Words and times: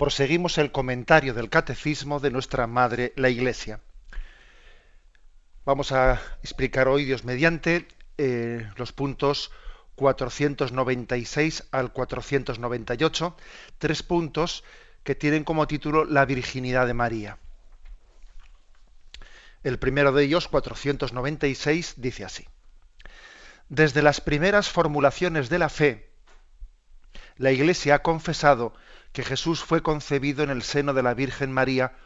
proseguimos 0.00 0.56
el 0.56 0.72
comentario 0.72 1.34
del 1.34 1.50
catecismo 1.50 2.20
de 2.20 2.30
nuestra 2.30 2.66
Madre 2.66 3.12
la 3.16 3.28
Iglesia. 3.28 3.80
Vamos 5.66 5.92
a 5.92 6.18
explicar 6.42 6.88
hoy, 6.88 7.04
Dios 7.04 7.24
mediante, 7.24 7.86
eh, 8.16 8.66
los 8.76 8.92
puntos 8.92 9.50
496 9.96 11.64
al 11.70 11.92
498, 11.92 13.36
tres 13.76 14.02
puntos 14.02 14.64
que 15.04 15.14
tienen 15.14 15.44
como 15.44 15.66
título 15.66 16.06
La 16.06 16.24
virginidad 16.24 16.86
de 16.86 16.94
María. 16.94 17.36
El 19.62 19.78
primero 19.78 20.12
de 20.12 20.24
ellos, 20.24 20.48
496, 20.48 21.96
dice 21.98 22.24
así. 22.24 22.46
Desde 23.68 24.00
las 24.00 24.22
primeras 24.22 24.70
formulaciones 24.70 25.50
de 25.50 25.58
la 25.58 25.68
fe, 25.68 26.08
la 27.36 27.52
Iglesia 27.52 27.96
ha 27.96 28.02
confesado 28.02 28.72
que 29.12 29.22
Jesús 29.22 29.62
fue 29.62 29.82
concebido 29.82 30.42
en 30.44 30.50
el 30.50 30.62
seno 30.62 30.94
de 30.94 31.02
la 31.02 31.14
Virgen 31.14 31.52
María 31.52 31.96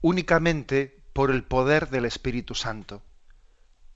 únicamente 0.00 1.02
por 1.12 1.30
el 1.30 1.44
poder 1.44 1.88
del 1.88 2.04
Espíritu 2.04 2.54
Santo, 2.54 3.02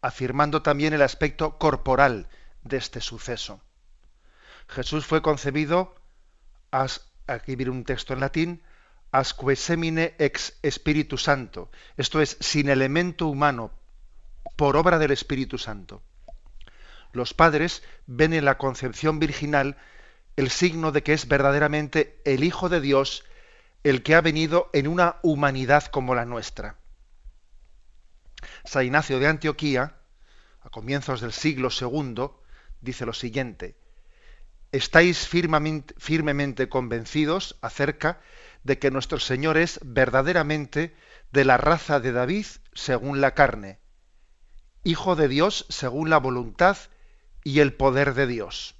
afirmando 0.00 0.62
también 0.62 0.92
el 0.92 1.02
aspecto 1.02 1.58
corporal 1.58 2.28
de 2.62 2.78
este 2.78 3.00
suceso. 3.00 3.60
Jesús 4.68 5.06
fue 5.06 5.22
concebido, 5.22 5.94
aquí 6.70 7.56
viene 7.56 7.72
un 7.72 7.84
texto 7.84 8.14
en 8.14 8.20
latín, 8.20 8.62
asque 9.12 9.56
semine 9.56 10.14
ex 10.18 10.58
Espíritu 10.62 11.18
Santo, 11.18 11.70
esto 11.96 12.20
es, 12.20 12.36
sin 12.40 12.68
elemento 12.68 13.26
humano, 13.26 13.72
por 14.56 14.76
obra 14.76 14.98
del 14.98 15.10
Espíritu 15.10 15.58
Santo. 15.58 16.02
Los 17.12 17.34
padres 17.34 17.82
ven 18.06 18.32
en 18.32 18.44
la 18.44 18.56
concepción 18.56 19.18
virginal 19.18 19.76
el 20.36 20.50
signo 20.50 20.92
de 20.92 21.02
que 21.02 21.12
es 21.12 21.28
verdaderamente 21.28 22.20
el 22.24 22.44
Hijo 22.44 22.68
de 22.68 22.80
Dios 22.80 23.24
el 23.82 24.02
que 24.02 24.14
ha 24.14 24.20
venido 24.20 24.70
en 24.72 24.88
una 24.88 25.16
humanidad 25.22 25.84
como 25.86 26.14
la 26.14 26.24
nuestra. 26.24 26.76
San 28.64 28.84
Ignacio 28.84 29.18
de 29.18 29.26
Antioquía, 29.26 29.96
a 30.60 30.70
comienzos 30.70 31.20
del 31.20 31.32
siglo 31.32 31.68
II, 31.78 32.30
dice 32.80 33.06
lo 33.06 33.12
siguiente, 33.12 33.76
estáis 34.72 35.26
firmemente, 35.26 35.94
firmemente 35.98 36.68
convencidos 36.68 37.58
acerca 37.62 38.20
de 38.62 38.78
que 38.78 38.90
nuestro 38.90 39.18
Señor 39.18 39.56
es 39.56 39.80
verdaderamente 39.82 40.94
de 41.32 41.44
la 41.44 41.56
raza 41.56 42.00
de 42.00 42.12
David 42.12 42.46
según 42.74 43.20
la 43.20 43.34
carne, 43.34 43.78
Hijo 44.84 45.16
de 45.16 45.28
Dios 45.28 45.66
según 45.68 46.08
la 46.08 46.18
voluntad 46.18 46.76
y 47.44 47.60
el 47.60 47.74
poder 47.74 48.14
de 48.14 48.26
Dios 48.26 48.79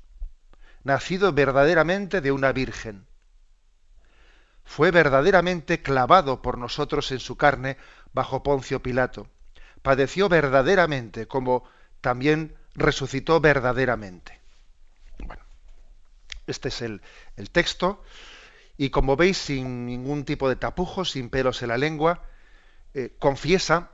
nacido 0.85 1.33
verdaderamente 1.33 2.21
de 2.21 2.33
una 2.33 2.53
virgen. 2.53 3.07
Fue 4.65 4.91
verdaderamente 4.91 5.83
clavado 5.83 6.43
por 6.43 6.59
nosotros 6.59 7.11
en 7.13 7.19
su 7.19 7.37
carne 7.37 7.77
bajo 8.13 8.43
Poncio 8.43 8.83
Pilato. 8.83 9.29
Padeció 9.83 10.29
verdaderamente 10.29 11.27
como 11.27 11.65
también 12.01 12.57
resucitó 12.75 13.41
verdaderamente. 13.41 14.41
Bueno, 15.27 15.43
este 16.47 16.69
es 16.69 16.83
el, 16.83 17.03
el 17.37 17.51
texto 17.51 18.03
y 18.77 18.91
como 18.91 19.17
veis 19.17 19.37
sin 19.37 19.87
ningún 19.87 20.25
tipo 20.25 20.49
de 20.49 20.57
tapujos, 20.57 21.11
sin 21.11 21.29
pelos 21.29 21.63
en 21.63 21.69
la 21.69 21.79
lengua, 21.79 22.23
eh, 22.95 23.15
confiesa 23.19 23.91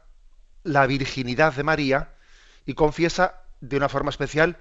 la 0.62 0.86
virginidad 0.86 1.52
de 1.54 1.62
María 1.62 2.12
y 2.64 2.74
confiesa 2.74 3.42
de 3.60 3.76
una 3.76 3.88
forma 3.88 4.10
especial 4.10 4.58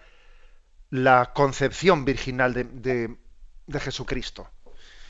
la 0.90 1.34
concepción 1.34 2.06
virginal 2.06 2.54
de, 2.54 3.16
Jesucristo. 3.80 4.50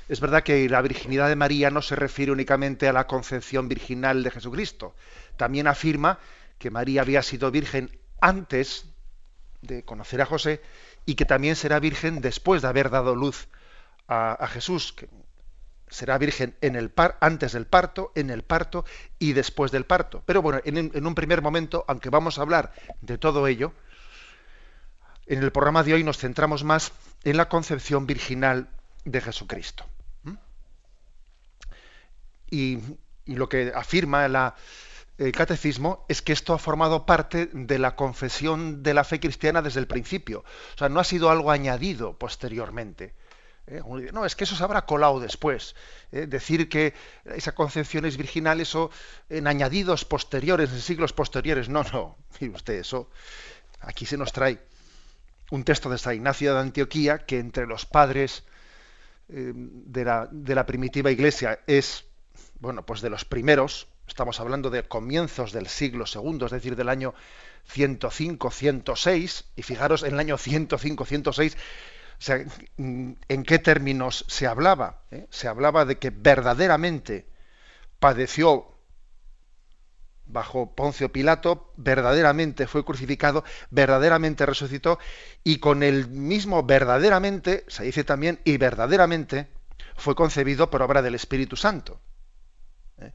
Es 0.08 0.20
verdad 0.20 0.44
que 0.44 0.70
la 0.70 0.82
virginidad 0.82 1.30
de 1.30 1.36
María 1.36 1.70
no 1.70 1.82
se 1.82 1.96
refiere 1.96 2.32
únicamente 2.32 2.88
a 2.88 2.94
la 2.94 3.08
concepción 3.08 3.68
virginal 3.68 4.24
de 4.24 4.32
Jesucristo. 4.32 4.96
También 5.36 5.68
afirma 5.68 6.20
que 6.60 6.70
María 6.70 7.02
había 7.02 7.22
sido 7.22 7.52
virgen 7.52 8.00
antes 8.22 8.86
de 9.62 9.84
conocer 9.84 10.22
a 10.22 10.26
José 10.26 10.62
y 11.06 11.16
que 11.16 11.26
también 11.26 11.56
será 11.56 11.80
virgen 11.80 12.22
después 12.22 12.62
de 12.62 12.68
haber 12.68 12.90
dado 12.90 13.16
luz 13.16 13.48
a, 14.08 14.48
Jesús, 14.48 14.96
será 15.90 16.18
virgen 16.20 16.56
en 16.62 16.76
el 16.76 16.92
par, 16.92 17.18
antes 17.20 17.54
del 17.54 17.66
parto, 17.66 18.12
en 18.16 18.30
el 18.30 18.44
parto 18.44 18.86
y 19.18 19.34
después 19.34 19.72
del 19.72 19.86
parto. 19.86 20.22
Pero 20.26 20.44
bueno, 20.44 20.62
en 20.64 21.06
un 21.06 21.16
primer 21.16 21.42
momento, 21.42 21.84
aunque 21.88 22.12
vamos 22.12 22.38
a 22.38 22.44
hablar 22.44 22.72
de 23.02 23.18
todo 23.18 23.48
ello, 23.48 23.74
en 25.28 25.44
el 25.44 25.52
programa 25.52 25.84
de 25.84 25.94
hoy 25.94 26.04
nos 26.04 26.18
centramos 26.18 26.64
más 26.64 26.92
en 27.24 27.38
la 27.38 27.50
concepción 27.50 28.06
virginal 28.06 28.70
de 29.04 29.22
Jesucristo. 29.22 29.86
Y, 32.50 32.80
lo 33.26 33.50
que 33.50 33.72
afirma 33.76 34.26
el 35.18 35.32
catecismo 35.32 36.06
es 36.08 36.22
que 36.22 36.32
esto 36.32 36.54
ha 36.54 36.60
formado 36.60 37.08
parte 37.08 37.50
de 37.52 37.80
la 37.80 37.96
confesión 37.96 38.84
de 38.84 38.94
la 38.94 39.04
fe 39.04 39.20
cristiana 39.20 39.64
desde 39.64 39.80
el 39.80 39.88
principio. 39.88 40.44
O 40.76 40.78
sea, 40.78 40.90
no 40.90 41.00
ha 41.00 41.04
sido 41.04 41.32
algo 41.32 41.50
añadido 41.50 42.16
posteriormente. 42.20 43.16
¿eh? 43.66 43.82
No, 44.14 44.26
es 44.26 44.36
que 44.36 44.44
eso 44.44 44.56
se 44.56 44.64
habrá 44.64 44.86
colado 44.86 45.20
después. 45.20 45.76
¿eh? 46.12 46.28
Decir 46.28 46.70
que 46.70 46.94
esa 47.26 47.56
concepción 47.56 48.06
es 48.06 48.16
virginal, 48.16 48.62
eso 48.62 48.92
en 49.28 49.48
añadidos 49.48 50.06
posteriores, 50.06 50.72
en 50.72 50.82
siglos 50.82 51.14
posteriores. 51.14 51.68
No, 51.68 51.84
no. 51.92 52.16
Mire 52.40 52.54
usted, 52.54 52.76
eso 52.76 53.10
aquí 53.82 54.06
se 54.06 54.18
nos 54.18 54.32
trae 54.32 54.60
un 55.52 55.64
texto 55.64 55.90
de 55.90 55.98
San 55.98 56.16
Ignacio 56.16 56.54
de 56.54 56.60
Antioquía 56.60 57.20
que 57.20 57.40
entre 57.40 57.68
los 57.68 57.86
padres 57.86 58.44
eh, 59.30 59.52
de, 59.56 60.06
la, 60.56 60.66
primitiva 60.66 61.12
iglesia 61.12 61.60
es, 61.68 62.06
bueno, 62.60 62.86
pues 62.86 63.02
de 63.02 63.10
los 63.10 63.26
primeros, 63.26 63.88
estamos 64.08 64.40
hablando 64.40 64.70
de 64.70 64.84
comienzos 64.84 65.52
del 65.52 65.68
siglo 65.68 66.06
segundo, 66.06 66.46
es 66.46 66.52
decir, 66.52 66.76
del 66.76 66.90
año 66.90 67.14
105, 67.66 68.52
106, 68.52 69.46
y 69.56 69.64
fijaros 69.64 70.04
en 70.04 70.14
el 70.14 70.20
año 70.20 70.38
105, 70.38 71.06
106, 71.06 71.58
o 72.18 72.22
sea, 72.22 72.46
en 72.78 73.44
qué 73.46 73.60
términos 73.60 74.26
se 74.28 74.48
hablaba. 74.48 75.02
¿Eh? 75.12 75.28
Se 75.30 75.48
hablaba 75.48 75.86
de 75.86 75.98
que 75.98 76.12
verdaderamente 76.12 77.26
padeció 78.00 78.75
bajo 80.28 80.74
Poncio 80.76 81.12
Pilato, 81.12 81.72
verdaderamente 81.78 82.68
fue 82.68 82.84
crucificado, 82.84 83.44
verdaderamente 83.70 84.46
resucitó, 84.46 85.00
y 85.44 85.60
con 85.60 85.84
el 85.84 86.08
mismo 86.08 86.64
verdaderamente, 86.64 87.64
se 87.68 87.84
dice 87.84 88.04
también, 88.04 88.40
y 88.44 88.58
verdaderamente, 88.58 89.48
fue 89.96 90.16
concebido 90.16 90.70
por 90.70 90.82
obra 90.82 91.02
del 91.02 91.16
Espíritu 91.16 91.56
Santo. 91.56 92.00
¿Eh? 93.00 93.12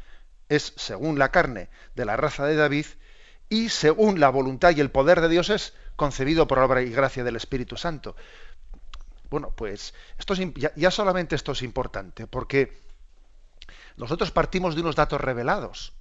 Es, 0.48 0.72
según 0.76 1.18
la 1.18 1.30
carne, 1.30 1.68
de 1.94 2.04
la 2.04 2.16
raza 2.16 2.46
de 2.46 2.56
David, 2.56 2.86
y 3.48 3.68
según 3.68 4.20
la 4.20 4.30
voluntad 4.30 4.74
y 4.76 4.80
el 4.80 4.90
poder 4.90 5.20
de 5.20 5.28
Dios 5.28 5.50
es 5.50 5.74
concebido 5.96 6.46
por 6.46 6.60
obra 6.60 6.82
y 6.82 6.90
gracia 6.90 7.24
del 7.24 7.36
Espíritu 7.36 7.76
Santo. 7.76 8.14
Bueno, 9.28 9.52
pues 9.54 9.94
esto 10.18 10.34
ya 10.34 10.90
solamente 10.90 11.34
esto 11.36 11.52
es 11.52 11.62
importante, 11.62 12.26
porque 12.26 12.80
nosotros 13.96 14.30
partimos 14.30 14.74
de 14.74 14.80
unos 14.80 14.96
datos 14.96 15.20
revelados 15.20 15.92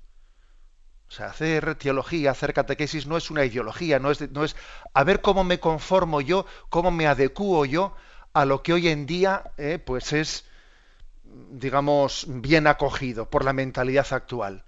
o 1.09 1.11
sea, 1.11 1.27
hacer 1.27 1.73
teología, 1.75 2.31
hacer 2.31 2.53
catequesis 2.53 3.07
no 3.07 3.17
es 3.17 3.31
una 3.31 3.43
ideología, 3.43 3.97
no 3.97 4.11
es, 4.11 4.29
no 4.31 4.43
es 4.43 4.55
a 4.93 5.03
ver 5.03 5.21
cómo 5.21 5.43
me 5.43 5.59
conformo 5.59 6.21
yo, 6.21 6.45
cómo 6.69 6.91
me 6.91 7.07
adecuo 7.07 7.65
yo 7.65 7.95
a 8.33 8.45
lo 8.45 8.61
que 8.61 8.73
hoy 8.73 8.89
en 8.89 9.07
día 9.07 9.51
eh, 9.57 9.79
pues 9.83 10.13
es, 10.13 10.45
digamos, 11.23 12.25
bien 12.27 12.67
acogido 12.67 13.27
por 13.27 13.43
la 13.43 13.53
mentalidad 13.53 14.05
actual. 14.11 14.65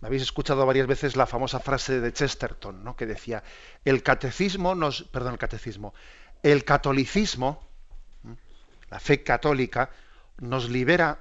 Me 0.00 0.08
habéis 0.08 0.22
escuchado 0.22 0.66
varias 0.66 0.86
veces 0.86 1.16
la 1.16 1.26
famosa 1.26 1.58
frase 1.58 1.98
de 2.00 2.12
Chesterton, 2.12 2.84
¿no? 2.84 2.94
que 2.94 3.06
decía, 3.06 3.42
el 3.86 4.02
catecismo 4.02 4.74
nos, 4.74 5.04
perdón, 5.04 5.32
el 5.32 5.38
catecismo, 5.38 5.94
el 6.42 6.64
catolicismo, 6.64 7.66
la 8.90 9.00
fe 9.00 9.22
católica, 9.22 9.90
nos 10.36 10.68
libera 10.68 11.20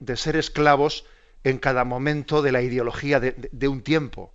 de 0.00 0.16
ser 0.16 0.36
esclavos 0.36 1.04
en 1.46 1.58
cada 1.58 1.84
momento 1.84 2.42
de 2.42 2.50
la 2.50 2.60
ideología 2.60 3.20
de, 3.20 3.68
un 3.68 3.80
tiempo. 3.82 4.32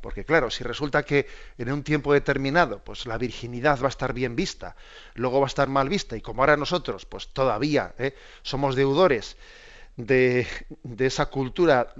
Porque 0.00 0.24
claro, 0.24 0.50
si 0.50 0.64
resulta 0.64 1.02
que 1.02 1.26
en 1.58 1.70
un 1.70 1.82
tiempo 1.82 2.14
determinado, 2.14 2.82
pues 2.82 3.04
la 3.04 3.18
virginidad 3.18 3.78
va 3.82 3.86
a 3.86 3.88
estar 3.90 4.14
bien 4.14 4.34
vista, 4.34 4.74
luego 5.14 5.40
va 5.40 5.46
a 5.46 5.52
estar 5.52 5.68
mal 5.68 5.90
vista, 5.90 6.16
y 6.16 6.22
como 6.22 6.40
ahora 6.40 6.56
nosotros, 6.56 7.04
pues 7.04 7.28
todavía 7.28 7.94
¿eh? 7.98 8.14
somos 8.42 8.76
deudores 8.76 9.36
de, 9.98 10.46
esa 10.98 11.26
cultura 11.26 11.92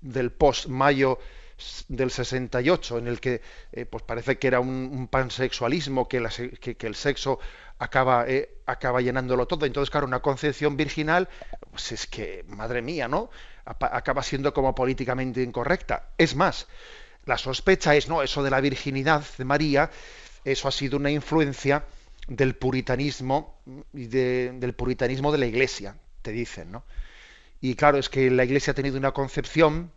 del 0.00 0.30
post-mayo 0.30 1.18
del 1.88 2.12
68, 2.12 2.98
en 2.98 3.08
el 3.08 3.20
que 3.20 3.42
eh, 3.72 3.84
pues 3.84 4.04
parece 4.04 4.38
que 4.38 4.46
era 4.46 4.60
un, 4.60 5.08
pansexualismo, 5.08 6.06
que, 6.06 6.22
que, 6.60 6.86
el 6.86 6.94
sexo 6.94 7.40
acaba, 7.78 8.26
eh, 8.28 8.58
acaba 8.66 9.00
llenándolo 9.00 9.46
todo. 9.46 9.66
Entonces, 9.66 9.90
claro, 9.90 10.06
una 10.06 10.22
concepción 10.22 10.76
virginal, 10.76 11.28
pues 11.70 11.90
es 11.90 12.06
que, 12.06 12.44
madre 12.46 12.80
mía, 12.80 13.08
¿no? 13.08 13.30
Acaba 13.64 14.22
siendo 14.22 14.52
como 14.52 14.74
políticamente 14.74 15.42
incorrecta. 15.42 16.10
Es 16.18 16.34
más, 16.34 16.66
la 17.24 17.38
sospecha 17.38 17.94
es, 17.94 18.08
no, 18.08 18.22
eso 18.22 18.42
de 18.42 18.50
la 18.50 18.60
virginidad 18.60 19.24
de 19.38 19.44
María, 19.44 19.90
eso 20.44 20.68
ha 20.68 20.72
sido 20.72 20.98
una 20.98 21.10
influencia 21.10 21.84
del 22.28 22.54
puritanismo 22.54 23.58
y 23.92 24.06
del 24.06 24.74
puritanismo 24.74 25.32
de 25.32 25.38
la 25.38 25.46
Iglesia, 25.46 25.96
te 26.22 26.32
dicen, 26.32 26.72
¿no? 26.72 26.84
Y 27.60 27.76
claro, 27.76 27.98
es 27.98 28.08
que 28.10 28.30
la 28.30 28.44
Iglesia 28.44 28.72
ha 28.72 28.74
tenido 28.74 28.98
una 28.98 29.12
concepción 29.12 29.90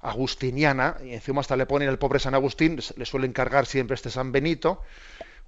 agustiniana, 0.00 0.96
y 1.04 1.12
encima 1.12 1.40
hasta 1.40 1.56
le 1.56 1.66
ponen 1.66 1.88
al 1.88 1.98
pobre 1.98 2.18
San 2.18 2.34
Agustín, 2.34 2.78
le 2.96 3.04
suelen 3.04 3.32
cargar 3.32 3.66
siempre 3.66 3.94
este 3.94 4.10
San 4.10 4.32
Benito, 4.32 4.82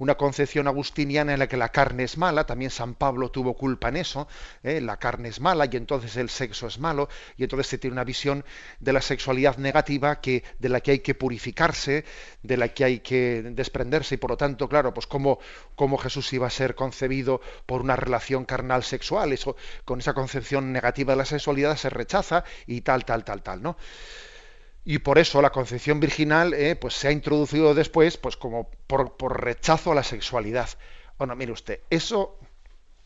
una 0.01 0.17
concepción 0.17 0.67
agustiniana 0.67 1.35
en 1.35 1.39
la 1.39 1.47
que 1.47 1.59
la 1.59 1.69
carne 1.69 2.05
es 2.05 2.17
mala, 2.17 2.47
también 2.47 2.71
San 2.71 2.95
Pablo 2.95 3.31
tuvo 3.31 3.55
culpa 3.55 3.91
en 3.91 3.99
eso, 3.99 4.27
¿eh? 4.63 4.81
la 4.81 4.97
carne 4.97 5.29
es 5.29 5.41
mala 5.41 5.69
y 5.71 5.77
entonces 5.77 6.17
el 6.17 6.31
sexo 6.31 6.67
es 6.67 6.79
malo, 6.79 7.11
y 7.37 7.43
entonces 7.43 7.67
se 7.67 7.77
tiene 7.77 7.93
una 7.93 8.05
visión 8.05 8.43
de 8.81 8.95
la 8.95 9.03
sexualidad 9.03 9.59
negativa 9.59 10.23
que, 10.23 10.43
de 10.59 10.69
la 10.71 10.81
que 10.81 10.93
hay 10.93 10.99
que 11.01 11.15
purificarse, 11.15 12.07
de 12.43 12.57
la 12.57 12.69
que 12.69 12.85
hay 12.85 13.01
que 13.01 13.43
desprenderse, 13.53 14.15
y 14.15 14.19
por 14.19 14.31
lo 14.31 14.37
tanto, 14.39 14.71
claro, 14.71 14.95
pues 14.95 15.07
cómo, 15.07 15.39
cómo 15.77 15.99
Jesús 15.99 16.33
iba 16.33 16.47
a 16.47 16.51
ser 16.51 16.75
concebido 16.75 17.43
por 17.67 17.83
una 17.83 17.95
relación 17.95 18.47
carnal 18.47 18.83
sexual, 18.83 19.35
eso, 19.35 19.55
con 19.85 20.01
esa 20.01 20.15
concepción 20.15 20.73
negativa 20.73 21.13
de 21.13 21.19
la 21.19 21.27
sexualidad 21.27 21.77
se 21.77 21.91
rechaza 21.91 22.43
y 22.67 22.81
tal, 22.81 23.05
tal, 23.05 23.23
tal, 23.23 23.43
tal, 23.43 23.61
¿no? 23.61 23.77
Y 24.85 24.99
por 24.99 25.19
eso 25.19 25.43
la 25.43 25.51
concepción 25.51 26.01
virginal 26.01 26.55
eh, 26.55 26.77
pues 26.77 26.95
se 26.95 27.09
ha 27.09 27.13
introducido 27.13 27.75
después 27.75 28.17
pues 28.17 28.37
como 28.37 28.71
por, 28.87 29.41
rechazo 29.41 29.93
a 29.93 29.95
la 29.95 30.03
sexualidad. 30.03 30.69
Bueno, 31.19 31.37
mire 31.37 31.53
usted, 31.53 31.81
eso, 31.91 32.39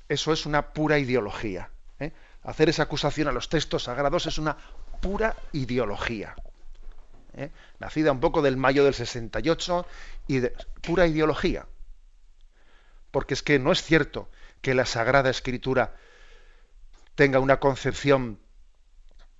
eso 0.08 0.32
es 0.32 0.46
una 0.46 0.72
pura 0.72 0.98
ideología. 0.98 1.70
¿eh? 1.98 2.12
Hacer 2.42 2.68
esa 2.68 2.84
acusación 2.84 3.28
a 3.28 3.32
los 3.32 3.48
textos 3.48 3.84
sagrados 3.84 4.26
es 4.26 4.38
una 4.38 4.56
pura 5.00 5.34
ideología. 5.52 6.36
¿eh? 7.36 7.50
Nacida 7.80 8.12
un 8.12 8.20
poco 8.20 8.40
del 8.40 8.56
mayo 8.56 8.84
del 8.84 8.94
68 8.94 9.86
y 10.28 10.38
de 10.38 10.54
pura 10.80 11.06
ideología. 11.06 11.66
Porque 13.10 13.34
es 13.34 13.42
que 13.42 13.58
no 13.58 13.72
es 13.72 13.82
cierto 13.82 14.28
que 14.60 14.74
la 14.74 14.86
Sagrada 14.86 15.30
Escritura 15.30 15.94
tenga 17.14 17.40
una 17.40 17.58
concepción 17.60 18.38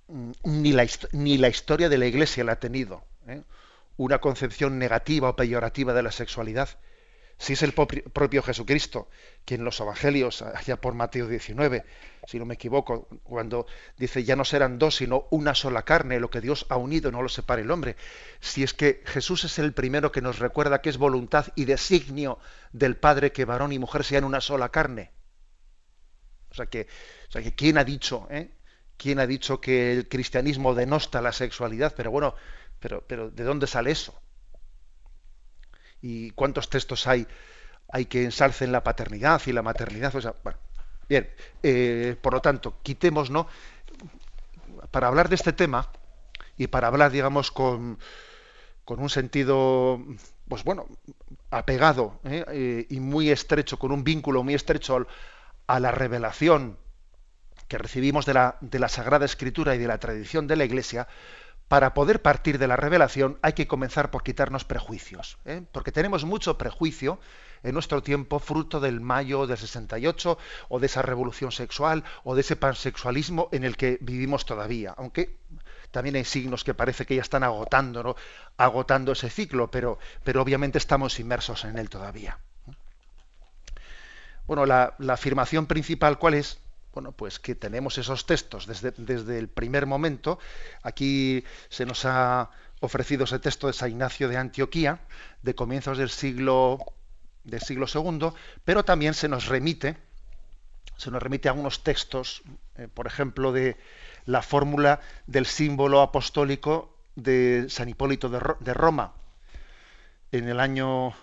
ni 0.07 0.71
la, 0.71 0.87
ni 1.11 1.37
la 1.37 1.49
historia 1.49 1.89
de 1.89 1.97
la 1.97 2.05
Iglesia 2.05 2.43
la 2.43 2.53
ha 2.53 2.59
tenido. 2.59 3.03
¿eh? 3.27 3.41
Una 3.97 4.19
concepción 4.19 4.77
negativa 4.77 5.29
o 5.29 5.35
peyorativa 5.35 5.93
de 5.93 6.03
la 6.03 6.11
sexualidad. 6.11 6.69
Si 7.37 7.53
es 7.53 7.63
el 7.63 7.73
propio 7.73 8.41
Jesucristo 8.43 9.09
quien 9.43 9.61
en 9.61 9.65
los 9.65 9.79
Evangelios, 9.79 10.41
allá 10.41 10.79
por 10.79 10.93
Mateo 10.93 11.27
19, 11.27 11.83
si 12.27 12.39
no 12.39 12.45
me 12.45 12.53
equivoco, 12.53 13.09
cuando 13.23 13.67
dice 13.97 14.23
ya 14.23 14.37
no 14.37 14.45
serán 14.45 14.79
dos, 14.79 14.95
sino 14.95 15.27
una 15.31 15.53
sola 15.53 15.83
carne, 15.83 16.21
lo 16.21 16.29
que 16.29 16.39
Dios 16.39 16.65
ha 16.69 16.77
unido 16.77 17.11
no 17.11 17.21
lo 17.21 17.27
separe 17.27 17.63
el 17.63 17.71
hombre. 17.71 17.97
Si 18.39 18.63
es 18.63 18.73
que 18.73 19.03
Jesús 19.05 19.43
es 19.43 19.59
el 19.59 19.73
primero 19.73 20.13
que 20.13 20.21
nos 20.21 20.39
recuerda 20.39 20.81
que 20.81 20.89
es 20.89 20.97
voluntad 20.97 21.47
y 21.55 21.65
designio 21.65 22.39
del 22.71 22.95
Padre 22.95 23.33
que 23.33 23.43
varón 23.43 23.73
y 23.73 23.79
mujer 23.79 24.05
sean 24.05 24.23
una 24.23 24.39
sola 24.39 24.69
carne. 24.69 25.11
O 26.51 26.53
sea 26.53 26.67
que, 26.67 26.87
o 27.27 27.31
sea 27.31 27.41
que 27.43 27.53
¿quién 27.53 27.77
ha 27.77 27.83
dicho 27.83 28.27
eh? 28.31 28.49
¿Quién 28.97 29.19
ha 29.19 29.27
dicho 29.27 29.59
que 29.61 29.93
el 29.93 30.07
cristianismo 30.07 30.73
denosta 30.73 31.21
la 31.21 31.31
sexualidad? 31.31 31.93
Pero 31.95 32.11
bueno, 32.11 32.35
pero, 32.79 33.03
pero 33.07 33.29
¿de 33.29 33.43
dónde 33.43 33.67
sale 33.67 33.91
eso? 33.91 34.13
¿Y 36.01 36.31
cuántos 36.31 36.69
textos 36.69 37.07
hay, 37.07 37.27
hay 37.89 38.05
que 38.05 38.23
ensalcen 38.23 38.71
la 38.71 38.83
paternidad 38.83 39.41
y 39.45 39.53
la 39.53 39.61
maternidad? 39.61 40.15
O 40.15 40.21
sea, 40.21 40.35
bueno, 40.43 40.59
bien, 41.09 41.29
eh, 41.63 42.15
por 42.21 42.33
lo 42.33 42.41
tanto, 42.41 42.77
quitemos, 42.83 43.29
¿no? 43.29 43.47
Para 44.91 45.07
hablar 45.07 45.29
de 45.29 45.35
este 45.35 45.53
tema 45.53 45.89
y 46.57 46.67
para 46.67 46.87
hablar, 46.87 47.11
digamos, 47.11 47.51
con, 47.51 47.99
con 48.85 48.99
un 48.99 49.09
sentido, 49.09 50.01
pues 50.47 50.63
bueno, 50.63 50.87
apegado 51.51 52.19
¿eh? 52.25 52.45
Eh, 52.49 52.87
y 52.89 52.99
muy 52.99 53.29
estrecho, 53.29 53.79
con 53.79 53.91
un 53.91 54.03
vínculo 54.03 54.43
muy 54.43 54.53
estrecho 54.53 55.07
a 55.67 55.79
la 55.79 55.91
revelación 55.91 56.77
que 57.67 57.77
recibimos 57.77 58.25
de 58.25 58.33
la, 58.33 58.57
de 58.61 58.79
la 58.79 58.89
Sagrada 58.89 59.25
Escritura 59.25 59.75
y 59.75 59.77
de 59.77 59.87
la 59.87 59.97
tradición 59.97 60.47
de 60.47 60.55
la 60.55 60.65
Iglesia, 60.65 61.07
para 61.67 61.93
poder 61.93 62.21
partir 62.21 62.59
de 62.59 62.67
la 62.67 62.75
revelación 62.75 63.39
hay 63.41 63.53
que 63.53 63.67
comenzar 63.67 64.11
por 64.11 64.23
quitarnos 64.23 64.65
prejuicios, 64.65 65.37
¿eh? 65.45 65.63
porque 65.71 65.91
tenemos 65.91 66.23
mucho 66.23 66.57
prejuicio 66.57 67.19
en 67.63 67.73
nuestro 67.73 68.03
tiempo 68.03 68.39
fruto 68.39 68.79
del 68.79 69.01
mayo 69.01 69.47
del 69.47 69.57
68 69.57 70.37
o 70.69 70.79
de 70.79 70.85
esa 70.85 71.01
revolución 71.01 71.51
sexual 71.51 72.03
o 72.23 72.35
de 72.35 72.41
ese 72.41 72.55
pansexualismo 72.55 73.49
en 73.51 73.63
el 73.63 73.77
que 73.77 73.97
vivimos 74.01 74.45
todavía, 74.45 74.93
aunque 74.97 75.37
también 75.89 76.15
hay 76.17 76.25
signos 76.25 76.63
que 76.63 76.75
parece 76.75 77.05
que 77.05 77.15
ya 77.15 77.21
están 77.21 77.43
agotando, 77.43 78.03
¿no? 78.03 78.15
agotando 78.57 79.13
ese 79.13 79.29
ciclo, 79.29 79.71
pero, 79.71 79.97
pero 80.23 80.41
obviamente 80.41 80.77
estamos 80.77 81.19
inmersos 81.19 81.63
en 81.63 81.79
él 81.79 81.89
todavía. 81.89 82.37
Bueno, 84.45 84.67
la, 84.67 84.93
la 84.99 85.13
afirmación 85.13 85.65
principal, 85.65 86.19
¿cuál 86.19 86.35
es? 86.35 86.59
Bueno, 86.95 87.11
pues 87.11 87.39
que 87.39 87.55
tenemos 87.55 87.97
esos 87.97 88.25
textos 88.25 88.65
desde, 88.65 88.91
desde, 88.91 89.37
el 89.37 89.49
primer 89.49 89.85
momento. 89.85 90.39
Aquí 90.81 91.43
se 91.67 91.85
nos 91.85 92.05
ha 92.05 92.49
ofrecido 92.79 93.25
ese 93.25 93.37
texto 93.37 93.67
de 93.67 93.73
San 93.73 93.91
Ignacio 93.91 94.29
de 94.29 94.37
Antioquía, 94.37 95.01
de 95.43 95.53
comienzos 95.55 95.97
del 95.97 96.09
siglo, 96.09 96.79
del 97.43 97.59
siglo 97.59 97.85
II, 97.93 98.29
pero 98.63 98.85
también 98.85 99.13
se 99.13 99.27
nos 99.27 99.47
remite, 99.47 99.97
se 100.95 101.11
nos 101.11 101.21
remite 101.21 101.49
a 101.49 101.53
unos 101.53 101.83
textos, 101.83 102.43
eh, 102.77 102.87
por 102.87 103.07
ejemplo, 103.07 103.51
de 103.51 103.75
la 104.25 104.41
fórmula 104.41 105.01
del 105.27 105.45
símbolo 105.45 106.01
apostólico 106.01 106.97
de 107.15 107.65
San 107.67 107.89
Hipólito 107.89 108.29
de, 108.29 108.39
de 108.61 108.73
Roma, 108.73 109.13
en 110.31 110.47
el 110.47 110.61
año 110.61 111.13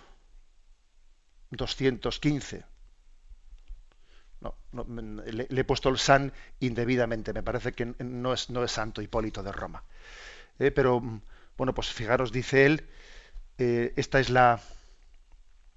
215 1.49 2.72
no, 4.43 4.85
le, 5.25 5.47
he 5.49 5.63
puesto 5.63 5.89
el 5.89 5.97
san 5.97 6.33
indebidamente, 6.59 7.33
me 7.33 7.43
parece 7.43 7.71
que 7.71 7.85
no 7.85 8.33
es, 8.33 8.49
no 8.49 8.63
es 8.63 8.71
santo 8.71 9.01
Hipólito 9.01 9.41
de 9.43 9.51
Roma. 9.51 9.83
Eh, 10.59 10.71
pero, 10.71 11.01
bueno, 11.57 11.73
pues 11.73 11.87
fijaros, 11.89 12.31
dice 12.31 12.65
él, 12.65 12.87
eh, 13.57 13.93
esta, 13.95 14.19
es 14.19 14.29
la, 14.29 14.59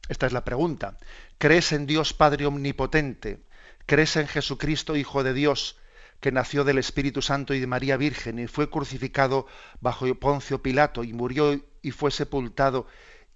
esta 0.09 0.27
es 0.27 0.33
la 0.33 0.45
pregunta. 0.45 0.99
¿Crees 1.39 1.73
en 1.73 1.87
Dios 1.87 2.13
Padre 2.13 2.47
Omnipotente? 2.47 3.41
¿Crees 3.87 4.17
en 4.17 4.27
Jesucristo, 4.27 4.97
Hijo 4.97 5.23
de 5.23 5.33
Dios, 5.33 5.79
que 6.21 6.33
nació 6.33 6.65
del 6.65 6.79
Espíritu 6.79 7.23
Santo 7.23 7.55
y 7.55 7.61
de 7.61 7.67
María 7.67 7.97
Virgen 7.97 8.39
y 8.39 8.47
fue 8.47 8.71
crucificado 8.71 9.47
bajo 9.81 10.13
Poncio 10.15 10.63
Pilato 10.63 11.05
y 11.05 11.13
murió 11.13 11.61
y 11.83 11.91
fue 11.91 12.11
sepultado 12.11 12.87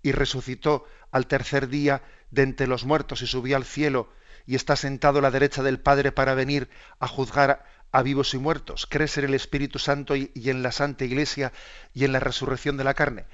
y 0.03 0.13
resucitó 0.13 0.87
al 1.11 1.27
tercer 1.27 1.69
día 1.69 2.03
de 2.31 2.43
entre 2.43 2.67
los 2.67 2.85
muertos 2.85 3.23
y 3.23 3.27
subió 3.27 3.57
al 3.57 3.65
cielo? 3.65 4.09
Y 4.51 4.57
está 4.57 4.75
sentado 4.75 5.21
a 5.21 5.23
la 5.23 5.31
derecha 5.31 5.63
del 5.63 5.79
Padre 5.79 6.11
para 6.11 6.35
venir 6.35 6.69
a 6.99 7.07
juzgar 7.07 7.65
a 7.93 8.03
vivos 8.03 8.35
y 8.35 8.39
muertos. 8.39 8.89
¿Crees 8.91 9.17
en 9.17 9.27
el 9.27 9.35
Espíritu 9.35 9.79
Santo 9.79 10.17
y, 10.17 10.33
en 10.35 10.65
la 10.65 10.73
Santa 10.73 11.05
Iglesia 11.05 11.53
y 11.95 12.05
en 12.05 12.11
la 12.11 12.19
resurrección 12.19 12.77
de 12.77 12.83
la 12.83 12.95
carne? 12.95 13.27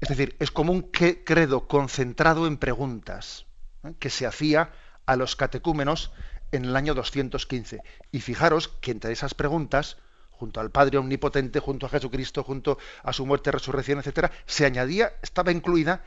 Es 0.00 0.08
decir, 0.08 0.34
es 0.40 0.50
como 0.50 0.72
un 0.72 0.82
credo 0.82 1.68
concentrado 1.68 2.48
en 2.48 2.56
preguntas 2.56 3.46
¿eh? 3.84 3.92
que 4.00 4.10
se 4.10 4.26
hacía 4.26 4.72
a 5.06 5.14
los 5.14 5.36
catecúmenos 5.36 6.10
en 6.50 6.64
el 6.64 6.74
año 6.74 6.94
215. 6.94 7.80
Y 8.10 8.20
fijaros 8.20 8.66
que 8.66 8.90
entre 8.90 9.12
esas 9.12 9.32
preguntas, 9.32 9.98
junto 10.32 10.58
al 10.58 10.72
Padre 10.72 10.98
Omnipotente, 10.98 11.60
junto 11.60 11.86
a 11.86 11.90
Jesucristo, 11.90 12.42
junto 12.42 12.78
a 13.04 13.12
su 13.12 13.24
muerte, 13.24 13.52
resurrección, 13.52 14.00
etcétera, 14.00 14.32
se 14.44 14.66
añadía, 14.66 15.12
estaba 15.22 15.52
incluida, 15.52 16.02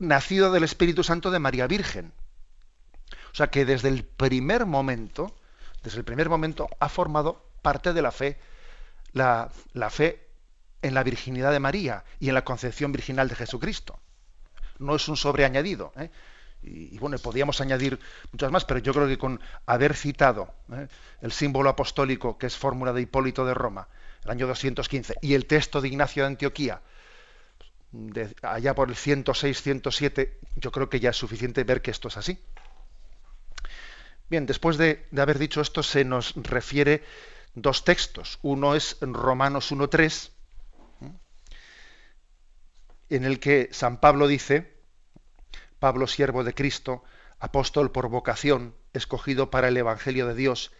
nacido 0.00 0.50
del 0.50 0.64
Espíritu 0.64 1.04
Santo 1.04 1.30
de 1.30 1.38
María 1.38 1.68
Virgen. 1.68 2.12
Sea 3.38 3.50
que 3.50 3.64
desde 3.64 3.86
el 3.86 4.02
primer 4.02 4.66
momento, 4.66 5.32
desde 5.84 5.98
el 5.98 6.04
primer 6.04 6.28
momento 6.28 6.68
ha 6.80 6.88
formado 6.88 7.48
parte 7.62 7.92
de 7.92 8.02
la 8.02 8.10
fe, 8.10 8.36
la, 9.12 9.48
fe 9.90 10.26
en 10.82 10.92
la 10.92 11.04
virginidad 11.04 11.52
de 11.52 11.60
María 11.60 12.02
y 12.18 12.30
en 12.30 12.34
la 12.34 12.42
concepción 12.42 12.90
virginal 12.90 13.28
de 13.28 13.36
Jesucristo. 13.36 14.00
No 14.80 14.96
es 14.96 15.06
un 15.06 15.16
sobreañadido. 15.16 15.92
¿eh? 15.94 16.10
Y, 16.64 16.98
bueno, 16.98 17.16
podíamos 17.18 17.60
añadir 17.60 18.00
muchas 18.32 18.50
más, 18.50 18.64
pero 18.64 18.80
yo 18.80 18.92
creo 18.92 19.06
que 19.06 19.18
con 19.18 19.40
haber 19.66 19.94
citado 19.94 20.52
¿eh? 20.72 20.88
el 21.22 21.30
símbolo 21.30 21.70
apostólico 21.70 22.38
que 22.38 22.48
es 22.48 22.56
fórmula 22.56 22.92
de 22.92 23.02
Hipólito 23.02 23.46
de 23.46 23.54
Roma, 23.54 23.86
el 24.24 24.32
año 24.32 24.48
215, 24.48 25.14
y 25.22 25.34
el 25.34 25.46
texto 25.46 25.80
de 25.80 25.86
Ignacio 25.86 26.24
de 26.24 26.26
Antioquía, 26.26 26.82
allá 28.42 28.74
por 28.74 28.88
el 28.88 28.96
106, 28.96 29.62
107, 29.62 30.40
yo 30.56 30.72
creo 30.72 30.90
que 30.90 30.98
ya 30.98 31.10
es 31.10 31.16
suficiente 31.16 31.62
ver 31.62 31.82
que 31.82 31.92
esto 31.92 32.08
es 32.08 32.16
así. 32.16 32.40
Bien, 34.30 34.44
después 34.44 34.76
de, 34.76 35.06
haber 35.16 35.38
dicho 35.38 35.60
esto, 35.62 35.82
se 35.82 36.04
nos 36.04 36.34
refiere 36.36 37.02
dos 37.54 37.84
textos. 37.84 38.38
Uno 38.42 38.74
es 38.74 38.98
Romanos 39.00 39.72
1.3, 39.72 40.30
en 43.08 43.24
el 43.24 43.40
que 43.40 43.70
San 43.72 44.00
Pablo 44.00 44.26
dice, 44.26 44.76
Pablo 45.78 46.06
siervo 46.06 46.44
de 46.44 46.52
Cristo, 46.52 47.04
apóstol 47.38 47.90
por 47.90 48.10
vocación, 48.10 48.74
escogido 48.92 49.50
para 49.50 49.68
el 49.68 49.76
Evangelio 49.78 50.26
de 50.26 50.34
Dios, 50.34 50.72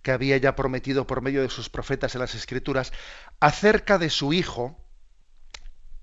que 0.00 0.12
había 0.12 0.38
ya 0.38 0.56
prometido 0.56 1.06
por 1.06 1.20
medio 1.20 1.42
de 1.42 1.50
sus 1.50 1.68
profetas 1.68 2.14
en 2.14 2.22
las 2.22 2.34
Escrituras, 2.34 2.92
acerca 3.38 3.98
de 3.98 4.08
su 4.08 4.32
Hijo, 4.32 4.78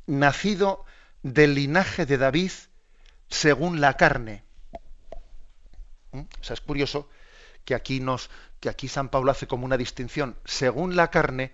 nacido 0.05 0.85
del 1.23 1.55
linaje 1.55 2.05
de 2.05 2.17
David 2.17 2.51
según 3.27 3.81
la 3.81 3.97
carne. 3.97 4.43
O 6.13 6.43
sea, 6.43 6.53
es 6.53 6.61
curioso 6.61 7.09
que 7.65 7.75
aquí, 7.75 7.99
nos, 7.99 8.29
que 8.59 8.69
aquí 8.69 8.87
San 8.87 9.09
Pablo 9.09 9.31
hace 9.31 9.47
como 9.47 9.65
una 9.65 9.77
distinción. 9.77 10.37
Según 10.45 10.95
la 10.95 11.09
carne, 11.09 11.51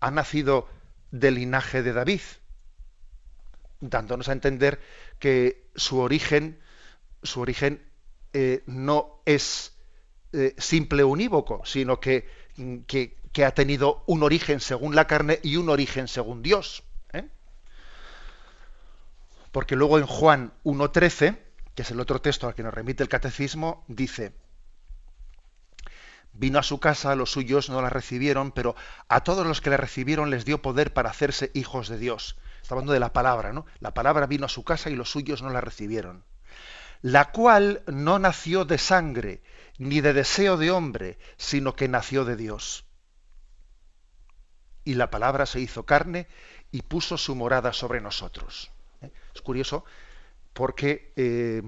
ha 0.00 0.10
nacido 0.10 0.68
del 1.10 1.36
linaje 1.36 1.82
de 1.82 1.92
David, 1.92 2.20
dándonos 3.80 4.28
a 4.28 4.32
entender 4.32 4.80
que 5.18 5.68
su 5.74 6.00
origen, 6.00 6.60
su 7.22 7.40
origen 7.40 7.82
eh, 8.32 8.62
no 8.66 9.22
es 9.24 9.72
eh, 10.32 10.54
simple 10.58 11.04
unívoco, 11.04 11.62
sino 11.64 12.00
que, 12.00 12.28
que, 12.86 13.44
ha 13.44 13.52
tenido 13.52 14.02
un 14.06 14.22
origen 14.22 14.60
según 14.60 14.94
la 14.94 15.06
carne 15.06 15.38
y 15.42 15.56
un 15.56 15.68
origen 15.68 16.08
según 16.08 16.42
Dios. 16.42 16.82
¿eh? 17.12 17.28
Porque 19.52 19.76
luego 19.76 19.98
en 19.98 20.06
Juan 20.06 20.52
1.13, 20.64 21.38
que 21.74 21.82
es 21.82 21.90
el 21.90 22.00
otro 22.00 22.20
texto 22.20 22.46
al 22.46 22.54
que 22.54 22.62
nos 22.62 22.74
remite 22.74 23.02
el 23.02 23.08
catecismo, 23.08 23.84
dice, 23.88 24.32
vino 26.32 26.58
a 26.58 26.62
su 26.62 26.78
casa, 26.78 27.14
los 27.16 27.32
suyos 27.32 27.68
no 27.70 27.82
la 27.82 27.90
recibieron, 27.90 28.52
pero 28.52 28.76
a 29.08 29.22
todos 29.22 29.46
los 29.46 29.60
que 29.60 29.70
la 29.70 29.76
recibieron 29.76 30.30
les 30.30 30.44
dio 30.44 30.62
poder 30.62 30.92
para 30.92 31.10
hacerse 31.10 31.50
hijos 31.54 31.88
de 31.88 31.98
Dios. 31.98 32.36
Está 32.62 32.74
hablando 32.74 32.92
de 32.92 33.00
la 33.00 33.12
palabra, 33.12 33.52
¿no? 33.52 33.66
La 33.80 33.92
palabra 33.92 34.26
vino 34.26 34.46
a 34.46 34.48
su 34.48 34.64
casa 34.64 34.90
y 34.90 34.94
los 34.94 35.10
suyos 35.10 35.42
no 35.42 35.50
la 35.50 35.60
recibieron. 35.60 36.24
La 37.02 37.32
cual 37.32 37.82
no 37.86 38.18
nació 38.18 38.64
de 38.64 38.78
sangre, 38.78 39.42
ni 39.78 40.00
de 40.00 40.12
deseo 40.12 40.56
de 40.56 40.70
hombre, 40.70 41.18
sino 41.36 41.74
que 41.74 41.88
nació 41.88 42.24
de 42.24 42.36
Dios. 42.36 42.84
Y 44.84 44.94
la 44.94 45.10
palabra 45.10 45.46
se 45.46 45.60
hizo 45.60 45.84
carne 45.84 46.28
y 46.70 46.82
puso 46.82 47.18
su 47.18 47.34
morada 47.34 47.72
sobre 47.72 48.00
nosotros. 48.00 48.70
¿Eh? 49.02 49.10
Es 49.34 49.42
curioso 49.42 49.84
porque, 50.54 51.12
eh, 51.16 51.62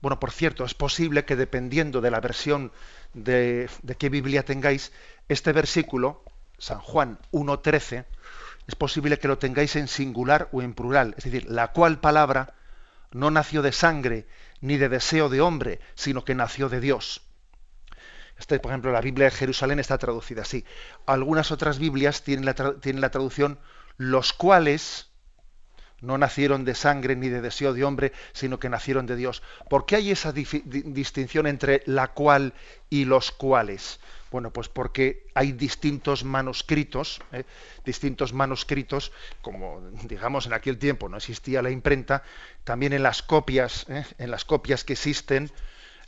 bueno, 0.00 0.18
por 0.18 0.32
cierto, 0.32 0.64
es 0.64 0.74
posible 0.74 1.24
que 1.24 1.36
dependiendo 1.36 2.00
de 2.00 2.10
la 2.10 2.20
versión 2.20 2.72
de, 3.14 3.70
de 3.82 3.94
qué 3.94 4.08
Biblia 4.08 4.44
tengáis, 4.44 4.92
este 5.28 5.52
versículo, 5.52 6.24
San 6.58 6.80
Juan 6.80 7.18
1.13, 7.30 8.04
es 8.66 8.74
posible 8.74 9.18
que 9.18 9.28
lo 9.28 9.38
tengáis 9.38 9.76
en 9.76 9.88
singular 9.88 10.48
o 10.52 10.62
en 10.62 10.74
plural, 10.74 11.14
es 11.16 11.24
decir, 11.24 11.48
la 11.48 11.68
cual 11.72 12.00
palabra 12.00 12.54
no 13.12 13.30
nació 13.30 13.62
de 13.62 13.72
sangre 13.72 14.26
ni 14.60 14.76
de 14.76 14.88
deseo 14.88 15.28
de 15.28 15.40
hombre, 15.40 15.80
sino 15.94 16.24
que 16.24 16.34
nació 16.34 16.68
de 16.68 16.80
Dios. 16.80 17.22
Este, 18.38 18.58
por 18.58 18.70
ejemplo, 18.70 18.92
la 18.92 19.00
Biblia 19.00 19.26
de 19.26 19.32
Jerusalén 19.32 19.78
está 19.78 19.98
traducida 19.98 20.42
así. 20.42 20.64
Algunas 21.06 21.50
otras 21.50 21.78
Biblias 21.78 22.22
tienen 22.22 22.46
la, 22.46 22.54
tienen 22.54 23.00
la 23.00 23.10
traducción 23.10 23.58
los 23.96 24.32
cuales 24.32 25.09
no 26.00 26.18
nacieron 26.18 26.64
de 26.64 26.74
sangre 26.74 27.16
ni 27.16 27.28
de 27.28 27.40
deseo 27.40 27.72
de 27.74 27.84
hombre, 27.84 28.12
sino 28.32 28.58
que 28.58 28.68
nacieron 28.68 29.06
de 29.06 29.16
Dios. 29.16 29.42
¿Por 29.68 29.86
qué 29.86 29.96
hay 29.96 30.10
esa 30.10 30.32
distinción 30.32 31.46
entre 31.46 31.82
la 31.86 32.08
cual 32.08 32.54
y 32.88 33.04
los 33.04 33.30
cuales? 33.30 34.00
Bueno, 34.30 34.52
pues 34.52 34.68
porque 34.68 35.26
hay 35.34 35.52
distintos 35.52 36.22
manuscritos, 36.24 37.20
¿eh? 37.32 37.42
distintos 37.84 38.32
manuscritos, 38.32 39.10
como 39.42 39.80
digamos 40.04 40.46
en 40.46 40.52
aquel 40.52 40.78
tiempo 40.78 41.08
no 41.08 41.16
existía 41.16 41.62
la 41.62 41.70
imprenta, 41.70 42.22
también 42.62 42.92
en 42.92 43.02
las 43.02 43.22
copias, 43.22 43.86
¿eh? 43.88 44.04
en 44.18 44.30
las 44.30 44.44
copias 44.44 44.84
que 44.84 44.92
existen, 44.92 45.50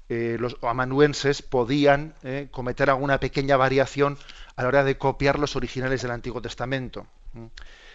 eh, 0.09 0.37
los 0.39 0.57
amanuenses 0.63 1.43
podían 1.43 2.15
cometer 2.51 2.91
alguna 2.91 3.19
pequeña 3.19 3.57
variación 3.57 4.19
a 4.57 4.63
la 4.63 4.69
hora 4.69 4.85
de 4.85 4.99
copiar 4.99 5.39
los 5.39 5.57
originales 5.57 6.03
del 6.03 6.11
Antiguo 6.13 6.43
Testamento. 6.43 7.07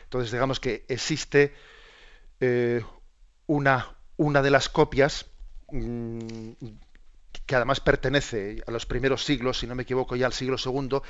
Entonces, 0.04 0.32
digamos 0.32 0.60
que 0.60 0.84
existe 0.88 1.54
una, 3.48 3.96
una 4.17 4.41
de 4.41 4.51
las 4.51 4.70
copias 4.70 5.25
mm, 5.72 6.20
que 7.46 7.56
además 7.56 7.79
pertenece 7.79 8.62
a 8.67 8.72
los 8.72 8.86
primeros 8.86 9.24
siglos, 9.24 9.60
si 9.60 9.67
no 9.67 9.75
me 9.75 9.84
equivoco 9.84 10.15
ya 10.15 10.25
al 10.25 10.34
siglo 10.34 10.58
segundo, 10.58 11.01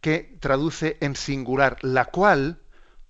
que 0.00 0.36
traduce 0.40 0.96
en 1.00 1.14
singular, 1.14 1.76
la 1.82 2.06
cual 2.06 2.58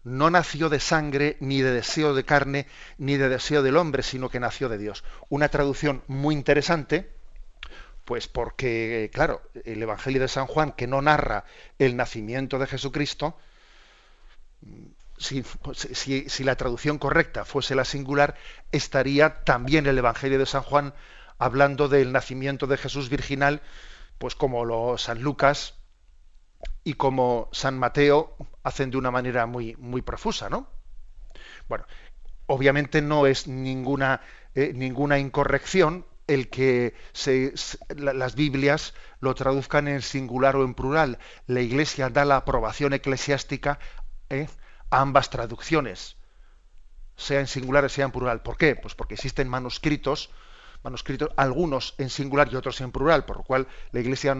no 0.04 0.30
nació 0.30 0.68
de 0.68 0.80
sangre, 0.80 1.36
ni 1.40 1.62
de 1.62 1.72
deseo 1.72 2.12
de 2.12 2.24
carne, 2.24 2.66
ni 2.98 3.16
de 3.16 3.28
deseo 3.28 3.62
del 3.62 3.76
hombre, 3.76 4.02
sino 4.02 4.28
que 4.28 4.40
nació 4.40 4.68
de 4.68 4.78
Dios. 4.78 5.04
Una 5.28 5.48
traducción 5.48 6.02
muy 6.08 6.34
interesante, 6.34 7.12
pues 8.04 8.26
porque, 8.26 9.10
claro, 9.12 9.42
el 9.64 9.80
Evangelio 9.80 10.20
de 10.20 10.28
San 10.28 10.46
Juan, 10.46 10.72
que 10.72 10.88
no 10.88 11.00
narra 11.02 11.44
el 11.78 11.96
nacimiento 11.96 12.58
de 12.58 12.66
Jesucristo, 12.66 13.38
si, 15.22 16.44
la 16.44 16.56
traducción 16.56 16.98
correcta 16.98 17.44
fuese 17.44 17.74
la 17.74 17.84
singular, 17.84 18.34
estaría 18.72 19.44
también 19.44 19.86
el 19.86 19.98
Evangelio 19.98 20.38
de 20.38 20.46
San 20.46 20.62
Juan 20.62 20.94
hablando 21.38 21.88
del 21.88 22.12
nacimiento 22.12 22.66
de 22.66 22.76
Jesús 22.76 23.08
virginal, 23.08 23.62
pues 24.18 24.34
como 24.34 24.64
lo 24.64 24.98
San 24.98 25.22
Lucas 25.22 25.74
y 26.84 26.94
como 26.94 27.48
San 27.52 27.78
Mateo 27.78 28.36
hacen 28.62 28.90
de 28.90 28.98
una 28.98 29.10
manera 29.10 29.46
muy, 29.46 29.76
muy 29.76 30.02
profusa, 30.02 30.48
¿no? 30.48 30.68
Bueno, 31.68 31.86
obviamente 32.46 33.02
no 33.02 33.26
es 33.26 33.46
ninguna, 33.46 34.20
eh, 34.54 34.72
ninguna 34.74 35.18
incorrección 35.18 36.06
el 36.26 36.48
que 36.48 36.94
las 37.96 38.34
Biblias 38.34 38.94
lo 39.20 39.34
traduzcan 39.34 39.88
en 39.88 40.02
singular 40.02 40.56
o 40.56 40.64
en 40.64 40.74
plural. 40.74 41.18
La 41.46 41.60
Iglesia 41.60 42.10
da 42.10 42.24
la 42.24 42.36
aprobación 42.36 42.92
eclesiástica 42.92 43.78
eh, 44.30 44.48
ambas 44.92 45.30
traducciones, 45.30 46.16
sea 47.16 47.40
en 47.40 47.46
singular 47.46 47.88
sea 47.90 48.04
en 48.04 48.12
plural. 48.12 48.42
¿Por 48.42 48.56
qué? 48.56 48.76
Pues 48.76 48.94
porque 48.94 49.14
existen 49.14 49.48
manuscritos 49.48 50.30
manuscritos, 50.82 51.30
algunos 51.36 51.94
en 51.98 52.10
singular 52.10 52.48
y 52.52 52.56
otros 52.56 52.80
en 52.80 52.92
plural, 52.92 53.24
por 53.24 53.38
lo 53.38 53.42
cual 53.44 53.66
la 53.92 54.00
Iglesia 54.00 54.36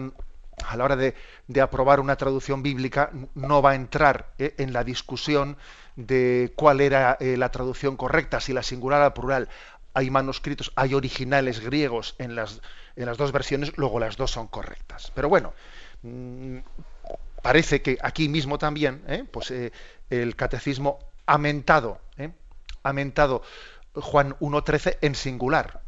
a 0.67 0.77
la 0.77 0.83
hora 0.83 0.95
de, 0.95 1.15
aprobar 1.61 1.99
una 1.99 2.15
traducción 2.15 2.61
bíblica 2.61 3.11
no 3.33 3.61
va 3.61 3.71
a 3.71 3.75
entrar 3.75 4.33
eh, 4.37 4.53
en 4.57 4.71
la 4.71 4.83
discusión 4.83 5.57
de 5.95 6.53
cuál 6.55 6.81
era 6.81 7.17
eh, 7.19 7.37
la 7.37 7.49
traducción 7.49 7.97
correcta, 7.97 8.39
si 8.39 8.53
la 8.53 8.63
singular 8.63 9.01
o 9.01 9.03
la 9.03 9.13
plural. 9.13 9.49
Hay 9.95 10.09
manuscritos, 10.09 10.71
hay 10.75 10.93
originales 10.93 11.59
griegos 11.59 12.15
en 12.17 12.35
las, 12.35 12.61
en 12.95 13.05
las 13.05 13.17
dos 13.17 13.31
versiones, 13.31 13.73
luego 13.77 13.99
las 13.99 14.17
dos 14.17 14.31
son 14.31 14.47
correctas. 14.47 15.11
Pero 15.15 15.29
bueno, 15.29 15.53
mm, 16.01 16.57
parece 17.41 17.81
que 17.81 17.97
aquí 18.01 18.27
mismo 18.29 18.57
también, 18.57 19.03
eh, 19.07 19.23
pues 19.29 19.51
el 20.21 20.35
catecismo 20.35 20.99
ha 21.25 21.37
mentado, 21.37 21.99
ha 22.83 22.93
mentado 22.93 23.41
Juan 23.93 24.35
1.13 24.39 24.97
en 25.01 25.15
singular 25.15 25.81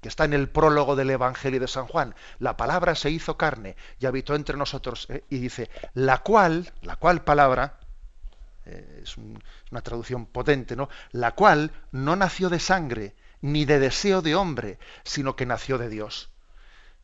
que 0.00 0.08
está 0.08 0.24
en 0.24 0.34
el 0.34 0.48
prólogo 0.48 0.94
del 0.94 1.10
Evangelio 1.10 1.58
de 1.58 1.68
San 1.68 1.86
Juan. 1.86 2.14
La 2.38 2.56
palabra 2.56 2.94
se 2.94 3.10
hizo 3.10 3.36
carne 3.36 3.76
y 3.98 4.06
habitó 4.06 4.34
entre 4.34 4.56
nosotros. 4.56 5.06
¿eh? 5.10 5.24
Y 5.30 5.38
dice, 5.38 5.70
la 5.94 6.18
cual, 6.18 6.72
la 6.82 6.96
cual 6.96 7.24
palabra, 7.24 7.78
eh, 8.66 9.00
es 9.02 9.16
una 9.16 9.80
traducción 9.82 10.26
potente, 10.26 10.76
¿no? 10.76 10.88
La 11.12 11.32
cual 11.32 11.72
no 11.92 12.14
nació 12.14 12.50
de 12.50 12.60
sangre, 12.60 13.16
ni 13.40 13.64
de 13.64 13.78
deseo 13.78 14.22
de 14.22 14.34
hombre, 14.34 14.78
sino 15.02 15.36
que 15.36 15.46
nació 15.46 15.78
de 15.78 15.88
Dios. 15.88 16.30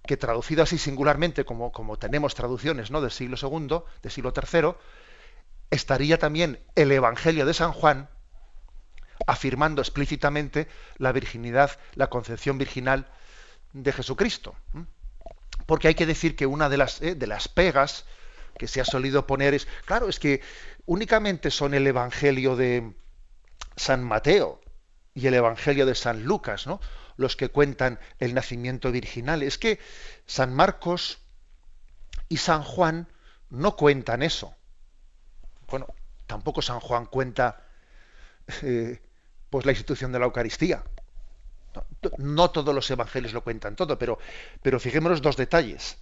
Que 0.07 0.17
traducido 0.17 0.63
así 0.63 0.79
singularmente, 0.79 1.45
como, 1.45 1.73
como 1.73 1.99
tenemos 1.99 2.35
traducciones 2.35 2.91
¿no? 2.91 3.01
del 3.01 3.11
siglo 3.11 3.37
II, 3.41 3.83
del 4.03 4.13
siglo 4.13 4.33
III, 4.37 4.75
estaría 5.73 6.19
también 6.19 6.61
el 6.77 6.93
Evangelio 6.93 7.47
de 7.47 7.55
San 7.55 7.73
Juan, 7.73 8.09
afirmando 9.27 9.81
explícitamente 9.81 10.69
la 10.99 11.13
virginidad, 11.13 11.79
la 11.95 12.09
concepción 12.09 12.59
virginal 12.59 13.09
de 13.73 13.93
Jesucristo. 13.93 14.55
Porque 15.67 15.89
hay 15.89 15.95
que 15.95 16.07
decir 16.07 16.37
que 16.37 16.45
una 16.47 16.69
de 16.69 16.77
las, 16.77 17.01
eh, 17.01 17.15
de 17.15 17.27
las 17.27 17.49
pegas 17.49 18.05
que 18.59 18.69
se 18.69 18.83
ha 18.83 18.85
solido 18.85 19.27
poner 19.27 19.55
es, 19.55 19.67
claro, 19.87 20.11
es 20.11 20.19
que 20.19 20.43
únicamente 20.85 21.51
son 21.51 21.73
el 21.73 21.87
Evangelio 21.87 22.55
de 22.55 22.93
San 23.75 24.05
Mateo 24.05 24.61
y 25.15 25.27
el 25.27 25.35
Evangelio 25.35 25.87
de 25.87 25.95
San 25.95 26.25
Lucas, 26.25 26.67
¿no? 26.67 26.81
los 27.17 27.35
que 27.35 27.49
cuentan 27.49 27.99
el 28.19 28.35
nacimiento 28.35 28.93
virginal. 28.93 29.43
Es 29.43 29.57
que 29.57 29.79
San 30.27 30.53
Marcos 30.53 31.19
y 32.29 32.37
San 32.37 32.63
Juan 32.63 33.09
no 33.49 33.75
cuentan 33.77 34.23
eso. 34.23 34.55
Bueno, 35.73 35.87
tampoco 36.27 36.61
San 36.61 36.81
Juan 36.81 37.07
cuenta 37.07 37.63
eh, 38.61 39.01
pues 39.49 39.65
la 39.65 39.73
institución 39.73 40.13
de 40.13 40.19
la 40.19 40.27
Eucaristía. 40.27 40.85
No, 42.19 42.51
todos 42.51 42.75
los 42.75 42.91
evangelios 42.91 43.33
lo 43.33 43.43
cuentan 43.43 43.75
todo, 43.75 43.99
pero, 43.99 44.19
pero 44.61 44.79
fijémonos 44.79 45.23
dos 45.23 45.39
detalles. 45.39 45.97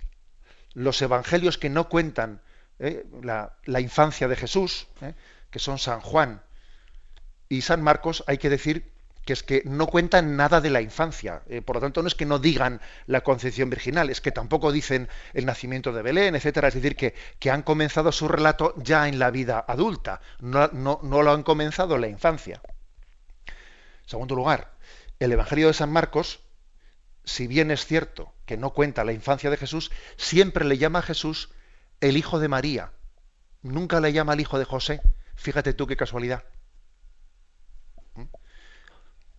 Los 0.75 1.01
evangelios 1.03 1.57
que 1.57 1.71
no 1.71 1.89
cuentan 1.89 2.43
¿eh? 2.81 3.07
la, 3.23 3.81
infancia 3.81 4.27
de 4.27 4.35
Jesús, 4.35 4.89
¿eh? 5.03 5.15
que 5.53 5.61
son 5.61 5.79
San 5.79 6.01
Juan 6.01 6.43
y 7.49 7.63
San 7.63 7.81
Marcos, 7.81 8.25
hay 8.27 8.39
que 8.39 8.51
decir 8.51 8.91
que 9.25 9.33
es 9.33 9.43
que 9.43 9.63
no 9.65 9.87
cuentan 9.87 10.37
nada 10.37 10.61
de 10.61 10.71
la 10.71 10.81
infancia. 10.81 11.43
Eh, 11.49 11.63
por 11.63 11.77
lo 11.77 11.81
tanto, 11.83 12.03
no 12.03 12.09
es 12.09 12.15
que 12.15 12.27
no 12.27 12.39
digan 12.39 12.81
la 13.07 13.21
concepción 13.23 13.71
virginal, 13.71 14.11
es 14.11 14.21
que 14.21 14.33
tampoco 14.33 14.73
dicen 14.73 15.09
el 15.35 15.47
nacimiento 15.47 15.93
de 15.93 16.03
Belén, 16.03 16.35
etcétera. 16.35 16.69
Es 16.69 16.75
decir, 16.75 16.97
que, 16.97 17.15
que 17.39 17.51
han 17.51 17.63
comenzado 17.63 18.13
su 18.13 18.29
relato 18.29 18.75
ya 18.79 19.09
en 19.09 19.19
la 19.19 19.31
vida 19.31 19.65
adulta, 19.67 20.21
no, 20.41 20.69
no, 20.73 21.01
no 21.03 21.23
lo 21.23 21.33
han 21.33 21.43
comenzado 21.43 21.95
en 21.95 22.01
la 22.03 22.09
infancia. 22.09 22.61
segundo 24.07 24.35
lugar, 24.35 24.73
el 25.19 25.33
Evangelio 25.33 25.69
de 25.69 25.75
San 25.75 25.93
Marcos, 25.93 26.41
si 27.25 27.47
bien 27.47 27.71
es 27.71 27.85
cierto 27.85 28.33
que 28.47 28.57
no 28.57 28.71
cuenta 28.71 29.05
la 29.05 29.13
infancia 29.13 29.51
de 29.51 29.57
Jesús, 29.57 29.91
siempre 30.17 30.65
le 30.65 30.79
llama 30.79 31.01
a 31.01 31.03
Jesús 31.03 31.51
el 32.01 32.17
hijo 32.17 32.41
de 32.41 32.49
María. 32.49 32.93
Nunca 33.63 34.01
le 34.01 34.13
llama 34.13 34.33
al 34.33 34.41
hijo 34.41 34.59
de 34.59 34.65
José. 34.65 35.03
Fíjate 35.37 35.75
tú 35.75 35.87
qué 35.87 35.97
casualidad. 35.97 36.45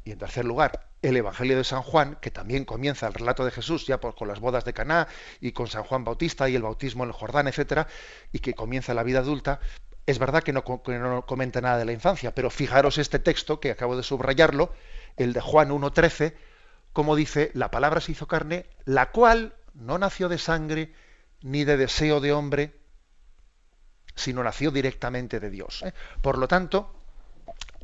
Y 0.04 0.12
en 0.12 0.18
tercer 0.18 0.46
lugar, 0.46 0.88
el 1.02 1.16
Evangelio 1.18 1.58
de 1.58 1.64
San 1.64 1.84
Juan, 1.84 2.18
que 2.22 2.32
también 2.32 2.66
comienza 2.66 3.08
el 3.08 3.14
relato 3.14 3.46
de 3.46 3.52
Jesús 3.52 3.86
ya 3.86 3.98
con 4.00 4.28
las 4.28 4.40
bodas 4.40 4.66
de 4.66 4.74
Caná 4.74 5.08
y 5.40 5.52
con 5.52 5.68
San 5.68 5.84
Juan 5.84 6.04
Bautista 6.04 6.50
y 6.50 6.56
el 6.56 6.64
bautismo 6.64 7.04
en 7.04 7.10
el 7.10 7.16
Jordán, 7.16 7.48
etcétera, 7.48 7.88
y 8.32 8.40
que 8.40 8.54
comienza 8.54 8.94
la 8.94 9.04
vida 9.04 9.20
adulta, 9.20 9.60
es 10.06 10.20
verdad 10.20 10.44
que 10.44 10.54
no, 10.54 10.64
no, 10.88 11.26
comenta 11.26 11.62
nada 11.62 11.78
de 11.78 11.86
la 11.86 11.92
infancia, 11.92 12.34
pero 12.34 12.50
fijaros 12.50 12.98
este 12.98 13.20
texto 13.20 13.60
que 13.60 13.72
acabo 13.72 13.96
de 13.96 14.04
subrayarlo, 14.04 14.74
el 15.18 15.34
de 15.34 15.42
Juan 15.42 15.70
1.13, 15.70 16.34
como 16.94 17.16
dice, 17.16 17.52
la 17.54 17.72
palabra 17.72 18.02
se 18.02 18.12
hizo 18.12 18.28
carne, 18.28 18.66
la 18.86 19.12
cual 19.12 19.56
no 19.74 19.98
nació 19.98 20.30
de 20.30 20.38
sangre, 20.38 20.94
ni 21.42 21.64
de 21.64 21.78
deseo 21.78 22.20
de 22.20 22.34
hombre, 22.34 22.76
sino 24.16 24.44
nació 24.44 24.72
directamente 24.72 25.40
de 25.40 25.50
Dios. 25.50 25.84
¿eh? 25.84 25.94
Por 26.22 26.38
lo 26.38 26.48
tanto, 26.48 26.94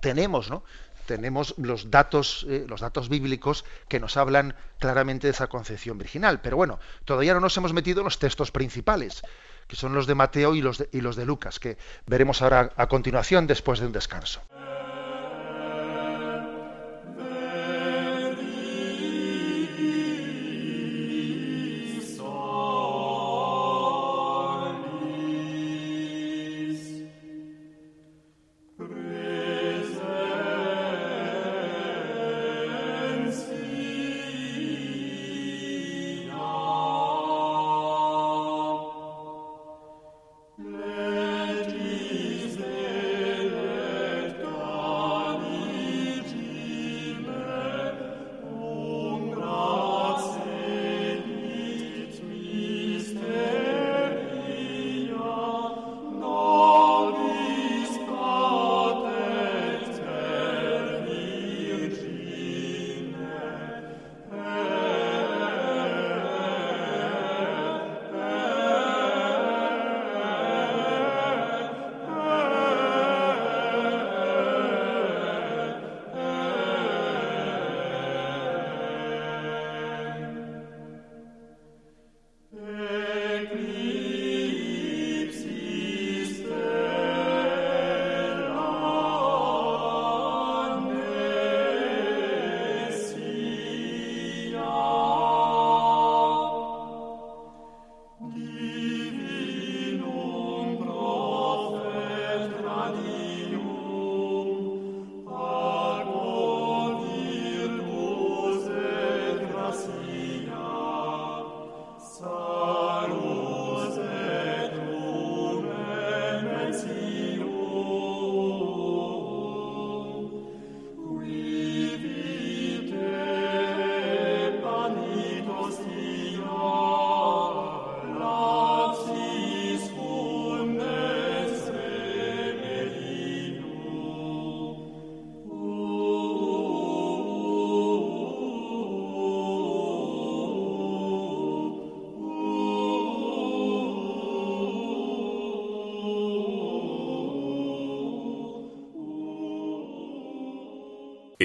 tenemos, 0.02 0.50
¿no? 0.50 0.64
Tenemos 1.08 1.56
los 1.58 1.90
datos, 1.90 2.46
eh, 2.48 2.66
los 2.68 2.82
datos 2.82 3.10
bíblicos 3.10 3.66
que 3.88 4.00
nos 4.00 4.18
hablan 4.18 4.56
claramente 4.78 5.26
de 5.26 5.32
esa 5.32 5.48
concepción 5.48 5.98
virginal. 5.98 6.42
Pero 6.42 6.58
bueno, 6.58 6.80
todavía 7.06 7.34
no 7.34 7.40
nos 7.40 7.58
hemos 7.58 7.74
metido 7.74 8.02
en 8.02 8.06
los 8.06 8.20
textos 8.20 8.52
principales, 8.52 9.24
que 9.68 9.76
son 9.76 9.96
los 9.96 10.06
de 10.06 10.14
Mateo 10.14 10.54
y 10.54 10.62
los 10.62 10.86
y 10.92 11.02
los 11.02 11.16
de 11.16 11.26
Lucas, 11.26 11.60
que 11.60 11.78
veremos 12.06 12.44
ahora 12.44 12.72
a 12.76 12.88
continuación 12.88 13.48
después 13.48 13.80
de 13.80 13.88
un 13.88 13.94
descanso. 13.94 14.42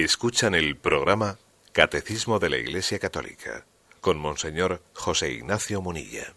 Escuchan 0.03 0.53
el 0.53 0.75
programa 0.75 1.37
Catecismo 1.71 2.37
de 2.37 2.49
la 2.49 2.57
Iglesia 2.57 2.99
Católica 2.99 3.65
con 4.01 4.19
Monseñor 4.19 4.83
José 4.93 5.31
Ignacio 5.31 5.81
Munilla. 5.81 6.33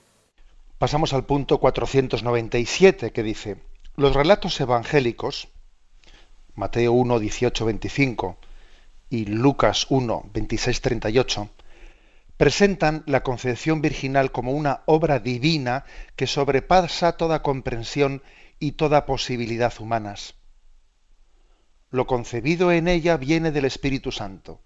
Pasamos 0.78 1.12
al 1.12 1.24
punto 1.24 1.58
497 1.58 3.10
que 3.10 3.24
dice, 3.24 3.56
los 3.96 4.14
relatos 4.14 4.60
evangélicos, 4.60 5.48
Mateo 6.54 6.92
1, 6.92 7.18
18, 7.18 7.64
25 7.64 8.38
y 9.10 9.24
Lucas 9.24 9.86
1, 9.88 10.30
26, 10.32 10.80
38, 10.80 11.50
presentan 12.36 13.02
la 13.06 13.24
concepción 13.24 13.82
virginal 13.82 14.30
como 14.30 14.52
una 14.52 14.82
obra 14.86 15.18
divina 15.18 15.84
que 16.14 16.28
sobrepasa 16.28 17.16
toda 17.16 17.42
comprensión 17.42 18.22
y 18.60 18.72
toda 18.72 19.06
posibilidad 19.06 19.74
humanas 19.80 20.36
lo 21.96 22.06
concebido 22.06 22.70
en 22.72 22.88
ella 22.88 23.16
viene 23.16 23.50
del 23.50 23.64
Espíritu 23.64 24.12
Santo, 24.12 24.60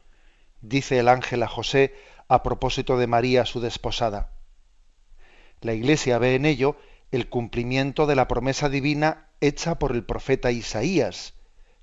dice 0.60 0.98
el 0.98 1.08
ángel 1.08 1.44
a 1.44 1.48
José 1.48 1.94
a 2.28 2.42
propósito 2.42 2.98
de 2.98 3.06
María, 3.06 3.46
su 3.46 3.60
desposada. 3.60 4.30
La 5.60 5.72
Iglesia 5.72 6.18
ve 6.18 6.34
en 6.34 6.44
ello 6.44 6.76
el 7.12 7.28
cumplimiento 7.28 8.06
de 8.06 8.16
la 8.16 8.26
promesa 8.26 8.68
divina 8.68 9.28
hecha 9.40 9.78
por 9.78 9.92
el 9.92 10.02
profeta 10.02 10.50
Isaías, 10.50 11.34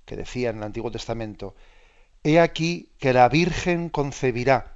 que 0.06 0.18
decía 0.18 0.50
en 0.50 0.58
el 0.58 0.64
Antiguo 0.64 0.92
Testamento, 0.92 1.56
He 2.24 2.42
aquí 2.42 2.92
que 3.00 3.14
la 3.14 3.30
Virgen 3.30 3.90
concebirá 3.90 4.74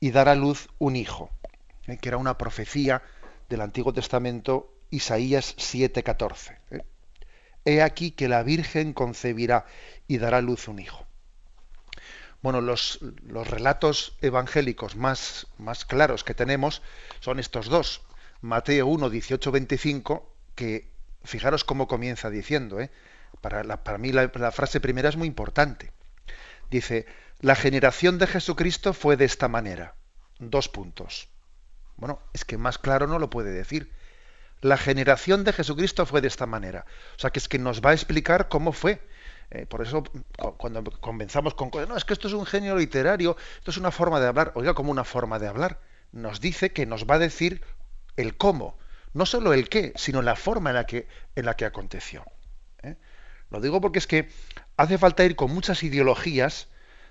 y 0.00 0.10
dará 0.10 0.34
luz 0.34 0.68
un 0.78 0.96
hijo, 0.96 1.30
eh, 1.86 1.96
que 1.98 2.08
era 2.08 2.16
una 2.16 2.38
profecía 2.38 3.02
del 3.48 3.60
Antiguo 3.60 3.92
Testamento, 3.92 4.74
Isaías 4.90 5.54
7:14. 5.58 6.58
Eh. 6.70 6.82
He 7.64 7.82
aquí 7.82 8.10
que 8.10 8.28
la 8.28 8.42
Virgen 8.42 8.92
concebirá 8.92 9.66
y 10.06 10.18
dará 10.18 10.40
luz 10.40 10.68
un 10.68 10.78
hijo. 10.78 11.06
Bueno, 12.40 12.60
los, 12.60 13.00
relatos 13.22 14.16
evangélicos 14.20 14.94
más, 14.94 15.46
claros 15.88 16.22
que 16.22 16.34
tenemos 16.34 16.82
son 17.20 17.40
estos 17.40 17.66
dos. 17.66 18.02
Mateo 18.40 18.86
1, 18.86 19.10
18, 19.10 19.50
25, 19.50 20.34
que 20.54 20.88
fijaros 21.24 21.64
cómo 21.64 21.88
comienza 21.88 22.30
diciendo, 22.30 22.80
¿eh? 22.80 22.90
para, 23.40 23.64
para, 23.82 23.98
mí 23.98 24.12
la, 24.12 24.52
frase 24.52 24.80
primera 24.80 25.08
es 25.08 25.16
muy 25.16 25.26
importante. 25.26 25.92
Dice, 26.70 27.06
la 27.40 27.56
generación 27.56 28.18
de 28.18 28.28
Jesucristo 28.28 28.92
fue 28.92 29.16
de 29.16 29.24
esta 29.24 29.48
manera. 29.48 29.94
Dos 30.38 30.68
puntos. 30.68 31.28
Bueno, 31.96 32.20
es 32.32 32.44
que 32.44 32.56
más 32.56 32.78
claro 32.78 33.08
no 33.08 33.18
lo 33.18 33.30
puede 33.30 33.50
decir. 33.50 33.90
La 34.60 34.76
generación 34.76 35.44
de 35.44 35.52
Jesucristo 35.52 36.04
fue 36.06 36.20
de 36.20 36.28
esta 36.28 36.46
manera. 36.46 36.84
O 37.16 37.20
sea, 37.20 37.30
que 37.30 37.38
es 37.38 37.48
que 37.48 37.58
nos 37.58 37.80
va 37.80 37.90
a 37.90 37.94
explicar 37.94 38.48
cómo 38.48 38.72
fue. 38.72 39.00
Eh, 39.50 39.66
por 39.66 39.82
eso, 39.82 40.04
cuando 40.56 40.84
comenzamos 40.84 41.54
con 41.54 41.70
no, 41.88 41.96
es 41.96 42.04
que 42.04 42.12
esto 42.12 42.28
es 42.28 42.34
un 42.34 42.44
genio 42.44 42.76
literario, 42.76 43.36
esto 43.58 43.70
es 43.70 43.78
una 43.78 43.90
forma 43.90 44.20
de 44.20 44.26
hablar, 44.26 44.52
oiga, 44.56 44.74
como 44.74 44.90
una 44.90 45.04
forma 45.04 45.38
de 45.38 45.48
hablar. 45.48 45.80
Nos 46.12 46.40
dice 46.40 46.72
que 46.72 46.86
nos 46.86 47.06
va 47.06 47.14
a 47.14 47.18
decir 47.18 47.62
el 48.16 48.36
cómo, 48.36 48.78
no 49.14 49.24
solo 49.26 49.54
el 49.54 49.68
qué, 49.68 49.92
sino 49.96 50.22
la 50.22 50.36
forma 50.36 50.70
en 50.70 50.76
la 50.76 50.86
que, 50.86 51.08
en 51.34 51.46
la 51.46 51.56
que 51.56 51.64
aconteció. 51.64 52.24
¿eh? 52.82 52.96
Lo 53.50 53.60
digo 53.60 53.80
porque 53.80 54.00
es 54.00 54.06
que 54.06 54.28
hace 54.76 54.98
falta 54.98 55.24
ir 55.24 55.36
con 55.36 55.52
muchas 55.52 55.82
ideologías 55.82 56.68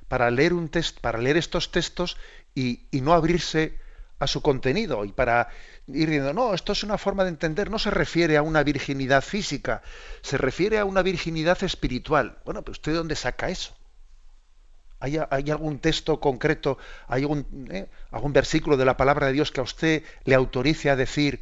para 0.07 0.29
leer 0.29 0.53
un 0.53 0.69
test, 0.69 0.99
para 0.99 1.17
leer 1.17 1.37
estos 1.37 1.71
textos 1.71 2.17
y, 2.53 2.87
y 2.91 3.01
no 3.01 3.13
abrirse 3.13 3.79
a 4.19 4.27
su 4.27 4.41
contenido 4.41 5.05
y 5.05 5.11
para 5.11 5.49
ir 5.87 6.09
diciendo, 6.09 6.33
no, 6.33 6.53
esto 6.53 6.71
es 6.71 6.83
una 6.83 6.97
forma 6.97 7.23
de 7.23 7.29
entender, 7.29 7.69
no 7.69 7.79
se 7.79 7.91
refiere 7.91 8.37
a 8.37 8.41
una 8.41 8.63
virginidad 8.63 9.23
física, 9.23 9.81
se 10.21 10.37
refiere 10.37 10.79
a 10.79 10.85
una 10.85 11.01
virginidad 11.01 11.63
espiritual. 11.63 12.39
Bueno, 12.45 12.61
pero 12.63 12.71
¿usted 12.71 12.93
de 12.93 12.97
dónde 12.97 13.15
saca 13.15 13.49
eso? 13.49 13.75
¿Hay, 14.99 15.17
algún 15.17 15.77
texto 15.77 16.19
concreto, 16.19 16.79
hay 17.07 17.21
algún, 17.21 17.69
eh, 17.71 17.87
algún 18.09 18.33
versículo 18.33 18.77
de 18.77 18.85
la 18.85 18.97
palabra 18.97 19.27
de 19.27 19.33
Dios 19.33 19.51
que 19.51 19.59
a 19.59 19.63
usted 19.63 20.03
le 20.23 20.33
autorice 20.33 20.89
a 20.89 20.95
decir 20.95 21.39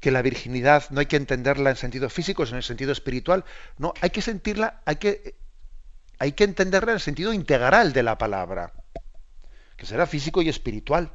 que 0.00 0.10
la 0.10 0.22
virginidad 0.22 0.90
no 0.90 0.98
hay 0.98 1.06
que 1.06 1.16
entenderla 1.16 1.70
en 1.70 1.76
sentido 1.76 2.10
físico, 2.10 2.44
sino 2.44 2.58
en 2.58 2.64
sentido 2.64 2.90
espiritual? 2.90 3.44
No, 3.78 3.94
hay 4.00 4.10
que 4.10 4.22
sentirla, 4.22 4.82
hay 4.84 4.96
que, 4.96 5.36
hay 6.18 6.32
que 6.32 6.44
entenderla 6.44 6.92
en 6.92 6.96
el 6.96 7.00
sentido 7.00 7.32
integral 7.32 7.92
de 7.92 8.02
la 8.02 8.18
palabra, 8.18 8.72
que 9.76 9.86
será 9.86 10.06
físico 10.06 10.42
y 10.42 10.48
espiritual. 10.48 11.12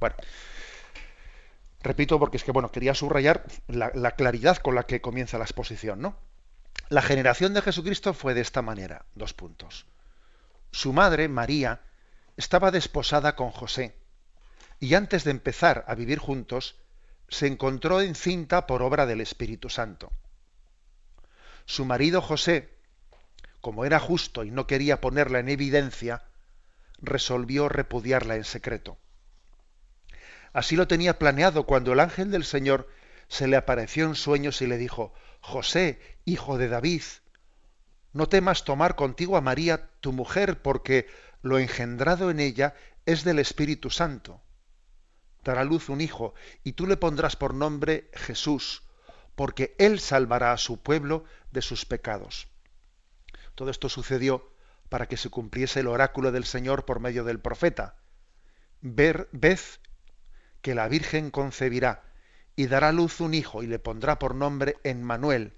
Bueno, 0.00 0.16
repito 1.82 2.18
porque 2.18 2.36
es 2.36 2.44
que, 2.44 2.52
bueno, 2.52 2.70
quería 2.70 2.94
subrayar 2.94 3.44
la, 3.68 4.12
claridad 4.12 4.58
con 4.58 4.74
la 4.74 4.84
que 4.84 5.00
comienza 5.00 5.38
la 5.38 5.44
exposición, 5.44 6.00
¿no? 6.00 6.18
La 6.88 7.02
generación 7.02 7.54
de 7.54 7.62
Jesucristo 7.62 8.14
fue 8.14 8.34
de 8.34 8.40
esta 8.40 8.62
manera, 8.62 9.06
dos 9.14 9.32
puntos. 9.32 9.86
Su 10.70 10.92
madre, 10.92 11.28
María, 11.28 11.80
estaba 12.36 12.70
desposada 12.70 13.36
con 13.36 13.50
José, 13.50 13.96
y 14.80 14.94
antes 14.94 15.24
de 15.24 15.30
empezar 15.30 15.84
a 15.86 15.94
vivir 15.94 16.18
juntos, 16.18 16.76
se 17.28 17.46
encontró 17.46 18.00
encinta 18.00 18.66
por 18.66 18.82
obra 18.82 19.06
del 19.06 19.20
Espíritu 19.20 19.70
Santo. 19.70 20.12
Su 21.64 21.84
marido 21.84 22.20
José, 22.20 22.74
como 23.60 23.84
era 23.86 23.98
justo 23.98 24.44
y 24.44 24.50
no 24.50 24.66
quería 24.66 25.00
ponerla 25.00 25.38
en 25.38 25.48
evidencia, 25.48 26.24
resolvió 27.00 27.68
repudiarla 27.68 28.36
en 28.36 28.44
secreto. 28.44 28.98
Así 30.54 30.76
lo 30.76 30.86
tenía 30.86 31.18
planeado 31.18 31.66
cuando 31.66 31.92
el 31.92 32.00
ángel 32.00 32.30
del 32.30 32.44
Señor 32.44 32.88
se 33.28 33.48
le 33.48 33.56
apareció 33.56 34.06
en 34.06 34.14
sueños 34.14 34.62
y 34.62 34.68
le 34.68 34.78
dijo, 34.78 35.12
José, 35.40 36.00
hijo 36.24 36.58
de 36.58 36.68
David, 36.68 37.02
no 38.12 38.28
temas 38.28 38.64
tomar 38.64 38.94
contigo 38.94 39.36
a 39.36 39.40
María, 39.40 39.90
tu 40.00 40.12
mujer, 40.12 40.62
porque 40.62 41.08
lo 41.42 41.58
engendrado 41.58 42.30
en 42.30 42.38
ella 42.38 42.74
es 43.04 43.24
del 43.24 43.40
Espíritu 43.40 43.90
Santo. 43.90 44.40
Dará 45.42 45.64
luz 45.64 45.88
un 45.88 46.00
hijo, 46.00 46.34
y 46.62 46.72
tú 46.72 46.86
le 46.86 46.96
pondrás 46.96 47.34
por 47.34 47.52
nombre 47.52 48.08
Jesús, 48.14 48.84
porque 49.34 49.74
él 49.78 49.98
salvará 49.98 50.52
a 50.52 50.58
su 50.58 50.80
pueblo 50.80 51.24
de 51.50 51.62
sus 51.62 51.84
pecados. 51.84 52.46
Todo 53.56 53.70
esto 53.70 53.88
sucedió 53.88 54.52
para 54.88 55.06
que 55.08 55.16
se 55.16 55.30
cumpliese 55.30 55.80
el 55.80 55.88
oráculo 55.88 56.30
del 56.30 56.44
Señor 56.44 56.84
por 56.84 57.00
medio 57.00 57.24
del 57.24 57.40
profeta. 57.40 57.96
Ver, 58.80 59.28
ved 59.32 59.58
que 60.64 60.74
la 60.74 60.88
Virgen 60.88 61.30
concebirá 61.30 62.04
y 62.56 62.68
dará 62.68 62.90
luz 62.90 63.20
un 63.20 63.34
hijo 63.34 63.62
y 63.62 63.66
le 63.66 63.78
pondrá 63.78 64.18
por 64.18 64.34
nombre 64.34 64.78
Emmanuel, 64.82 65.52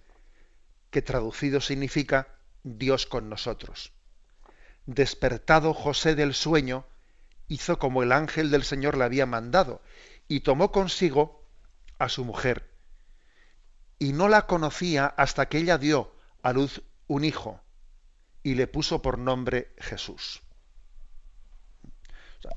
que 0.90 1.00
traducido 1.00 1.60
significa 1.60 2.26
Dios 2.64 3.06
con 3.06 3.28
nosotros. 3.28 3.92
Despertado 4.84 5.74
José 5.74 6.16
del 6.16 6.34
sueño, 6.34 6.86
hizo 7.46 7.78
como 7.78 8.02
el 8.02 8.10
ángel 8.10 8.50
del 8.50 8.64
Señor 8.64 8.98
le 8.98 9.04
había 9.04 9.26
mandado, 9.26 9.80
y 10.26 10.40
tomó 10.40 10.72
consigo 10.72 11.46
a 12.00 12.08
su 12.08 12.24
mujer. 12.24 12.68
Y 14.00 14.12
no 14.12 14.26
la 14.26 14.48
conocía 14.48 15.06
hasta 15.06 15.48
que 15.48 15.58
ella 15.58 15.78
dio 15.78 16.16
a 16.42 16.52
luz 16.52 16.82
un 17.06 17.24
hijo, 17.24 17.60
y 18.42 18.56
le 18.56 18.66
puso 18.66 19.02
por 19.02 19.18
nombre 19.18 19.72
Jesús 19.78 20.42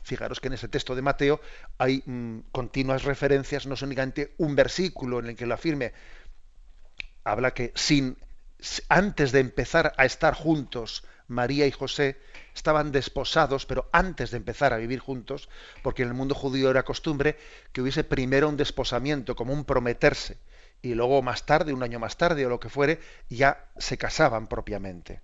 fijaros 0.03 0.39
que 0.39 0.47
en 0.47 0.53
ese 0.53 0.67
texto 0.67 0.95
de 0.95 1.01
Mateo 1.01 1.41
hay 1.77 2.03
mm, 2.05 2.39
continuas 2.51 3.03
referencias, 3.03 3.67
no 3.67 3.73
es 3.73 3.81
únicamente 3.81 4.33
un 4.37 4.55
versículo 4.55 5.19
en 5.19 5.27
el 5.27 5.35
que 5.35 5.45
lo 5.45 5.53
afirme, 5.53 5.93
habla 7.23 7.53
que 7.53 7.71
sin 7.75 8.17
antes 8.89 9.31
de 9.31 9.39
empezar 9.39 9.93
a 9.97 10.05
estar 10.05 10.33
juntos, 10.33 11.05
María 11.27 11.67
y 11.67 11.71
José 11.71 12.19
estaban 12.53 12.91
desposados, 12.91 13.65
pero 13.65 13.87
antes 13.93 14.31
de 14.31 14.37
empezar 14.37 14.73
a 14.73 14.77
vivir 14.77 14.99
juntos, 14.99 15.47
porque 15.83 16.01
en 16.01 16.09
el 16.09 16.13
mundo 16.13 16.35
judío 16.35 16.69
era 16.69 16.83
costumbre 16.83 17.37
que 17.71 17.81
hubiese 17.81 18.03
primero 18.03 18.49
un 18.49 18.57
desposamiento, 18.57 19.35
como 19.35 19.53
un 19.53 19.63
prometerse, 19.63 20.39
y 20.81 20.93
luego 20.95 21.21
más 21.21 21.45
tarde, 21.45 21.73
un 21.73 21.83
año 21.83 21.99
más 21.99 22.17
tarde 22.17 22.45
o 22.45 22.49
lo 22.49 22.59
que 22.59 22.69
fuere, 22.69 22.99
ya 23.29 23.69
se 23.77 23.97
casaban 23.97 24.47
propiamente. 24.47 25.21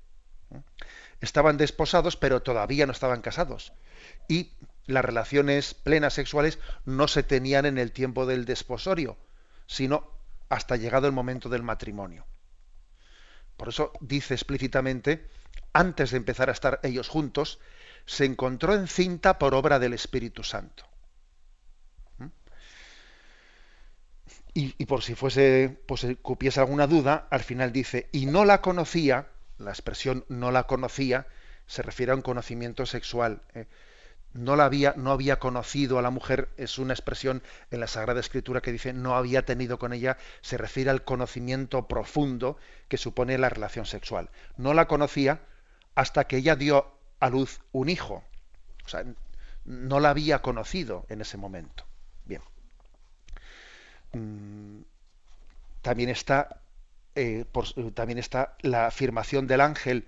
¿Eh? 1.15 1.17
Estaban 1.21 1.57
desposados, 1.57 2.15
pero 2.15 2.41
todavía 2.41 2.85
no 2.85 2.91
estaban 2.91 3.21
casados 3.21 3.73
y 4.27 4.51
las 4.85 5.03
relaciones 5.03 5.73
plenas 5.73 6.13
sexuales 6.13 6.59
no 6.85 7.07
se 7.07 7.23
tenían 7.23 7.65
en 7.65 7.77
el 7.77 7.91
tiempo 7.91 8.25
del 8.25 8.45
desposorio, 8.45 9.17
sino 9.67 10.11
hasta 10.49 10.75
llegado 10.75 11.07
el 11.07 11.13
momento 11.13 11.49
del 11.49 11.63
matrimonio. 11.63 12.25
Por 13.57 13.69
eso 13.69 13.93
dice 13.99 14.33
explícitamente, 14.33 15.27
antes 15.73 16.11
de 16.11 16.17
empezar 16.17 16.49
a 16.49 16.53
estar 16.53 16.79
ellos 16.83 17.09
juntos, 17.09 17.59
se 18.05 18.25
encontró 18.25 18.75
encinta 18.75 19.39
por 19.39 19.55
obra 19.55 19.79
del 19.79 19.93
Espíritu 19.93 20.43
Santo. 20.43 20.85
¿Mm? 22.19 22.27
Y, 24.53 24.85
por 24.85 25.01
si 25.01 25.15
fuese, 25.15 25.81
pues 25.87 26.05
cupiese 26.21 26.59
alguna 26.59 26.85
duda, 26.85 27.27
al 27.31 27.41
final 27.41 27.71
dice, 27.71 28.09
y 28.11 28.27
no 28.27 28.45
la 28.45 28.61
conocía, 28.61 29.29
la 29.57 29.71
expresión 29.71 30.25
no 30.29 30.51
la 30.51 30.63
conocía, 30.63 31.27
se 31.67 31.81
refiere 31.81 32.11
a 32.11 32.15
un 32.15 32.21
conocimiento 32.21 32.85
sexual. 32.85 33.41
¿eh? 33.53 33.67
no 34.35 34.57
la 34.57 34.65
había, 34.65 34.93
no 34.97 35.11
había 35.11 35.39
conocido 35.39 35.97
a 35.97 36.01
la 36.01 36.09
mujer, 36.09 36.49
es 36.57 36.77
una 36.77 36.93
expresión 36.93 37.41
en 37.71 37.79
la 37.79 37.87
Sagrada 37.87 38.19
Escritura 38.19 38.61
que 38.61 38.71
dice 38.71 38.91
no 38.91 39.15
había 39.15 39.45
tenido 39.45 39.79
con 39.79 39.93
ella, 39.93 40.17
se 40.41 40.57
refiere 40.57 40.89
al 40.89 41.03
conocimiento 41.03 41.87
profundo 41.87 42.57
que 42.89 42.97
supone 42.97 43.37
la 43.37 43.49
relación 43.49 43.85
sexual. 43.85 44.29
No 44.57 44.73
la 44.73 44.87
conocía 44.87 45.41
hasta 45.95 46.25
que 46.25 46.37
ella 46.37 46.57
dio 46.57 46.91
a 47.21 47.29
luz 47.29 47.61
un 47.71 47.87
hijo. 47.87 48.23
O 48.85 48.89
sea, 48.89 49.05
no 49.63 49.99
la 50.01 50.09
había 50.09 50.41
conocido 50.41 51.05
en 51.07 51.21
ese 51.21 51.37
momento. 51.37 51.85
Bien. 52.25 52.41
Mm, 54.11 54.81
también 55.81 56.09
está, 56.09 56.61
eh, 57.15 57.45
también 57.93 58.19
está 58.19 58.55
la 58.61 58.87
afirmación 58.87 59.47
del 59.47 59.61
ángel 59.61 60.07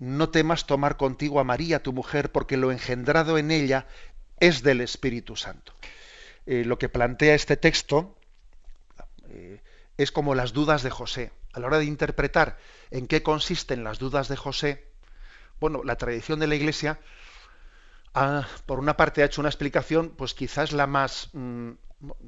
no 0.00 0.30
temas 0.30 0.66
tomar 0.66 0.96
contigo 0.96 1.38
a 1.40 1.44
María, 1.44 1.82
tu 1.82 1.92
mujer, 1.92 2.32
porque 2.32 2.56
lo 2.56 2.72
engendrado 2.72 3.38
en 3.38 3.50
ella 3.50 3.86
es 4.40 4.62
del 4.62 4.80
Espíritu 4.80 5.36
Santo. 5.36 5.74
Eh, 6.46 6.64
lo 6.64 6.78
que 6.78 6.88
plantea 6.88 7.34
este 7.34 7.58
texto 7.58 8.16
eh, 9.28 9.60
es 9.98 10.10
como 10.10 10.34
las 10.34 10.54
dudas 10.54 10.82
de 10.82 10.90
José. 10.90 11.32
A 11.52 11.60
la 11.60 11.66
hora 11.66 11.78
de 11.78 11.84
interpretar 11.84 12.58
en 12.90 13.06
qué 13.06 13.22
consisten 13.22 13.84
las 13.84 13.98
dudas 13.98 14.28
de 14.28 14.36
José, 14.36 14.86
bueno, 15.60 15.82
la 15.84 15.96
tradición 15.96 16.40
de 16.40 16.46
la 16.46 16.54
Iglesia, 16.54 16.98
por 18.64 18.78
una 18.78 18.96
parte 18.96 19.22
ha 19.22 19.26
hecho 19.26 19.42
una 19.42 19.50
explicación, 19.50 20.10
pues 20.16 20.32
quizás 20.32 20.72
la 20.72 20.86
más, 20.86 21.28
mm, 21.34 21.72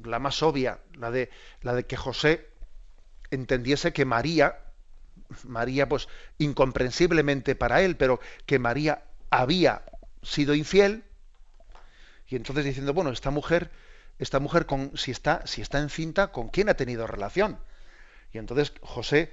la 0.03 0.19
más 0.19 0.43
obvia, 0.43 0.79
la 0.93 1.09
de, 1.09 1.31
la 1.61 1.73
de 1.73 1.87
que 1.87 1.97
José 1.97 2.52
entendiese 3.33 3.93
que 3.93 4.05
María 4.05 4.57
María, 5.43 5.89
pues 5.89 6.07
incomprensiblemente 6.37 7.55
para 7.55 7.81
él, 7.81 7.97
pero 7.97 8.19
que 8.45 8.59
María 8.59 9.03
había 9.29 9.83
sido 10.21 10.53
infiel, 10.53 11.03
y 12.27 12.35
entonces 12.35 12.65
diciendo, 12.65 12.93
bueno, 12.93 13.11
esta 13.11 13.31
mujer, 13.31 13.71
esta 14.19 14.39
mujer 14.39 14.65
con, 14.65 14.97
si 14.97 15.11
está, 15.11 15.45
si 15.45 15.61
está 15.61 15.79
encinta, 15.79 16.31
¿con 16.31 16.49
quién 16.49 16.69
ha 16.69 16.75
tenido 16.75 17.07
relación? 17.07 17.59
Y 18.31 18.37
entonces 18.37 18.73
José, 18.81 19.31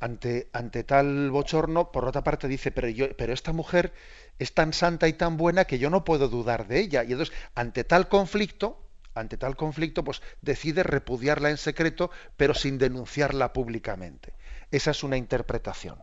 ante, 0.00 0.48
ante 0.52 0.84
tal 0.84 1.30
bochorno, 1.30 1.92
por 1.92 2.06
otra 2.06 2.24
parte 2.24 2.48
dice, 2.48 2.70
pero 2.70 2.88
yo, 2.88 3.14
pero 3.16 3.32
esta 3.32 3.52
mujer 3.52 3.92
es 4.38 4.54
tan 4.54 4.72
santa 4.72 5.08
y 5.08 5.12
tan 5.12 5.36
buena 5.36 5.64
que 5.64 5.78
yo 5.78 5.90
no 5.90 6.04
puedo 6.04 6.28
dudar 6.28 6.66
de 6.66 6.80
ella. 6.80 7.04
Y 7.04 7.12
entonces, 7.12 7.34
ante 7.54 7.84
tal 7.84 8.08
conflicto, 8.08 8.83
ante 9.14 9.36
tal 9.36 9.56
conflicto, 9.56 10.04
pues 10.04 10.22
decide 10.42 10.82
repudiarla 10.82 11.50
en 11.50 11.56
secreto, 11.56 12.10
pero 12.36 12.54
sin 12.54 12.78
denunciarla 12.78 13.52
públicamente. 13.52 14.34
Esa 14.70 14.90
es 14.90 15.02
una 15.02 15.16
interpretación. 15.16 16.02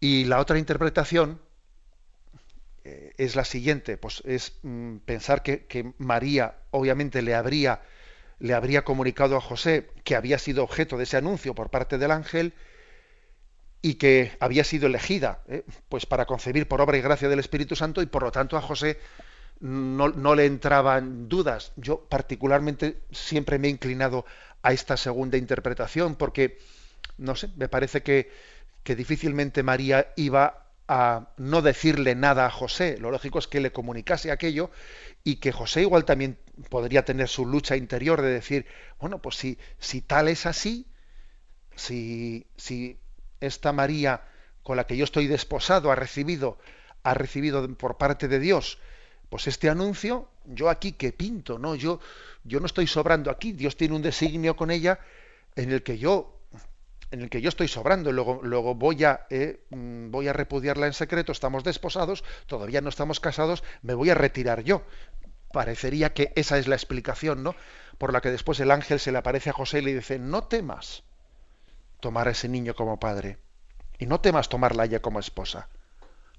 Y 0.00 0.24
la 0.24 0.40
otra 0.40 0.58
interpretación 0.58 1.40
eh, 2.84 3.14
es 3.16 3.34
la 3.34 3.44
siguiente, 3.44 3.96
pues 3.96 4.22
es 4.24 4.58
mm, 4.62 4.98
pensar 4.98 5.42
que, 5.42 5.94
María 5.98 6.54
obviamente 6.70 7.22
le 7.22 7.34
habría, 7.34 7.80
le 8.38 8.54
habría 8.54 8.84
comunicado 8.84 9.36
a 9.36 9.40
José 9.40 9.90
que 10.04 10.14
había 10.14 10.38
sido 10.38 10.62
objeto 10.62 10.96
de 10.96 11.04
ese 11.04 11.16
anuncio 11.16 11.54
por 11.54 11.70
parte 11.70 11.98
del 11.98 12.10
ángel 12.10 12.54
y 13.82 13.94
que 13.94 14.36
había 14.40 14.64
sido 14.64 14.86
elegida 14.86 15.42
eh, 15.48 15.64
pues 15.88 16.06
para 16.06 16.26
concebir 16.26 16.68
por 16.68 16.80
obra 16.80 16.96
y 16.96 17.00
gracia 17.00 17.28
del 17.28 17.38
Espíritu 17.38 17.74
Santo 17.74 18.02
y 18.02 18.06
por 18.06 18.22
lo 18.22 18.30
tanto 18.30 18.56
a 18.56 18.62
José 18.62 18.98
no, 19.60 20.34
le 20.34 20.46
entraban 20.46 21.28
dudas. 21.28 21.72
Yo 21.76 22.06
particularmente 22.08 23.00
siempre 23.10 23.58
me 23.58 23.68
he 23.68 23.70
inclinado 23.70 24.24
a 24.62 24.72
esta 24.72 24.96
segunda 24.96 25.36
interpretación 25.36 26.16
porque, 26.16 26.58
no 27.18 27.36
sé, 27.36 27.48
me 27.56 27.68
parece 27.68 28.02
que, 28.02 28.30
que 28.82 28.96
difícilmente 28.96 29.62
María 29.62 30.12
iba 30.16 30.66
a 30.88 31.32
no 31.36 31.62
decirle 31.62 32.14
nada 32.14 32.46
a 32.46 32.50
José. 32.50 32.98
Lo 32.98 33.10
lógico 33.10 33.38
es 33.38 33.48
que 33.48 33.60
le 33.60 33.72
comunicase 33.72 34.30
aquello 34.30 34.70
y 35.24 35.36
que 35.36 35.52
José 35.52 35.82
igual 35.82 36.04
también 36.04 36.38
podría 36.68 37.04
tener 37.04 37.28
su 37.28 37.46
lucha 37.46 37.76
interior 37.76 38.22
de 38.22 38.28
decir, 38.28 38.66
bueno, 39.00 39.20
pues 39.20 39.36
si, 39.36 39.58
si 39.78 40.00
tal 40.00 40.28
es 40.28 40.46
así, 40.46 40.86
si, 41.74 42.46
si 42.56 43.00
esta 43.40 43.72
María 43.72 44.22
con 44.62 44.76
la 44.76 44.86
que 44.86 44.96
yo 44.96 45.04
estoy 45.04 45.26
desposado 45.26 45.90
ha 45.90 45.96
recibido, 45.96 46.58
ha 47.02 47.14
recibido 47.14 47.68
por 47.76 47.98
parte 47.98 48.28
de 48.28 48.38
Dios, 48.38 48.78
pues 49.28 49.46
este 49.46 49.68
anuncio, 49.68 50.28
yo 50.44 50.68
aquí 50.68 50.92
que 50.92 51.12
pinto, 51.12 51.58
¿no? 51.58 51.74
Yo, 51.74 52.00
yo 52.44 52.60
no 52.60 52.66
estoy 52.66 52.86
sobrando 52.86 53.30
aquí, 53.30 53.52
Dios 53.52 53.76
tiene 53.76 53.94
un 53.94 54.02
designio 54.02 54.56
con 54.56 54.70
ella 54.70 55.00
en 55.56 55.72
el 55.72 55.82
que 55.82 55.98
yo 55.98 56.32
en 57.10 57.20
el 57.22 57.30
que 57.30 57.40
yo 57.40 57.48
estoy 57.48 57.68
sobrando, 57.68 58.10
luego, 58.10 58.40
luego 58.42 58.74
voy, 58.74 59.04
a, 59.04 59.26
eh, 59.30 59.64
mm, 59.70 60.10
voy 60.10 60.28
a 60.28 60.32
repudiarla 60.32 60.86
en 60.86 60.92
secreto, 60.92 61.32
estamos 61.32 61.62
desposados, 61.62 62.24
todavía 62.46 62.80
no 62.80 62.88
estamos 62.88 63.20
casados, 63.20 63.62
me 63.82 63.94
voy 63.94 64.10
a 64.10 64.14
retirar 64.14 64.64
yo. 64.64 64.82
Parecería 65.52 66.12
que 66.12 66.32
esa 66.34 66.58
es 66.58 66.66
la 66.66 66.74
explicación, 66.74 67.42
¿no? 67.42 67.54
Por 67.98 68.12
la 68.12 68.20
que 68.20 68.30
después 68.30 68.58
el 68.60 68.72
ángel 68.72 68.98
se 68.98 69.12
le 69.12 69.18
aparece 69.18 69.50
a 69.50 69.52
José 69.52 69.78
y 69.78 69.82
le 69.82 69.94
dice, 69.94 70.18
no 70.18 70.44
temas 70.44 71.04
tomar 72.00 72.28
a 72.28 72.32
ese 72.32 72.48
niño 72.48 72.74
como 72.74 72.98
padre, 72.98 73.38
y 73.98 74.06
no 74.06 74.20
temas 74.20 74.48
tomarla 74.48 74.84
ella 74.84 75.00
como 75.00 75.20
esposa, 75.20 75.68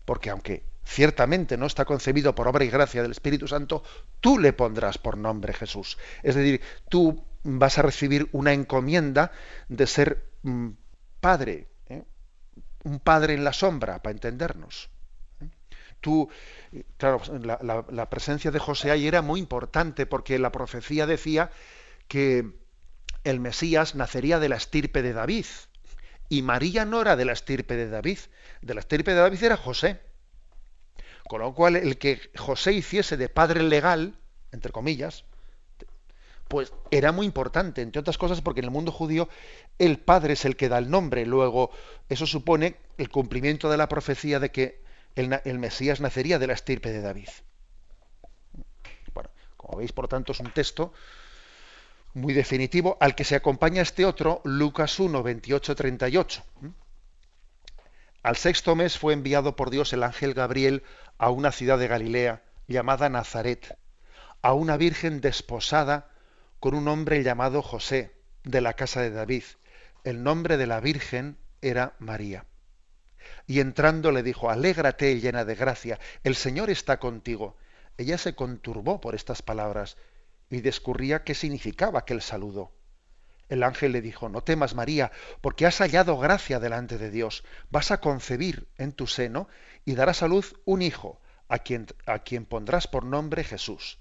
porque 0.06 0.30
aunque 0.30 0.64
ciertamente 0.88 1.58
no 1.58 1.66
está 1.66 1.84
concebido 1.84 2.34
por 2.34 2.48
obra 2.48 2.64
y 2.64 2.70
gracia 2.70 3.02
del 3.02 3.12
Espíritu 3.12 3.48
Santo, 3.48 3.84
tú 4.22 4.40
le 4.40 4.54
pondrás 4.54 4.98
por 4.98 5.18
nombre 5.18 5.54
Jesús. 5.54 5.98
Es 6.24 6.36
decir, 6.36 6.62
tú 6.90 7.24
vas 7.44 7.78
a 7.78 7.82
recibir 7.82 8.30
una 8.32 8.54
encomienda 8.54 9.32
de 9.68 9.86
ser 9.86 10.32
mm, 10.44 10.70
padre, 11.20 11.68
¿eh? 11.90 12.04
un 12.86 13.00
padre 13.00 13.34
en 13.34 13.44
la 13.44 13.52
sombra, 13.52 14.02
para 14.02 14.14
entendernos. 14.14 14.90
¿eh? 15.42 15.50
Tú, 16.00 16.30
claro, 16.96 17.22
la, 17.42 18.10
presencia 18.10 18.50
de 18.52 18.60
José 18.60 18.90
ahí 18.90 19.08
era 19.08 19.22
muy 19.22 19.42
importante 19.42 20.06
porque 20.06 20.40
la 20.40 20.54
profecía 20.54 21.06
decía 21.06 21.52
que 22.08 22.50
el 23.26 23.42
Mesías 23.42 23.94
nacería 23.94 24.40
de 24.40 24.48
la 24.48 24.56
estirpe 24.56 25.02
de 25.02 25.12
David. 25.12 25.48
Y 26.30 26.44
María 26.44 26.86
no 26.86 27.02
era 27.02 27.18
de 27.18 27.26
la 27.26 27.34
estirpe 27.34 27.76
de 27.76 27.90
David, 27.90 28.20
de 28.62 28.74
la 28.74 28.80
estirpe 28.80 29.12
de 29.12 29.20
David 29.20 29.44
era 29.44 29.58
José. 29.58 30.07
Con 31.28 31.42
lo 31.42 31.54
cual, 31.54 31.76
el 31.76 31.98
que 31.98 32.20
José 32.36 32.74
hiciese 32.74 33.18
de 33.18 33.28
padre 33.30 33.62
legal, 33.64 34.18
entre 34.52 34.72
comillas, 34.72 35.26
pues 36.48 36.72
era 36.92 37.12
muy 37.12 37.26
importante, 37.26 37.82
entre 37.82 38.00
otras 38.00 38.18
cosas 38.18 38.42
porque 38.42 38.62
en 38.62 38.66
el 38.66 38.72
mundo 38.72 38.92
judío 38.92 39.28
el 39.78 40.00
padre 40.00 40.34
es 40.34 40.46
el 40.46 40.56
que 40.56 40.70
da 40.70 40.78
el 40.78 40.90
nombre. 40.90 41.26
Luego, 41.26 41.72
eso 42.08 42.26
supone 42.26 42.78
el 42.98 43.10
cumplimiento 43.10 43.70
de 43.70 43.78
la 43.78 43.90
profecía 43.90 44.40
de 44.40 44.52
que 44.52 44.82
el, 45.16 45.60
Mesías 45.60 46.00
nacería 46.00 46.40
de 46.40 46.48
la 46.48 46.54
estirpe 46.54 46.92
de 46.92 47.02
David. 47.02 47.30
Bueno, 49.14 49.30
como 49.58 49.80
veis, 49.80 49.92
por 49.92 50.08
tanto, 50.08 50.32
es 50.32 50.40
un 50.40 50.52
texto 50.52 50.94
muy 52.14 52.34
definitivo 52.34 52.98
al 53.00 53.16
que 53.16 53.24
se 53.24 53.36
acompaña 53.36 53.82
este 53.82 54.06
otro, 54.06 54.42
Lucas 54.44 55.00
1, 55.00 55.22
28, 55.24 55.76
38. 55.76 56.44
Al 58.24 58.36
sexto 58.36 58.76
mes 58.76 58.98
fue 58.98 59.14
enviado 59.14 59.56
por 59.56 59.70
Dios 59.70 59.94
el 59.94 60.04
ángel 60.04 60.34
Gabriel 60.34 60.84
a 61.18 61.30
una 61.30 61.52
ciudad 61.52 61.80
de 61.80 61.88
Galilea 61.88 62.44
llamada 62.68 63.10
Nazaret, 63.10 63.78
a 64.42 64.54
una 64.54 64.78
virgen 64.78 65.22
desposada 65.22 66.10
con 66.60 66.74
un 66.74 66.88
hombre 66.88 67.24
llamado 67.24 67.62
José, 67.62 68.12
de 68.44 68.62
la 68.62 68.74
casa 68.74 69.02
de 69.02 69.12
David. 69.12 69.44
El 70.04 70.24
nombre 70.24 70.58
de 70.58 70.68
la 70.68 70.80
Virgen 70.80 71.38
era 71.62 71.94
María. 72.00 72.46
Y 73.46 73.60
entrando 73.60 74.12
le 74.12 74.24
dijo, 74.24 74.50
Alégrate 74.50 75.20
llena 75.20 75.46
de 75.46 75.56
gracia, 75.56 76.00
el 76.24 76.36
Señor 76.36 76.70
está 76.70 77.00
contigo. 77.00 77.58
Ella 77.98 78.18
se 78.18 78.36
conturbó 78.36 79.02
por 79.02 79.16
estas 79.16 79.42
palabras 79.42 79.98
y 80.50 80.62
descurría 80.62 81.24
qué 81.24 81.34
significaba 81.36 82.00
aquel 82.00 82.22
saludo. 82.22 82.72
El 83.50 83.64
ángel 83.64 83.94
le 83.94 84.02
dijo, 84.02 84.30
No 84.30 84.42
temas, 84.42 84.76
María, 84.76 85.12
porque 85.42 85.66
has 85.66 85.78
hallado 85.80 86.18
gracia 86.18 86.60
delante 86.60 86.98
de 86.98 87.10
Dios. 87.10 87.44
Vas 87.70 87.92
a 87.92 88.02
concebir 88.02 88.68
en 88.78 88.92
tu 88.92 89.08
seno 89.08 89.48
y 89.88 89.96
darás 89.96 90.22
a 90.22 90.28
luz 90.28 90.54
un 90.66 90.84
hijo, 90.84 91.20
a 91.50 91.58
quien, 91.58 91.88
a 92.06 92.20
quien 92.20 92.46
pondrás 92.46 92.86
por 92.86 93.04
nombre 93.04 93.44
Jesús 93.44 93.98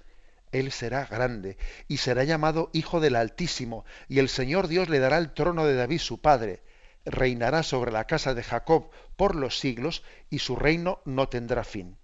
él 0.53 0.73
será 0.73 1.05
grande 1.07 1.59
y 1.89 1.99
será 1.99 2.25
llamado 2.25 2.71
Hijo 2.73 3.01
del 3.01 3.17
Altísimo, 3.17 3.85
y 4.09 4.19
el 4.21 4.29
Señor 4.29 4.69
Dios 4.69 4.89
le 4.89 4.99
dará 4.99 5.19
el 5.19 5.33
trono 5.33 5.67
de 5.67 5.75
David 5.75 5.99
su 5.99 6.21
padre. 6.21 6.63
Reinará 7.05 7.63
sobre 7.63 7.93
la 7.93 8.07
casa 8.07 8.35
de 8.35 8.43
Jacob 8.43 8.91
por 9.17 9.35
los 9.35 9.59
siglos, 9.59 10.03
y 10.31 10.39
su 10.39 10.57
reino 10.57 11.01
no 11.05 11.29
tendrá 11.29 11.63
fin. 11.65 11.97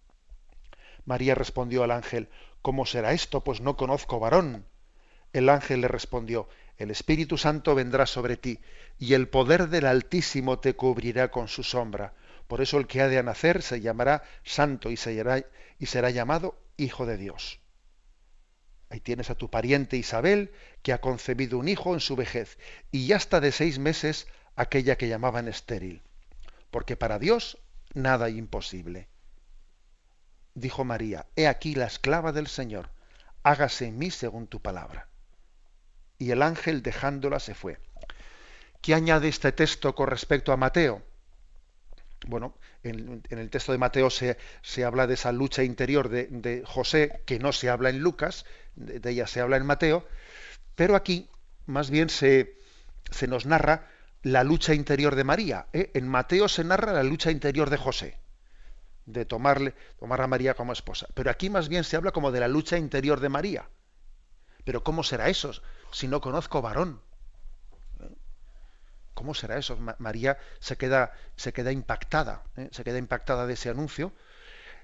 María 1.05 1.35
respondió 1.35 1.83
al 1.83 1.91
ángel, 1.91 2.29
¿Cómo 2.63 2.87
será 2.87 3.13
esto? 3.13 3.43
Pues 3.43 3.61
no 3.61 3.77
conozco 3.77 4.21
varón. 4.21 4.67
El 5.33 5.49
ángel 5.49 5.81
le 5.81 5.89
respondió, 5.89 6.49
El 6.79 6.91
Espíritu 6.91 7.39
Santo 7.39 7.75
vendrá 7.75 8.07
sobre 8.07 8.37
ti, 8.37 8.61
y 8.99 9.15
el 9.15 9.29
poder 9.29 9.69
del 9.69 9.87
Altísimo 9.87 10.59
te 10.59 10.75
cubrirá 10.75 11.31
con 11.31 11.49
su 11.49 11.65
sombra. 11.65 12.13
Por 12.53 12.61
eso 12.61 12.77
el 12.77 12.87
que 12.87 13.01
ha 13.01 13.09
de 13.09 13.23
nacer 13.23 13.63
se 13.63 13.81
llamará 13.81 14.25
Santo 14.45 14.91
y 14.91 14.99
será, 14.99 16.11
llamado 16.11 16.63
Hijo 16.77 17.07
de 17.07 17.17
Dios. 17.17 17.61
Ahí 18.91 19.01
tienes 19.01 19.31
a 19.31 19.37
tu 19.37 19.49
pariente 19.49 19.97
Isabel, 19.97 20.53
que 20.83 20.93
ha 20.93 21.01
concebido 21.01 21.57
un 21.57 21.67
hijo 21.67 21.95
en 21.95 22.01
su 22.01 22.15
vejez, 22.15 22.59
y 22.91 23.07
ya 23.07 23.17
está 23.17 23.41
de 23.41 23.53
seis 23.53 23.79
meses 23.79 24.27
aquella 24.55 24.99
que 24.99 25.09
llamaban 25.09 25.49
estéril, 25.49 26.03
porque 26.71 26.95
para 26.95 27.19
Dios 27.19 27.57
nada 27.95 28.29
imposible. 28.29 29.09
Dijo 30.53 30.85
María, 30.85 31.29
He 31.37 31.49
aquí 31.49 31.75
la 31.75 31.87
esclava 31.87 32.33
del 32.33 32.49
Señor, 32.49 32.91
hágase 33.43 33.87
en 33.87 33.97
mí 33.97 34.11
según 34.11 34.47
tu 34.47 34.61
palabra. 34.61 35.09
Y 36.19 36.33
el 36.33 36.43
ángel 36.43 36.83
dejándola 36.83 37.41
se 37.41 37.55
fue. 37.55 37.79
¿Qué 38.83 38.93
añade 38.93 39.29
este 39.29 39.53
texto 39.53 39.95
con 39.95 40.09
respecto 40.09 40.53
a 40.53 40.59
Mateo? 40.59 41.03
Bueno, 42.27 42.55
en, 42.83 43.23
el 43.31 43.51
texto 43.51 43.73
de 43.73 43.79
Mateo 43.79 44.09
se, 44.11 44.37
habla 44.85 45.07
de 45.07 45.15
esa 45.15 45.33
lucha 45.33 45.65
interior 45.65 46.09
de, 46.09 46.63
José, 46.65 47.23
que 47.27 47.39
no 47.39 47.53
se 47.53 47.69
habla 47.69 47.91
en 47.91 47.99
Lucas, 47.99 48.45
de, 48.77 49.11
ella 49.11 49.27
se 49.27 49.41
habla 49.41 49.57
en 49.57 49.67
Mateo, 49.67 50.07
pero 50.75 50.95
aquí 50.95 51.29
más 51.67 51.91
bien 51.91 52.09
se, 52.09 52.57
se 53.11 53.27
nos 53.27 53.47
narra 53.47 53.89
la 54.23 54.45
lucha 54.45 54.75
interior 54.75 55.17
de 55.17 55.25
María. 55.25 55.67
¿eh? 55.73 55.91
En 55.95 56.07
Mateo 56.07 56.49
se 56.49 56.65
narra 56.65 56.93
la 56.93 57.03
lucha 57.03 57.31
interior 57.31 57.71
de 57.71 57.77
José, 57.77 58.19
de 59.05 59.25
tomarle, 59.25 59.75
tomar 59.99 60.21
a 60.21 60.29
María 60.29 60.55
como 60.55 60.73
esposa. 60.73 61.09
Pero 61.15 61.31
aquí 61.31 61.51
más 61.51 61.69
bien 61.69 61.85
se 61.85 61.97
habla 61.97 62.13
como 62.13 62.31
de 62.31 62.41
la 62.41 62.49
lucha 62.49 62.79
interior 62.79 63.21
de 63.21 63.29
María. 63.29 63.69
Pero 64.65 64.85
¿cómo 64.85 65.03
será 65.03 65.29
eso 65.29 65.53
si 65.91 66.07
no 66.07 66.21
conozco 66.21 66.63
varón? 66.63 67.01
¿Cómo 69.23 69.35
será 69.35 69.57
eso? 69.57 69.79
María 69.99 70.37
se 70.59 70.77
queda, 70.77 71.13
se 71.37 71.53
queda 71.53 71.71
impactada, 71.71 72.43
¿eh? 72.57 72.69
se 72.73 72.83
queda 72.83 72.99
impactada 72.99 73.47
de 73.47 73.55
ese 73.55 73.71
anuncio. 73.71 74.13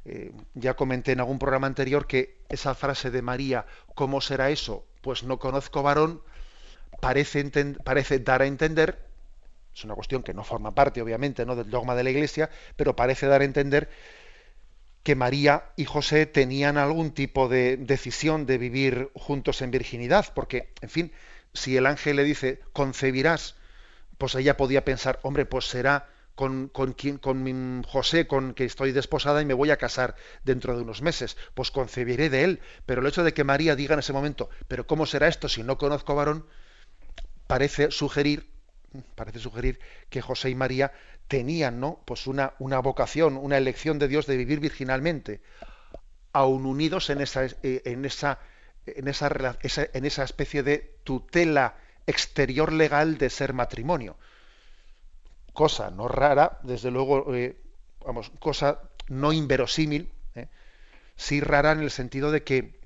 Eh, 0.05 0.31
ya 0.55 0.74
comenté 0.74 1.11
en 1.11 1.18
algún 1.18 1.40
programa 1.40 1.66
anterior 1.66 2.07
que 2.07 2.38
esa 2.48 2.77
frase 2.77 3.11
de 3.11 3.20
María, 3.20 3.66
¿cómo 3.96 4.20
será 4.20 4.51
eso? 4.51 4.87
Pues 5.03 5.24
no 5.24 5.40
conozco 5.40 5.83
varón, 5.83 6.22
parece, 7.01 7.42
parece 7.83 8.20
dar 8.20 8.42
a 8.42 8.46
entender, 8.46 9.05
es 9.74 9.83
una 9.83 9.96
cuestión 9.96 10.22
que 10.22 10.35
no 10.35 10.44
forma 10.44 10.72
parte, 10.72 11.03
obviamente, 11.03 11.44
¿no? 11.44 11.57
del 11.57 11.68
dogma 11.68 11.96
de 11.96 12.05
la 12.05 12.11
Iglesia, 12.11 12.48
pero 12.77 12.94
parece 12.94 13.27
dar 13.27 13.40
a 13.40 13.44
entender 13.44 13.90
que 15.03 15.16
María 15.16 15.64
y 15.74 15.85
José 15.85 16.27
tenían 16.27 16.79
algún 16.79 17.11
tipo 17.11 17.48
de 17.48 17.77
decisión 17.77 18.46
de 18.46 18.59
vivir 18.59 19.11
juntos 19.14 19.62
en 19.62 19.72
virginidad, 19.72 20.27
porque, 20.33 20.72
en 20.81 20.90
fin, 20.90 21.12
si 21.55 21.77
el 21.77 21.87
ángel 21.87 22.14
le 22.14 22.22
dice, 22.22 22.61
concebirás 22.72 23.57
pues 24.18 24.35
ella 24.35 24.57
podía 24.57 24.85
pensar, 24.85 25.18
hombre, 25.22 25.46
pues 25.46 25.66
será 25.66 26.09
con, 26.35 26.68
con, 26.68 26.94
con 27.20 27.83
José 27.83 28.26
con 28.26 28.54
que 28.54 28.64
estoy 28.64 28.92
desposada 28.92 29.42
y 29.42 29.46
me 29.46 29.54
voy 29.54 29.70
a 29.70 29.76
casar 29.76 30.14
dentro 30.44 30.76
de 30.76 30.83
unos 30.83 31.02
meses, 31.02 31.37
pues 31.54 31.70
concebiré 31.70 32.31
de 32.31 32.44
él. 32.44 32.61
Pero 32.87 33.00
el 33.00 33.07
hecho 33.09 33.24
de 33.24 33.35
que 33.35 33.44
María 33.44 33.74
diga 33.74 33.94
en 33.94 34.00
ese 34.00 34.12
momento, 34.12 34.50
pero 34.68 34.87
¿cómo 34.87 35.07
será 35.07 35.26
esto 35.26 35.48
si 35.48 35.62
no 35.62 35.78
conozco 35.78 36.14
varón? 36.14 36.46
parece 37.48 37.90
sugerir 37.90 38.46
parece 39.16 39.38
sugerir 39.40 39.81
que 40.09 40.22
José 40.22 40.50
y 40.50 40.54
María 40.54 40.92
tenían, 41.26 41.81
¿no? 41.81 42.00
Pues 42.07 42.26
una, 42.26 42.54
una 42.59 42.78
vocación, 42.78 43.37
una 43.37 43.59
elección 43.59 43.98
de 43.98 44.09
Dios 44.09 44.26
de 44.26 44.37
vivir 44.37 44.61
virginalmente, 44.61 45.42
aun 46.33 46.64
unidos 46.64 47.11
en 47.11 47.20
esa, 47.20 47.44
eh, 47.44 47.83
en 47.85 48.04
esa, 48.04 48.38
en 48.87 49.09
esa, 49.09 49.28
en 49.92 50.04
esa 50.04 50.24
especie 50.24 50.62
de 50.62 50.96
tutela 51.04 51.76
exterior 52.08 52.72
legal 52.72 53.18
de 53.18 53.30
ser 53.30 53.52
matrimonio. 53.52 54.16
Cosa 55.52 55.90
no 55.90 56.08
rara, 56.08 56.58
desde 56.62 56.90
luego, 56.90 57.34
eh, 57.34 57.56
vamos, 58.04 58.32
cosa 58.38 58.80
no 59.08 59.32
inverosímil, 59.32 60.10
¿eh? 60.34 60.48
sí 61.16 61.40
rara 61.40 61.72
en 61.72 61.80
el 61.80 61.90
sentido 61.90 62.30
de 62.30 62.42
que 62.42 62.78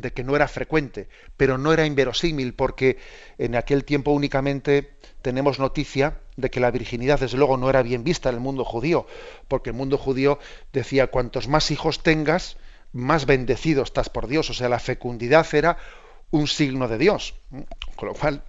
de 0.00 0.12
que 0.12 0.22
no 0.22 0.36
era 0.36 0.46
frecuente, 0.48 1.08
pero 1.36 1.58
no 1.58 1.72
era 1.72 1.86
inverosímil 1.86 2.54
porque 2.54 2.98
en 3.36 3.56
aquel 3.56 3.84
tiempo 3.84 4.12
únicamente 4.12 4.92
tenemos 5.22 5.58
noticia 5.58 6.20
de 6.36 6.50
que 6.50 6.60
la 6.60 6.70
virginidad 6.70 7.18
desde 7.18 7.36
luego 7.36 7.56
no 7.56 7.68
era 7.68 7.82
bien 7.82 8.04
vista 8.04 8.28
en 8.28 8.36
el 8.36 8.40
mundo 8.40 8.64
judío, 8.64 9.06
porque 9.48 9.70
el 9.70 9.76
mundo 9.76 9.98
judío 9.98 10.38
decía 10.72 11.08
cuantos 11.08 11.48
más 11.48 11.70
hijos 11.70 12.02
tengas, 12.02 12.56
más 12.92 13.26
bendecido 13.26 13.82
estás 13.82 14.08
por 14.08 14.28
Dios, 14.28 14.48
o 14.50 14.54
sea, 14.54 14.68
la 14.68 14.78
fecundidad 14.78 15.46
era 15.52 15.78
un 16.30 16.46
signo 16.46 16.88
de 16.88 16.98
Dios, 16.98 17.34
con 17.96 18.08
lo 18.08 18.14
cual, 18.14 18.44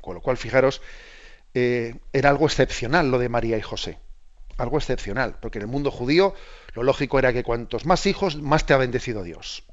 con 0.00 0.14
lo 0.14 0.20
cual 0.20 0.36
fijaros, 0.36 0.80
eh, 1.54 1.96
era 2.12 2.30
algo 2.30 2.46
excepcional 2.46 3.10
lo 3.10 3.18
de 3.18 3.28
María 3.28 3.56
y 3.56 3.62
José, 3.62 3.98
algo 4.56 4.78
excepcional, 4.78 5.36
porque 5.40 5.58
en 5.58 5.62
el 5.62 5.68
mundo 5.68 5.90
judío 5.90 6.34
lo 6.74 6.82
lógico 6.82 7.18
era 7.18 7.32
que 7.32 7.42
cuantos 7.42 7.86
más 7.86 8.06
hijos, 8.06 8.36
más 8.36 8.66
te 8.66 8.74
ha 8.74 8.76
bendecido 8.76 9.22
Dios. 9.22 9.64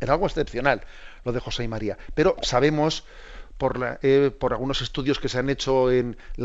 Era 0.00 0.12
algo 0.12 0.26
excepcional 0.26 0.82
lo 1.24 1.32
de 1.32 1.40
José 1.40 1.64
y 1.64 1.68
María. 1.68 1.98
Pero 2.14 2.36
sabemos 2.42 3.04
por, 3.58 3.98
eh, 4.02 4.30
algunos 4.50 4.80
estudios 4.80 5.18
que 5.18 5.28
se 5.28 5.38
han 5.38 5.50
hecho 5.50 5.88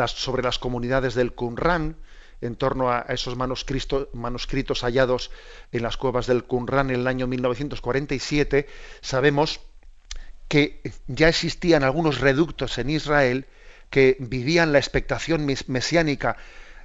sobre 0.08 0.44
las 0.44 0.60
comunidades 0.60 1.14
del 1.14 1.34
Qumran, 1.34 1.96
en 2.42 2.56
torno 2.56 2.92
a 2.92 3.06
esos 3.08 3.38
manuscritos 3.38 4.82
hallados 4.82 5.32
en 5.72 5.84
las 5.84 5.96
cuevas 5.96 6.28
del 6.28 6.44
Qumran 6.44 6.90
en 6.90 7.00
el 7.00 7.08
año 7.08 7.26
1947, 7.28 8.68
sabemos 9.00 9.62
que 10.54 10.84
ya 11.08 11.30
existían 11.30 11.82
algunos 11.82 12.20
reductos 12.20 12.78
en 12.78 12.92
Israel 12.92 13.48
que 13.90 14.18
vivían 14.20 14.72
la 14.72 14.78
expectación 14.78 15.48
mesiánica, 15.66 16.38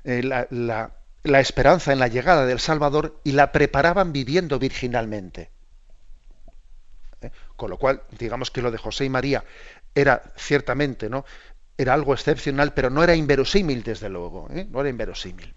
eh, 0.04 0.22
la, 0.22 1.38
esperanza 1.38 1.92
en 1.92 1.98
la 1.98 2.08
llegada 2.08 2.46
del 2.46 2.60
Salvador 2.60 3.20
y 3.24 3.32
la 3.32 3.52
preparaban 3.52 4.10
viviendo 4.10 4.58
virginalmente. 4.58 5.50
Con 7.56 7.68
lo 7.68 7.76
cual, 7.76 8.04
digamos 8.18 8.50
que 8.50 8.62
lo 8.62 8.70
de 8.70 8.78
José 8.78 9.04
y 9.04 9.10
María 9.10 9.44
era 9.94 10.22
ciertamente, 10.38 11.10
¿no? 11.10 11.26
Era 11.76 11.92
algo 11.92 12.14
excepcional, 12.14 12.72
pero 12.72 12.88
no 12.88 13.04
era 13.04 13.16
inverosímil, 13.16 13.82
desde 13.82 14.08
luego, 14.08 14.48
¿eh? 14.50 14.66
no 14.70 14.80
era 14.80 14.88
inverosímil. 14.88 15.54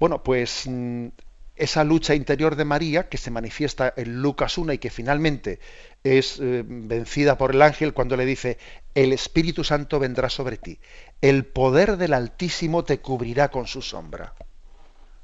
Bueno, 0.00 0.22
pues 0.22 0.62
mm, 0.64 1.08
esa 1.56 1.84
lucha 1.84 2.14
interior 2.14 2.56
de 2.56 2.64
María, 2.64 3.10
que 3.10 3.18
se 3.18 3.30
manifiesta 3.30 3.92
en 3.96 4.22
Lucas 4.22 4.56
1 4.58 4.72
y 4.72 4.78
que 4.78 4.88
finalmente 4.88 5.60
es 6.04 6.38
eh, 6.38 6.62
vencida 6.66 7.36
por 7.36 7.52
el 7.52 7.62
ángel 7.62 7.94
cuando 7.94 8.16
le 8.16 8.26
dice, 8.26 8.58
el 8.94 9.12
Espíritu 9.12 9.64
Santo 9.64 9.98
vendrá 9.98 10.28
sobre 10.30 10.58
ti, 10.58 10.78
el 11.20 11.44
poder 11.44 11.96
del 11.96 12.12
Altísimo 12.12 12.84
te 12.84 13.00
cubrirá 13.00 13.50
con 13.50 13.66
su 13.66 13.82
sombra. 13.82 14.34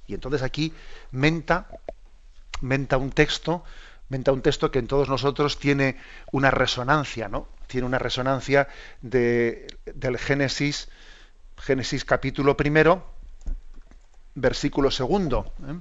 Y 0.06 0.14
entonces 0.14 0.42
aquí 0.42 0.72
menta, 1.12 1.68
menta 2.62 2.96
un 2.96 3.12
texto 3.12 3.62
un 4.10 4.42
texto 4.42 4.70
que 4.70 4.80
en 4.80 4.88
todos 4.88 5.08
nosotros 5.08 5.58
tiene 5.58 5.96
una 6.32 6.50
resonancia, 6.50 7.28
¿no? 7.28 7.46
Tiene 7.66 7.86
una 7.86 7.98
resonancia 7.98 8.68
de, 9.00 9.68
del 9.94 10.18
Génesis, 10.18 10.88
Génesis 11.56 12.04
capítulo 12.04 12.56
primero, 12.56 13.06
versículo 14.34 14.90
segundo, 14.90 15.52
¿eh? 15.60 15.78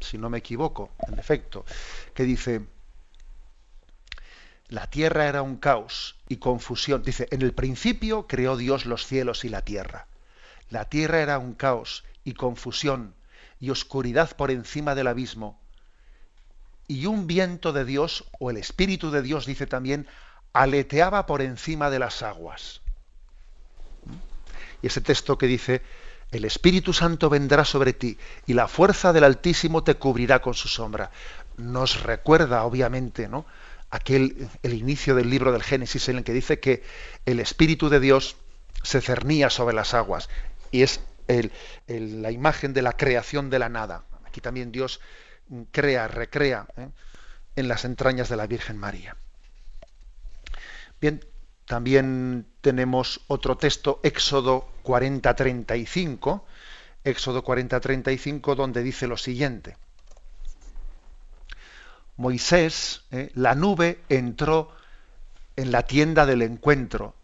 si 0.00 0.16
no 0.16 0.30
me 0.30 0.38
equivoco, 0.38 0.90
en 1.06 1.18
efecto, 1.18 1.64
que 2.14 2.24
dice, 2.24 2.62
la 4.68 4.88
tierra 4.88 5.26
era 5.26 5.42
un 5.42 5.56
caos 5.56 6.16
y 6.28 6.36
confusión. 6.36 7.02
Dice, 7.02 7.28
en 7.30 7.42
el 7.42 7.52
principio 7.52 8.26
creó 8.26 8.56
Dios 8.56 8.86
los 8.86 9.06
cielos 9.06 9.44
y 9.44 9.48
la 9.48 9.62
tierra. 9.62 10.06
La 10.70 10.86
tierra 10.86 11.20
era 11.20 11.38
un 11.38 11.54
caos 11.54 12.04
y 12.24 12.34
confusión 12.34 13.14
y 13.60 13.70
oscuridad 13.70 14.36
por 14.36 14.50
encima 14.50 14.94
del 14.94 15.06
abismo 15.06 15.58
y 16.88 17.06
un 17.06 17.26
viento 17.26 17.72
de 17.72 17.84
Dios, 17.84 18.24
o 18.38 18.50
el 18.50 18.56
Espíritu 18.56 19.10
de 19.10 19.22
Dios, 19.22 19.46
dice 19.46 19.66
también, 19.66 20.06
aleteaba 20.52 21.26
por 21.26 21.42
encima 21.42 21.90
de 21.90 21.98
las 21.98 22.22
aguas. 22.22 22.80
Y 24.82 24.86
ese 24.86 25.00
texto 25.00 25.36
que 25.38 25.46
dice, 25.46 25.82
el 26.30 26.44
Espíritu 26.44 26.92
Santo 26.92 27.28
vendrá 27.28 27.64
sobre 27.64 27.92
ti 27.92 28.18
y 28.46 28.54
la 28.54 28.68
fuerza 28.68 29.12
del 29.12 29.24
Altísimo 29.24 29.82
te 29.84 29.94
cubrirá 29.96 30.40
con 30.40 30.54
su 30.54 30.68
sombra. 30.68 31.10
Nos 31.56 32.02
recuerda, 32.02 32.64
obviamente, 32.64 33.28
¿no? 33.28 33.46
Aquel 33.96 34.48
el 34.62 34.74
inicio 34.74 35.14
del 35.14 35.30
libro 35.30 35.52
del 35.52 35.62
Génesis 35.62 36.08
en 36.08 36.18
el 36.18 36.24
que 36.24 36.32
dice 36.32 36.60
que 36.60 36.82
el 37.24 37.40
Espíritu 37.40 37.88
de 37.88 38.00
Dios 38.00 38.36
se 38.82 39.00
cernía 39.00 39.50
sobre 39.50 39.74
las 39.74 39.94
aguas 39.94 40.28
y 40.70 40.82
es 40.82 41.00
la 41.88 42.30
imagen 42.30 42.72
de 42.72 42.82
la 42.82 42.92
creación 42.92 43.50
de 43.50 43.58
la 43.58 43.68
nada. 43.68 44.04
Aquí 44.24 44.40
también 44.40 44.70
Dios 44.70 45.00
crea, 45.72 46.08
recrea 46.08 46.66
¿eh? 46.76 46.88
en 47.56 47.68
las 47.68 47.84
entrañas 47.84 48.28
de 48.28 48.36
la 48.36 48.46
Virgen 48.46 48.76
María. 48.76 49.16
Bien, 51.00 51.24
también 51.64 52.46
tenemos 52.60 53.22
otro 53.26 53.56
texto, 53.56 54.00
Éxodo 54.02 54.68
40-35, 54.84 56.42
Éxodo 57.02 57.44
40-35, 57.44 58.54
donde 58.54 58.82
dice 58.82 59.06
lo 59.06 59.16
siguiente. 59.16 59.76
Moisés, 62.16 63.02
¿eh? 63.10 63.30
la 63.34 63.54
nube 63.54 64.00
entró 64.08 64.72
en 65.56 65.70
la 65.70 65.82
tienda 65.82 66.26
del 66.26 66.42
encuentro 66.42 67.14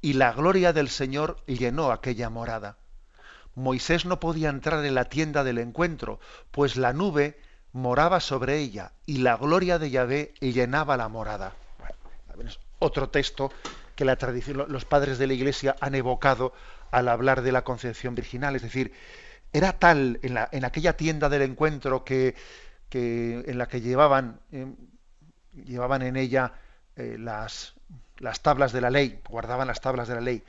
y 0.00 0.14
la 0.14 0.32
gloria 0.32 0.72
del 0.72 0.88
Señor 0.88 1.38
llenó 1.46 1.90
aquella 1.90 2.30
morada. 2.30 2.76
Moisés 3.54 4.06
no 4.06 4.20
podía 4.20 4.48
entrar 4.48 4.84
en 4.84 4.94
la 4.94 5.06
tienda 5.06 5.44
del 5.44 5.58
encuentro, 5.58 6.20
pues 6.50 6.76
la 6.76 6.92
nube 6.92 7.38
moraba 7.72 8.20
sobre 8.20 8.58
ella 8.58 8.92
y 9.04 9.18
la 9.18 9.36
gloria 9.36 9.78
de 9.78 9.90
Yahvé 9.90 10.34
llenaba 10.40 10.96
la 10.96 11.08
morada. 11.08 11.54
Otro 12.78 13.10
texto 13.10 13.52
que 13.96 14.04
la 14.04 14.16
tradición, 14.16 14.64
los 14.68 14.84
padres 14.84 15.18
de 15.18 15.26
la 15.26 15.32
Iglesia 15.32 15.76
han 15.80 15.94
evocado 15.94 16.52
al 16.90 17.08
hablar 17.08 17.42
de 17.42 17.52
la 17.52 17.64
concepción 17.64 18.14
virginal, 18.14 18.54
es 18.54 18.62
decir, 18.62 18.92
era 19.52 19.72
tal 19.72 20.20
en, 20.22 20.34
la, 20.34 20.48
en 20.52 20.64
aquella 20.64 20.96
tienda 20.96 21.28
del 21.28 21.42
encuentro 21.42 22.04
que, 22.04 22.36
que 22.88 23.44
en 23.46 23.58
la 23.58 23.68
que 23.68 23.80
llevaban, 23.80 24.40
eh, 24.52 24.66
llevaban 25.64 26.02
en 26.02 26.16
ella 26.16 26.52
eh, 26.96 27.16
las, 27.18 27.74
las 28.18 28.40
tablas 28.40 28.72
de 28.72 28.80
la 28.80 28.90
ley, 28.90 29.20
guardaban 29.28 29.68
las 29.68 29.80
tablas 29.80 30.08
de 30.08 30.14
la 30.14 30.20
ley. 30.20 30.44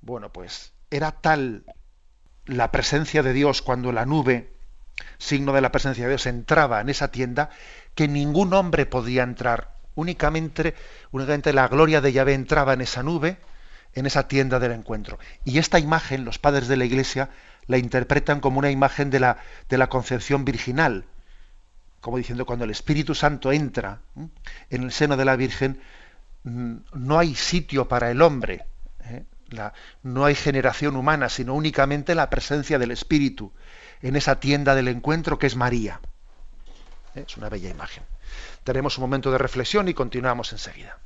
Bueno, 0.00 0.32
pues 0.32 0.72
era 0.90 1.12
tal 1.12 1.64
la 2.46 2.70
presencia 2.70 3.22
de 3.22 3.32
Dios 3.32 3.62
cuando 3.62 3.92
la 3.92 4.06
nube 4.06 4.56
signo 5.18 5.52
de 5.52 5.60
la 5.60 5.72
presencia 5.72 6.04
de 6.04 6.10
Dios, 6.10 6.26
entraba 6.26 6.80
en 6.80 6.88
esa 6.88 7.10
tienda, 7.10 7.50
que 7.94 8.08
ningún 8.08 8.52
hombre 8.54 8.86
podía 8.86 9.22
entrar. 9.22 9.74
Únicamente, 9.94 10.74
únicamente 11.10 11.52
la 11.52 11.68
gloria 11.68 12.00
de 12.00 12.12
Yahvé 12.12 12.34
entraba 12.34 12.74
en 12.74 12.82
esa 12.82 13.02
nube, 13.02 13.38
en 13.94 14.06
esa 14.06 14.28
tienda 14.28 14.58
del 14.58 14.72
encuentro. 14.72 15.18
Y 15.44 15.58
esta 15.58 15.78
imagen, 15.78 16.24
los 16.24 16.38
padres 16.38 16.68
de 16.68 16.76
la 16.76 16.84
Iglesia 16.84 17.30
la 17.66 17.78
interpretan 17.78 18.40
como 18.40 18.58
una 18.58 18.70
imagen 18.70 19.10
de 19.10 19.20
la, 19.20 19.38
de 19.68 19.78
la 19.78 19.88
concepción 19.88 20.44
virginal, 20.44 21.04
como 22.06 22.18
diciendo, 22.18 22.46
cuando 22.46 22.64
el 22.64 22.70
Espíritu 22.70 23.16
Santo 23.16 23.50
entra 23.50 23.98
en 24.70 24.82
el 24.84 24.92
seno 24.92 25.16
de 25.16 25.24
la 25.24 25.34
Virgen, 25.34 25.80
mm, 26.44 26.76
no 26.92 27.18
hay 27.18 27.34
sitio 27.34 27.88
para 27.88 28.12
el 28.12 28.22
hombre, 28.22 28.64
¿eh? 29.00 29.24
no 30.04 30.24
hay 30.24 30.36
generación 30.36 30.94
humana, 30.94 31.28
sino 31.28 31.52
únicamente 31.54 32.14
la 32.14 32.30
presencia 32.30 32.78
del 32.78 32.92
Espíritu 32.92 33.52
en 34.02 34.14
esa 34.14 34.38
tienda 34.38 34.76
del 34.76 34.86
encuentro 34.86 35.40
que 35.40 35.48
es 35.48 35.56
María. 35.56 36.00
Es 37.16 37.36
una 37.38 37.48
bella 37.48 37.70
imagen. 37.70 38.04
Tenemos 38.62 38.98
un 38.98 39.02
momento 39.02 39.32
de 39.32 39.38
reflexión 39.38 39.88
y 39.88 39.94
continuamos 39.94 40.52
enseguida. 40.52 41.00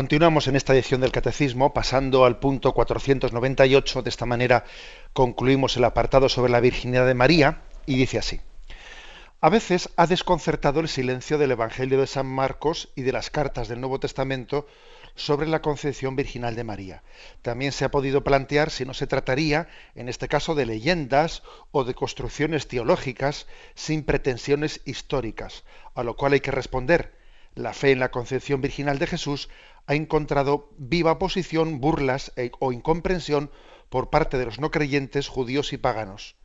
Continuamos 0.00 0.48
en 0.48 0.56
esta 0.56 0.72
edición 0.72 1.02
del 1.02 1.12
Catecismo, 1.12 1.74
pasando 1.74 2.24
al 2.24 2.38
punto 2.38 2.72
498. 2.72 4.00
De 4.00 4.08
esta 4.08 4.24
manera 4.24 4.64
concluimos 5.12 5.76
el 5.76 5.84
apartado 5.84 6.30
sobre 6.30 6.50
la 6.50 6.60
virginidad 6.60 7.06
de 7.06 7.12
María 7.12 7.64
y 7.84 7.98
dice 7.98 8.16
así. 8.16 8.40
A 9.42 9.50
veces 9.50 9.90
ha 9.96 10.06
desconcertado 10.06 10.80
el 10.80 10.88
silencio 10.88 11.36
del 11.36 11.50
Evangelio 11.50 12.00
de 12.00 12.06
San 12.06 12.24
Marcos 12.24 12.88
y 12.96 13.02
de 13.02 13.12
las 13.12 13.28
cartas 13.28 13.68
del 13.68 13.82
Nuevo 13.82 14.00
Testamento 14.00 14.66
sobre 15.16 15.46
la 15.46 15.60
concepción 15.60 16.16
virginal 16.16 16.56
de 16.56 16.64
María. 16.64 17.02
También 17.42 17.72
se 17.72 17.84
ha 17.84 17.90
podido 17.90 18.24
plantear 18.24 18.70
si 18.70 18.86
no 18.86 18.94
se 18.94 19.06
trataría, 19.06 19.68
en 19.94 20.08
este 20.08 20.28
caso, 20.28 20.54
de 20.54 20.64
leyendas 20.64 21.42
o 21.72 21.84
de 21.84 21.92
construcciones 21.92 22.68
teológicas 22.68 23.46
sin 23.74 24.04
pretensiones 24.04 24.80
históricas, 24.86 25.64
a 25.94 26.02
lo 26.04 26.16
cual 26.16 26.32
hay 26.32 26.40
que 26.40 26.52
responder. 26.52 27.19
La 27.54 27.72
fe 27.72 27.92
en 27.92 28.00
la 28.00 28.10
concepción 28.10 28.60
virginal 28.60 28.98
de 28.98 29.06
Jesús 29.06 29.48
ha 29.86 29.94
encontrado 29.94 30.70
viva 30.78 31.12
oposición, 31.12 31.80
burlas 31.80 32.32
e, 32.36 32.52
o 32.58 32.72
incomprensión 32.72 33.50
por 33.88 34.10
parte 34.10 34.38
de 34.38 34.44
los 34.46 34.60
no 34.60 34.70
creyentes 34.70 35.28
judíos 35.28 35.72
y 35.72 35.76
paganos 35.76 36.36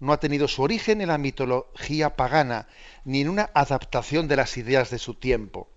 no 0.00 0.12
ha 0.12 0.20
tenido 0.20 0.48
su 0.48 0.62
origen 0.62 1.00
en 1.00 1.08
la 1.08 1.18
mitología 1.18 2.16
pagana, 2.16 2.68
ni 3.04 3.20
en 3.20 3.28
una 3.28 3.50
adaptación 3.54 4.28
de 4.28 4.36
las 4.36 4.56
ideas 4.56 4.90
de 4.90 4.98
su 4.98 5.14
tiempo. 5.14 5.68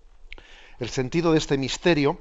El 0.78 0.90
sentido 0.90 1.32
de 1.32 1.38
este 1.38 1.58
misterio 1.58 2.20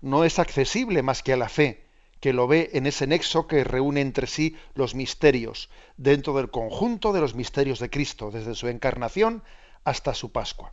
no 0.00 0.24
es 0.24 0.38
accesible 0.38 1.02
más 1.02 1.22
que 1.22 1.32
a 1.32 1.36
la 1.36 1.48
fe, 1.48 1.84
que 2.20 2.32
lo 2.32 2.46
ve 2.46 2.70
en 2.72 2.86
ese 2.86 3.06
nexo 3.06 3.46
que 3.46 3.64
reúne 3.64 4.00
entre 4.00 4.26
sí 4.26 4.56
los 4.74 4.94
misterios, 4.94 5.68
dentro 5.96 6.34
del 6.34 6.50
conjunto 6.50 7.12
de 7.12 7.20
los 7.20 7.34
misterios 7.34 7.78
de 7.78 7.90
Cristo, 7.90 8.30
desde 8.30 8.54
su 8.54 8.68
encarnación 8.68 9.42
hasta 9.84 10.14
su 10.14 10.32
Pascua. 10.32 10.72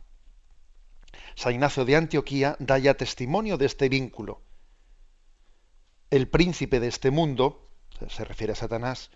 San 1.34 1.52
Ignacio 1.54 1.84
de 1.84 1.96
Antioquía 1.96 2.56
da 2.58 2.78
ya 2.78 2.94
testimonio 2.94 3.58
de 3.58 3.66
este 3.66 3.88
vínculo. 3.88 4.42
El 6.10 6.28
príncipe 6.28 6.80
de 6.80 6.88
este 6.88 7.10
mundo, 7.10 7.68
se 8.08 8.24
refiere 8.24 8.52
a 8.52 8.56
Satanás, 8.56 9.10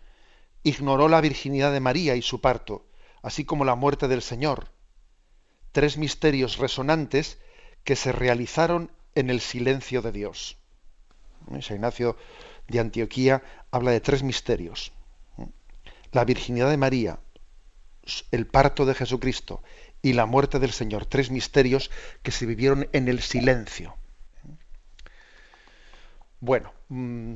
ignoró 0.63 1.09
la 1.09 1.21
virginidad 1.21 1.73
de 1.73 1.81
María 1.81 2.17
y 2.17 2.23
su 2.23 2.41
parto, 2.41 2.87
así 3.23 3.45
como 3.45 3.65
la 3.65 3.77
muerte 3.77 4.09
del 4.09 4.23
Señor. 4.23 4.69
Tres 5.73 5.97
misterios 5.97 6.59
resonantes 6.59 7.39
que 7.85 7.95
se 7.95 8.13
realizaron 8.13 8.91
en 9.15 9.31
el 9.31 9.41
silencio 9.41 10.03
de 10.03 10.13
Dios. 10.13 10.59
San 11.61 11.77
Ignacio 11.77 12.17
de 12.67 12.81
Antioquía 12.81 13.43
habla 13.71 13.93
de 13.93 14.01
tres 14.01 14.23
misterios. 14.23 14.93
La 16.13 16.25
virginidad 16.25 16.71
de 16.71 16.77
María, 16.77 17.21
el 18.31 18.47
parto 18.47 18.87
de 18.87 18.95
Jesucristo 18.95 19.63
y 20.09 20.15
la 20.15 20.27
muerte 20.27 20.59
del 20.59 20.73
Señor. 20.73 21.05
Tres 21.05 21.31
misterios 21.31 21.91
que 22.23 22.31
se 22.31 22.47
vivieron 22.47 22.89
en 22.93 23.09
el 23.09 23.21
silencio. 23.21 23.95
Bueno, 26.41 26.73
mm, 26.89 27.35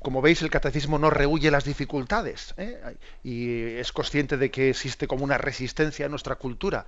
como 0.00 0.22
veis, 0.22 0.42
el 0.42 0.50
catecismo 0.50 0.98
no 0.98 1.10
rehuye 1.10 1.50
las 1.50 1.64
dificultades 1.64 2.54
¿eh? 2.56 2.96
y 3.24 3.78
es 3.78 3.92
consciente 3.92 4.36
de 4.36 4.50
que 4.50 4.70
existe 4.70 5.08
como 5.08 5.24
una 5.24 5.38
resistencia 5.38 6.04
en 6.04 6.10
nuestra 6.10 6.36
cultura 6.36 6.86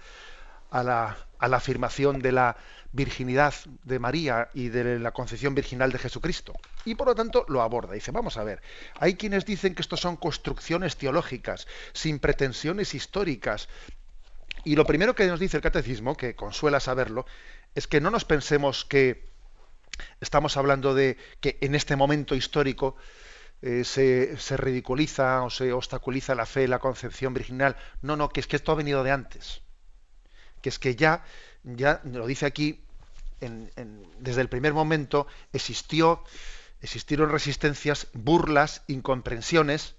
a 0.70 0.82
la, 0.82 1.16
afirmación 1.38 2.20
de 2.20 2.32
la 2.32 2.56
virginidad 2.92 3.54
de 3.84 3.98
María 3.98 4.48
y 4.54 4.68
de 4.68 4.98
la 4.98 5.12
concepción 5.12 5.54
virginal 5.54 5.92
de 5.92 5.98
Jesucristo. 5.98 6.54
Y 6.84 6.94
por 6.94 7.08
lo 7.08 7.14
tanto 7.14 7.44
lo 7.48 7.62
aborda. 7.62 7.94
Dice, 7.94 8.10
vamos 8.10 8.36
a 8.36 8.44
ver, 8.44 8.60
hay 8.98 9.14
quienes 9.14 9.44
dicen 9.44 9.74
que 9.74 9.82
esto 9.82 9.96
son 9.96 10.16
construcciones 10.16 10.96
teológicas, 10.96 11.66
sin 11.92 12.18
pretensiones 12.18 12.94
históricas. 12.94 13.68
Y 14.64 14.76
lo 14.76 14.86
primero 14.86 15.14
que 15.14 15.26
nos 15.26 15.40
dice 15.40 15.58
el 15.58 15.62
catecismo, 15.62 16.16
que 16.16 16.34
consuela 16.34 16.80
saberlo, 16.80 17.26
es 17.74 17.86
que 17.86 18.00
no 18.00 18.10
nos 18.10 18.24
pensemos 18.24 18.84
que 18.84 19.28
estamos 20.20 20.56
hablando 20.56 20.94
de 20.94 21.18
que 21.40 21.58
en 21.60 21.74
este 21.74 21.96
momento 21.96 22.34
histórico 22.34 22.96
eh, 23.62 23.84
se, 23.84 24.56
ridiculiza 24.56 25.42
o 25.42 25.50
se 25.50 25.72
obstaculiza 25.72 26.34
la 26.34 26.46
fe, 26.46 26.66
la 26.66 26.78
concepción 26.78 27.34
virginal. 27.34 27.76
No, 28.00 28.16
no, 28.16 28.30
que 28.30 28.40
es 28.40 28.46
que 28.46 28.56
esto 28.56 28.72
ha 28.72 28.76
venido 28.76 29.04
de 29.04 29.10
antes. 29.10 29.60
Que 30.62 30.70
es 30.70 30.78
que 30.78 30.96
ya, 30.96 31.24
ya 31.62 32.00
lo 32.04 32.26
dice 32.26 32.46
aquí, 32.46 32.80
desde 34.18 34.40
el 34.40 34.48
primer 34.48 34.72
momento 34.72 35.26
existió, 35.52 36.24
existieron 36.80 37.30
resistencias, 37.30 38.06
burlas, 38.14 38.82
incomprensiones 38.86 39.96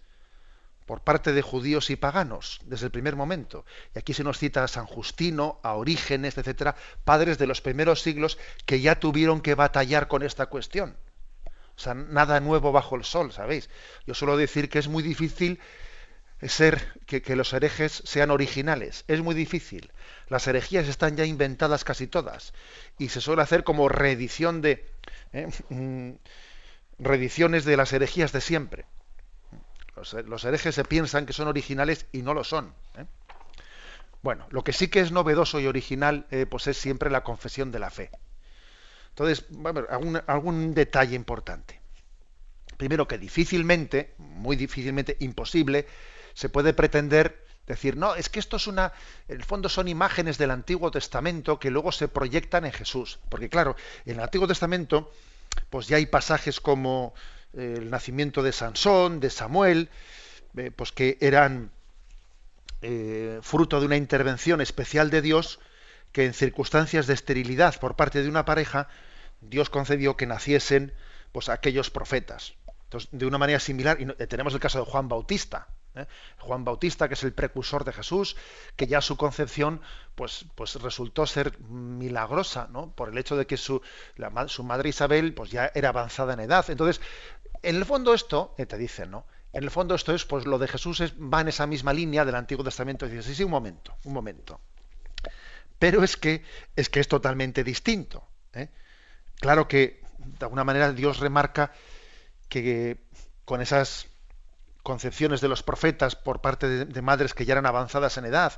por 0.85 1.01
parte 1.01 1.33
de 1.33 1.41
judíos 1.41 1.89
y 1.89 1.95
paganos 1.95 2.59
desde 2.65 2.85
el 2.85 2.91
primer 2.91 3.15
momento. 3.15 3.65
Y 3.95 3.99
aquí 3.99 4.13
se 4.13 4.23
nos 4.23 4.37
cita 4.37 4.63
a 4.63 4.67
San 4.67 4.85
Justino, 4.85 5.59
a 5.63 5.73
Orígenes, 5.73 6.37
etcétera, 6.37 6.75
padres 7.03 7.37
de 7.37 7.47
los 7.47 7.61
primeros 7.61 8.01
siglos 8.01 8.37
que 8.65 8.81
ya 8.81 8.99
tuvieron 8.99 9.41
que 9.41 9.55
batallar 9.55 10.07
con 10.07 10.23
esta 10.23 10.45
cuestión. 10.45 10.95
O 11.75 11.79
sea, 11.79 11.93
nada 11.93 12.39
nuevo 12.39 12.71
bajo 12.71 12.95
el 12.95 13.03
sol, 13.03 13.33
¿sabéis? 13.33 13.69
Yo 14.05 14.13
suelo 14.13 14.37
decir 14.37 14.69
que 14.69 14.79
es 14.79 14.87
muy 14.87 15.03
difícil 15.03 15.59
ser 16.41 17.01
que, 17.05 17.35
los 17.35 17.53
herejes 17.53 18.03
sean 18.05 18.29
originales. 18.29 19.03
Es 19.07 19.21
muy 19.21 19.35
difícil. 19.35 19.91
Las 20.29 20.47
herejías 20.47 20.87
están 20.87 21.17
ya 21.17 21.25
inventadas 21.25 21.83
casi 21.83 22.07
todas. 22.07 22.53
Y 22.97 23.09
se 23.09 23.21
suele 23.21 23.41
hacer 23.41 23.63
como 23.63 23.89
reedición 23.89 24.61
de. 24.61 24.85
¿eh? 25.33 25.47
Mm, 25.69 26.11
reediciones 26.97 27.65
de 27.65 27.77
las 27.77 27.91
herejías 27.93 28.31
de 28.31 28.41
siempre. 28.41 28.85
Los, 29.95 30.43
herejes 30.43 30.75
se 30.75 30.83
piensan 30.83 31.25
que 31.25 31.33
son 31.33 31.47
originales 31.47 32.05
y 32.11 32.21
no 32.21 32.33
lo 32.33 32.43
son. 32.43 32.73
¿eh? 32.97 33.05
Bueno, 34.21 34.45
lo 34.49 34.63
que 34.63 34.73
sí 34.73 34.89
que 34.89 34.99
es 34.99 35.11
novedoso 35.11 35.59
y 35.59 35.67
original 35.67 36.25
eh, 36.31 36.45
pues 36.45 36.67
es 36.67 36.77
siempre 36.77 37.09
la 37.09 37.23
confesión 37.23 37.71
de 37.71 37.79
la 37.79 37.89
fe. 37.89 38.11
Entonces, 39.09 39.45
algún, 39.89 40.21
algún 40.27 40.73
detalle 40.73 41.15
importante. 41.15 41.79
Primero 42.75 43.07
que 43.07 43.17
difícilmente, 43.17 44.13
muy 44.17 44.57
difícilmente, 44.57 45.15
imposible, 45.21 45.87
se 46.33 46.49
puede 46.49 46.73
pretender 46.73 47.45
decir, 47.65 47.95
no, 47.95 48.15
es 48.15 48.29
que 48.29 48.39
esto 48.39 48.57
es 48.57 48.67
una, 48.67 48.91
en 49.27 49.37
el 49.37 49.43
fondo 49.43 49.69
son 49.69 49.87
imágenes 49.87 50.37
del 50.37 50.51
Antiguo 50.51 50.91
Testamento 50.91 51.59
que 51.59 51.71
luego 51.71 51.91
se 51.91 52.09
proyectan 52.09 52.65
en 52.65 52.73
Jesús. 52.73 53.19
Porque 53.29 53.49
claro, 53.49 53.75
en 54.05 54.17
el 54.17 54.23
Antiguo 54.23 54.47
Testamento, 54.47 55.11
pues 55.69 55.87
ya 55.87 55.97
hay 55.97 56.05
pasajes 56.05 56.59
como 56.59 57.13
el 57.55 57.89
nacimiento 57.89 58.43
de 58.43 58.51
Sansón, 58.51 59.19
de 59.19 59.29
Samuel, 59.29 59.89
eh, 60.57 60.71
pues 60.75 60.91
que 60.91 61.17
eran 61.21 61.71
eh, 62.81 63.39
fruto 63.41 63.79
de 63.79 63.85
una 63.85 63.97
intervención 63.97 64.61
especial 64.61 65.09
de 65.09 65.21
Dios, 65.21 65.59
que 66.11 66.25
en 66.25 66.33
circunstancias 66.33 67.07
de 67.07 67.13
esterilidad 67.13 67.79
por 67.79 67.95
parte 67.95 68.21
de 68.21 68.29
una 68.29 68.45
pareja, 68.45 68.87
Dios 69.41 69.69
concedió 69.69 70.15
que 70.17 70.25
naciesen 70.25 70.93
pues 71.31 71.49
aquellos 71.49 71.89
profetas. 71.89 72.53
Entonces, 72.85 73.09
de 73.11 73.25
una 73.25 73.37
manera 73.37 73.59
similar, 73.59 73.99
y 73.99 74.03
eh, 74.03 74.27
tenemos 74.27 74.53
el 74.53 74.59
caso 74.59 74.79
de 74.79 74.85
Juan 74.85 75.07
Bautista, 75.07 75.67
Juan 76.39 76.65
Bautista, 76.65 77.07
que 77.07 77.13
es 77.13 77.23
el 77.23 77.33
precursor 77.33 77.85
de 77.85 77.93
Jesús, 77.93 78.35
que 78.75 78.87
ya 78.87 79.01
su 79.01 79.15
concepción 79.17 79.81
pues, 80.15 80.45
pues 80.55 80.75
resultó 80.75 81.25
ser 81.25 81.59
milagrosa, 81.59 82.67
¿no? 82.71 82.91
por 82.91 83.09
el 83.09 83.17
hecho 83.17 83.37
de 83.37 83.47
que 83.47 83.57
su, 83.57 83.81
su 84.47 84.63
madre 84.63 84.89
Isabel 84.89 85.33
pues 85.33 85.51
ya 85.51 85.71
era 85.73 85.89
avanzada 85.89 86.33
en 86.33 86.41
edad. 86.41 86.65
Entonces, 86.69 87.01
en 87.65 87.75
el 87.75 87.85
fondo 87.85 88.13
esto, 88.13 88.53
eh, 88.57 88.65
te 88.65 88.77
dicen, 88.77 89.11
¿no? 89.11 89.25
En 89.51 89.63
el 89.63 89.71
fondo 89.71 89.95
esto 89.95 90.13
es, 90.13 90.25
pues 90.25 90.45
lo 90.45 90.59
de 90.59 90.67
Jesús 90.67 90.99
es, 91.01 91.13
va 91.13 91.41
en 91.41 91.47
esa 91.47 91.65
misma 91.65 91.93
línea 91.93 92.25
del 92.25 92.35
Antiguo 92.35 92.63
Testamento. 92.63 93.07
dices, 93.07 93.25
sí, 93.25 93.35
sí, 93.35 93.43
un 93.43 93.51
momento, 93.51 93.97
un 94.03 94.13
momento. 94.13 94.59
Pero 95.79 96.03
es 96.03 96.17
que 96.17 96.43
es, 96.75 96.89
que 96.89 96.99
es 96.99 97.07
totalmente 97.07 97.63
distinto. 97.63 98.27
¿eh? 98.53 98.69
Claro 99.39 99.67
que, 99.67 100.01
de 100.17 100.45
alguna 100.45 100.63
manera, 100.63 100.91
Dios 100.91 101.19
remarca 101.19 101.71
que 102.49 102.97
con 103.45 103.61
esas 103.61 104.07
concepciones 104.83 105.41
de 105.41 105.47
los 105.47 105.63
profetas 105.63 106.15
por 106.15 106.41
parte 106.41 106.67
de, 106.67 106.85
de 106.85 107.01
madres 107.01 107.33
que 107.33 107.45
ya 107.45 107.53
eran 107.53 107.65
avanzadas 107.65 108.17
en 108.17 108.25
edad 108.25 108.53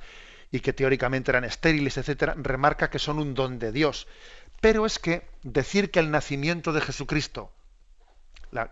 y 0.51 0.59
que 0.59 0.73
teóricamente 0.73 1.31
eran 1.31 1.43
estériles, 1.43 1.97
etcétera, 1.97 2.35
remarca 2.37 2.89
que 2.89 2.99
son 2.99 3.19
un 3.19 3.33
don 3.33 3.59
de 3.59 3.71
Dios. 3.71 4.07
Pero 4.61 4.85
es 4.85 4.99
que 4.99 5.27
decir 5.43 5.91
que 5.91 5.99
el 5.99 6.11
nacimiento 6.11 6.73
de 6.73 6.81
Jesucristo 6.81 7.51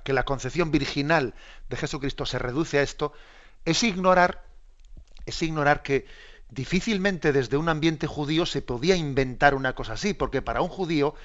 que 0.04 0.14
la 0.14 0.24
concepción 0.24 0.72
virginal 0.72 1.34
de 1.70 1.78
Jesucristo 1.78 2.26
se 2.26 2.40
reduce 2.40 2.80
a 2.80 2.82
esto, 2.82 3.14
es 3.66 3.84
ignorar, 3.84 4.44
es 5.26 5.42
ignorar 5.42 5.84
que 5.84 6.06
difícilmente 6.50 7.34
desde 7.34 7.58
un 7.58 7.70
ambiente 7.70 8.08
judío 8.08 8.46
se 8.46 8.62
podía 8.62 8.96
inventar 8.96 9.56
una 9.56 9.74
cosa 9.74 9.94
así, 9.94 10.14
porque 10.14 10.42
para 10.42 10.62
un 10.62 10.70
judío 10.70 11.16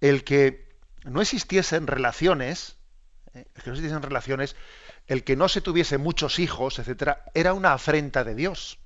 el 0.00 0.24
que 0.24 0.68
no 1.04 1.20
existiesen 1.20 1.86
relaciones, 1.86 2.76
eh, 3.34 3.46
el 3.54 3.62
que 3.62 3.70
no 3.70 3.74
existiesen 3.74 4.02
relaciones, 4.02 4.56
el 5.06 5.24
que 5.24 5.36
no 5.36 5.48
se 5.48 5.60
tuviese 5.60 5.98
muchos 5.98 6.38
hijos, 6.38 6.78
etcétera, 6.78 7.24
era 7.34 7.52
una 7.52 7.72
afrenta 7.72 8.24
de 8.24 8.34
Dios. 8.34 8.78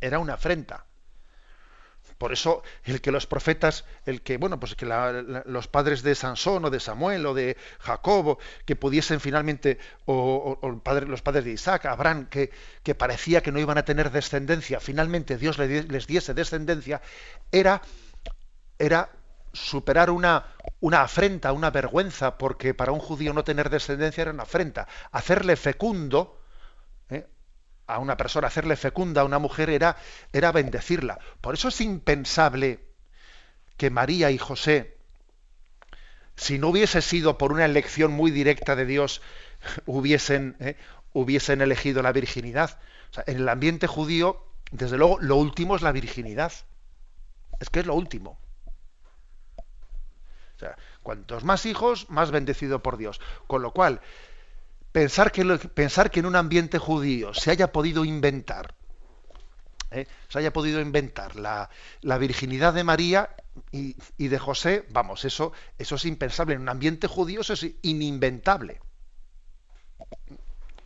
Era 0.00 0.18
una 0.18 0.34
afrenta. 0.34 0.86
Por 2.22 2.32
eso 2.32 2.62
el 2.84 3.00
que 3.00 3.10
los 3.10 3.26
profetas, 3.26 3.84
el 4.06 4.22
que, 4.22 4.36
bueno, 4.36 4.60
pues 4.60 4.76
que 4.76 4.86
los 4.86 5.66
padres 5.66 6.04
de 6.04 6.14
Sansón 6.14 6.64
o 6.64 6.70
de 6.70 6.78
Samuel 6.78 7.26
o 7.26 7.34
de 7.34 7.56
Jacobo, 7.80 8.38
que 8.64 8.76
pudiesen 8.76 9.18
finalmente, 9.18 9.80
o, 10.06 10.56
los 10.62 11.20
padres 11.20 11.44
de 11.44 11.50
Isaac, 11.50 11.86
Abraham, 11.86 12.28
que, 12.30 12.52
que, 12.84 12.94
parecía 12.94 13.42
que 13.42 13.50
no 13.50 13.58
iban 13.58 13.76
a 13.76 13.84
tener 13.84 14.12
descendencia, 14.12 14.78
finalmente 14.78 15.36
Dios 15.36 15.58
les, 15.58 16.06
diese 16.06 16.32
descendencia, 16.32 17.02
era, 17.50 17.82
era 18.78 19.10
superar 19.52 20.08
una, 20.08 20.46
una 20.78 21.02
afrenta, 21.02 21.50
una 21.50 21.70
vergüenza, 21.70 22.38
porque 22.38 22.72
para 22.72 22.92
un 22.92 23.00
judío 23.00 23.32
no 23.32 23.42
tener 23.42 23.68
descendencia 23.68 24.22
era 24.22 24.30
una 24.30 24.44
afrenta. 24.44 24.86
Hacerle 25.10 25.56
fecundo. 25.56 26.38
A 27.86 27.98
una 27.98 28.16
persona, 28.16 28.46
hacerle 28.46 28.76
fecunda 28.76 29.22
a 29.22 29.24
una 29.24 29.38
mujer 29.38 29.70
era, 29.70 29.96
era 30.32 30.52
bendecirla. 30.52 31.18
Por 31.40 31.54
eso 31.54 31.68
es 31.68 31.80
impensable 31.80 32.80
que 33.76 33.90
María 33.90 34.30
y 34.30 34.38
José, 34.38 34.96
si 36.36 36.58
no 36.58 36.68
hubiese 36.68 37.02
sido 37.02 37.38
por 37.38 37.52
una 37.52 37.64
elección 37.64 38.12
muy 38.12 38.30
directa 38.30 38.76
de 38.76 38.86
Dios, 38.86 39.22
hubiesen, 39.86 40.56
¿eh? 40.60 40.76
hubiesen 41.12 41.60
elegido 41.60 42.02
la 42.02 42.12
virginidad. 42.12 42.78
en 43.26 43.36
el 43.38 43.48
ambiente 43.48 43.86
judío, 43.86 44.44
desde 44.70 44.96
luego, 44.96 45.18
lo 45.20 45.36
último 45.36 45.76
es 45.76 45.82
la 45.82 45.92
virginidad. 45.92 46.52
Es 47.60 47.70
que 47.70 47.80
es 47.80 47.86
lo 47.86 47.94
último. 47.94 48.38
O 50.56 50.58
sea, 50.58 50.76
cuantos 51.02 51.44
más 51.44 51.66
hijos, 51.66 52.08
más 52.08 52.30
bendecido 52.30 52.82
por 52.82 52.96
Dios. 52.96 53.20
Con 53.46 53.62
lo 53.62 53.72
cual, 53.72 54.00
pensar 54.92 55.32
que, 55.32 55.44
pensar 55.74 56.10
que 56.10 56.20
en 56.20 56.26
un 56.26 56.36
ambiente 56.36 56.78
judío 56.78 57.34
se 57.34 57.50
haya 57.50 57.72
podido 57.72 58.04
inventar, 58.04 58.74
¿eh? 59.90 60.06
se 60.28 60.38
haya 60.38 60.52
podido 60.52 60.80
inventar 60.80 61.36
la, 61.36 61.68
virginidad 62.18 62.74
de 62.74 62.84
María 62.84 63.34
y, 63.70 63.94
de 64.18 64.38
José, 64.38 64.86
vamos, 64.90 65.24
eso, 65.24 65.52
eso 65.78 65.96
es 65.96 66.04
impensable. 66.04 66.54
En 66.54 66.62
un 66.62 66.68
ambiente 66.68 67.06
judío 67.06 67.40
eso 67.40 67.54
es 67.54 67.66
ininventable. 67.82 68.80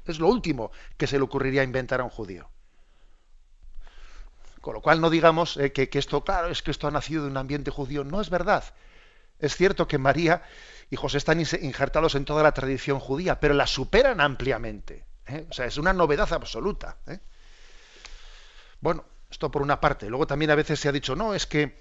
Es 0.05 0.21
lo 0.21 0.29
último 0.29 0.71
que 0.97 1.07
se 1.07 1.19
le 1.19 1.25
ocurriría 1.25 1.65
inventar 1.65 2.01
a 2.01 2.05
un 2.05 2.11
judío. 2.11 2.49
Con 4.61 4.75
lo 4.75 4.81
cual 4.81 5.01
no 5.01 5.11
digamos 5.11 5.57
eh, 5.57 5.73
que, 5.73 5.89
esto, 5.93 6.25
claro, 6.25 6.49
es 6.49 6.63
que 6.63 6.71
esto 6.71 6.89
ha 6.89 6.91
nacido 6.91 7.25
de 7.25 7.31
un 7.31 7.37
ambiente 7.37 7.71
judío. 7.71 8.05
No 8.05 8.21
es 8.21 8.31
verdad. 8.31 8.65
Es 9.39 9.57
cierto 9.57 9.87
que 9.87 9.99
María 9.99 10.43
y 10.91 10.97
José 10.97 11.19
están 11.19 11.41
injertados 11.41 12.15
en 12.15 12.25
toda 12.25 12.43
la 12.43 12.53
tradición 12.53 13.01
judía, 13.01 13.41
pero 13.41 13.55
la 13.55 13.67
superan 13.67 14.21
ampliamente. 14.21 15.05
¿eh? 15.27 15.47
O 15.51 15.53
sea, 15.53 15.67
es 15.67 15.77
una 15.79 15.93
novedad 15.93 16.33
absoluta. 16.33 16.97
¿eh? 17.07 17.19
Bueno, 18.81 19.05
esto 19.31 19.51
por 19.51 19.63
una 19.63 19.81
parte. 19.81 20.09
Luego 20.09 20.27
también 20.27 20.51
a 20.51 20.55
veces 20.55 20.79
se 20.81 20.89
ha 20.89 20.93
dicho, 20.93 21.17
no, 21.17 21.35
es 21.35 21.47
que 21.47 21.77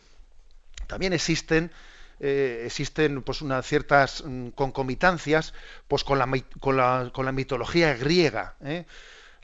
también 0.88 1.14
existen 1.14 1.72
existen 2.18 3.22
pues 3.24 3.42
unas 3.42 3.66
ciertas 3.68 4.24
mm, 4.26 4.52
concomitancias 4.52 5.54
pues 5.90 6.06
con 6.06 6.18
la, 6.18 6.32
con 6.62 6.78
la, 6.78 7.32
mitología 7.34 7.94
griega 7.96 8.56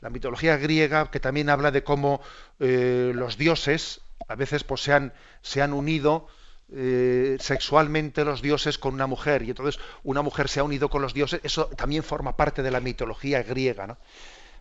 la 0.02 0.10
mitología 0.10 0.56
griega 0.58 1.10
que 1.10 1.20
también 1.20 1.48
habla 1.48 1.70
de 1.70 1.84
cómo 1.84 2.20
eh, 2.60 3.12
los 3.14 3.38
dioses 3.38 4.00
a 4.28 4.34
veces 4.34 4.64
pues, 4.64 4.82
se, 4.82 4.92
han, 4.92 5.14
se 5.40 5.62
han 5.62 5.72
unido 5.72 6.26
eh, 6.74 7.36
sexualmente 7.40 8.24
los 8.24 8.42
dioses 8.42 8.78
con 8.78 8.94
una 8.94 9.06
mujer 9.06 9.42
y 9.42 9.50
entonces 9.50 9.80
una 10.02 10.22
mujer 10.22 10.48
se 10.48 10.60
ha 10.60 10.64
unido 10.64 10.88
con 10.88 11.02
los 11.02 11.14
dioses, 11.14 11.40
eso 11.42 11.66
también 11.66 12.02
forma 12.02 12.36
parte 12.36 12.62
de 12.62 12.70
la 12.70 12.80
mitología 12.80 13.42
griega. 13.42 13.86
¿no? 13.86 13.98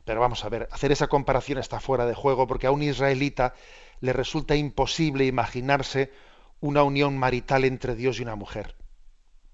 Pero 0.05 0.19
vamos 0.19 0.43
a 0.43 0.49
ver, 0.49 0.67
hacer 0.71 0.91
esa 0.91 1.07
comparación 1.07 1.57
está 1.57 1.79
fuera 1.79 2.05
de 2.05 2.13
juego 2.13 2.47
porque 2.47 2.67
a 2.67 2.71
un 2.71 2.83
israelita 2.83 3.53
le 3.99 4.13
resulta 4.13 4.55
imposible 4.55 5.25
imaginarse 5.25 6.11
una 6.59 6.83
unión 6.83 7.17
marital 7.17 7.65
entre 7.65 7.95
Dios 7.95 8.19
y 8.19 8.23
una 8.23 8.35
mujer. 8.35 8.75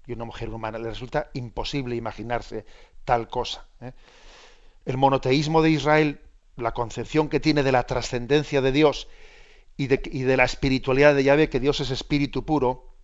Y 0.06 0.12
una 0.12 0.24
mujer 0.24 0.48
humana. 0.48 0.78
Le 0.78 0.88
resulta 0.88 1.30
imposible 1.34 1.96
imaginarse 1.96 2.64
tal 3.04 3.28
cosa. 3.28 3.66
¿eh? 3.80 3.92
el 4.88 4.96
monoteísmo 4.96 5.60
de 5.60 5.70
Israel, 5.70 6.22
la 6.56 6.72
concepción 6.72 7.28
que 7.28 7.40
tiene 7.40 7.62
de 7.62 7.72
la 7.72 7.82
trascendencia 7.82 8.62
de 8.62 8.72
Dios 8.72 9.06
y 9.78 9.86
de, 9.86 10.36
la 10.36 10.44
espiritualidad 10.44 11.14
de 11.14 11.22
Yahvé, 11.22 11.48
que 11.48 11.60
Dios 11.60 11.78
es 11.78 11.90
espíritu 11.90 12.44
puro, 12.44 12.96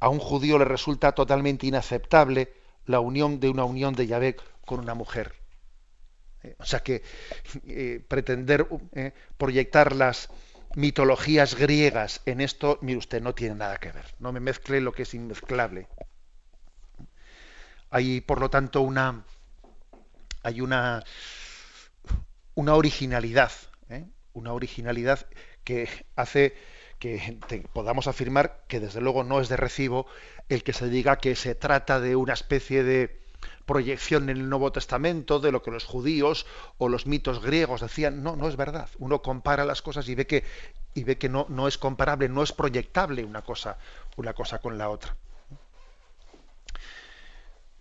a 0.00 0.08
un 0.08 0.18
judío 0.18 0.58
le 0.58 0.64
resulta 0.64 1.12
totalmente 1.12 1.66
inaceptable 1.66 2.54
la 2.86 3.00
unión 3.00 3.38
de 3.38 3.50
una 3.50 3.64
unión 3.64 3.94
de 3.94 4.06
Yahvé 4.06 4.36
con 4.64 4.80
una 4.80 4.94
mujer. 4.94 5.34
Eh, 6.42 6.56
o 6.58 6.64
sea 6.64 6.80
que 6.80 7.02
eh, 7.66 8.02
pretender 8.08 8.66
eh, 8.92 9.12
proyectar 9.36 9.94
las 9.94 10.30
mitologías 10.74 11.54
griegas 11.54 12.22
en 12.24 12.40
esto, 12.40 12.78
mire 12.80 12.96
usted, 12.96 13.20
no 13.20 13.34
tiene 13.34 13.56
nada 13.56 13.76
que 13.76 13.92
ver. 13.92 14.06
No 14.20 14.32
me 14.32 14.40
mezcle 14.40 14.80
lo 14.80 14.92
que 14.92 15.02
es 15.02 15.12
inmezclable. 15.12 15.86
Hay, 17.90 18.22
por 18.22 18.40
lo 18.40 18.48
tanto, 18.48 18.80
una, 18.80 19.26
hay 20.42 20.62
una, 20.62 21.04
una 22.54 22.74
originalidad, 22.74 23.52
una 24.32 24.54
originalidad 24.54 25.26
que 25.64 25.88
hace 26.16 26.54
que 26.98 27.38
podamos 27.72 28.06
afirmar 28.06 28.64
que 28.68 28.78
desde 28.78 29.00
luego 29.00 29.24
no 29.24 29.40
es 29.40 29.48
de 29.48 29.56
recibo 29.56 30.06
el 30.50 30.62
que 30.62 30.74
se 30.74 30.88
diga 30.88 31.16
que 31.16 31.34
se 31.34 31.54
trata 31.54 31.98
de 31.98 32.14
una 32.14 32.34
especie 32.34 32.84
de 32.84 33.20
proyección 33.64 34.28
en 34.28 34.36
el 34.36 34.48
Nuevo 34.48 34.72
Testamento 34.72 35.40
de 35.40 35.52
lo 35.52 35.62
que 35.62 35.70
los 35.70 35.84
judíos 35.84 36.44
o 36.76 36.88
los 36.88 37.06
mitos 37.06 37.40
griegos 37.40 37.80
decían. 37.80 38.22
No, 38.22 38.36
no 38.36 38.48
es 38.48 38.56
verdad. 38.56 38.88
Uno 38.98 39.22
compara 39.22 39.64
las 39.64 39.80
cosas 39.80 40.08
y 40.08 40.14
ve 40.14 40.26
que, 40.26 40.44
y 40.92 41.04
ve 41.04 41.16
que 41.16 41.28
no, 41.28 41.46
no 41.48 41.68
es 41.68 41.78
comparable, 41.78 42.28
no 42.28 42.42
es 42.42 42.52
proyectable 42.52 43.24
una 43.24 43.42
cosa, 43.42 43.78
una 44.16 44.34
cosa 44.34 44.58
con 44.58 44.76
la 44.76 44.90
otra. 44.90 45.16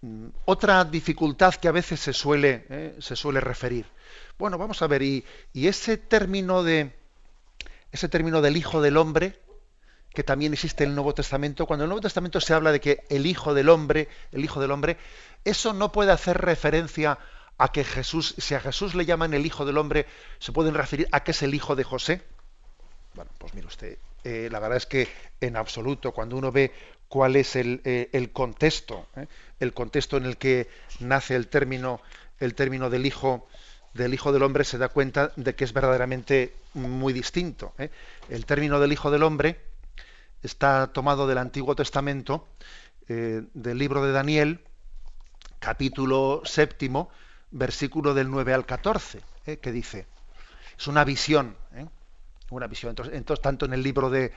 Mm, 0.01 0.27
otra 0.45 0.85
dificultad 0.85 1.55
que 1.55 1.67
a 1.67 1.73
veces 1.73 1.99
se 1.99 2.13
suele, 2.13 2.65
eh, 2.69 2.95
se 2.99 3.15
suele 3.15 3.41
referir. 3.41 3.85
Bueno, 4.37 4.57
vamos 4.57 4.81
a 4.81 4.87
ver, 4.87 5.01
y, 5.01 5.25
ese 5.53 5.97
término 5.97 6.63
de 6.63 6.93
ese 7.91 8.09
término 8.09 8.41
del 8.41 8.57
Hijo 8.57 8.81
del 8.81 8.97
Hombre, 8.97 9.39
que 10.13 10.23
también 10.23 10.53
existe 10.53 10.83
en 10.83 10.91
el 10.91 10.95
Nuevo 10.95 11.13
Testamento, 11.13 11.65
cuando 11.65 11.83
en 11.83 11.87
el 11.87 11.89
Nuevo 11.89 12.01
Testamento 12.01 12.41
se 12.41 12.53
habla 12.53 12.71
de 12.71 12.79
que 12.79 13.03
el 13.09 13.25
Hijo 13.25 13.53
del 13.53 13.69
Hombre, 13.69 14.07
el 14.31 14.43
Hijo 14.43 14.59
del 14.59 14.71
Hombre, 14.71 14.97
eso 15.45 15.73
no 15.73 15.91
puede 15.91 16.11
hacer 16.11 16.37
referencia 16.37 17.19
a 17.57 17.71
que 17.71 17.83
Jesús, 17.83 18.35
si 18.37 18.55
a 18.55 18.59
Jesús 18.59 18.95
le 18.95 19.05
llaman 19.05 19.33
el 19.33 19.45
Hijo 19.45 19.65
del 19.65 19.77
Hombre, 19.77 20.05
se 20.39 20.51
pueden 20.51 20.73
referir 20.73 21.07
a 21.11 21.23
que 21.23 21.31
es 21.31 21.41
el 21.43 21.53
Hijo 21.53 21.75
de 21.75 21.83
José. 21.83 22.21
Bueno, 23.13 23.31
pues 23.37 23.53
mire 23.53 23.67
usted, 23.67 23.97
eh, 24.23 24.49
la 24.51 24.59
verdad 24.59 24.77
es 24.77 24.85
que 24.85 25.07
en 25.41 25.57
absoluto, 25.57 26.11
cuando 26.11 26.37
uno 26.37 26.51
ve 26.51 26.71
cuál 27.07 27.35
es 27.35 27.55
el, 27.55 27.81
eh, 27.83 28.29
contexto, 28.31 29.07
¿eh? 29.15 29.27
el 29.59 29.73
contexto 29.73 30.17
en 30.17 30.25
el 30.25 30.37
que 30.37 30.69
nace 30.99 31.35
el 31.35 31.47
término, 31.47 32.01
el 32.39 32.55
término 32.55 32.89
del 32.89 33.05
hijo 33.05 33.47
del 33.93 34.13
hijo 34.13 34.31
del 34.31 34.43
hombre, 34.43 34.63
se 34.63 34.77
da 34.77 34.89
cuenta 34.89 35.31
de 35.35 35.55
que 35.55 35.63
es 35.63 35.73
verdaderamente 35.73 36.53
muy 36.73 37.13
distinto. 37.13 37.73
¿eh? 37.77 37.89
El 38.29 38.45
término 38.45 38.79
del 38.79 38.91
hijo 38.91 39.11
del 39.11 39.23
hombre 39.23 39.59
está 40.43 40.87
tomado 40.87 41.27
del 41.27 41.37
Antiguo 41.37 41.75
Testamento, 41.75 42.47
del 43.07 43.77
libro 43.77 44.05
de 44.05 44.11
Daniel, 44.11 44.59
capítulo 45.57 46.43
séptimo, 46.45 47.09
versículo 47.49 48.13
del 48.13 48.29
9 48.29 48.53
al 48.53 48.65
14, 48.67 49.21
que 49.59 49.71
dice, 49.71 50.05
es 50.77 50.87
una 50.87 51.03
visión, 51.03 51.57
una 52.51 52.67
visión. 52.67 52.95
entonces, 53.11 53.41
tanto 53.41 53.65
en 53.65 53.73
el 53.73 53.81
libro 53.81 54.11
de, 54.11 54.31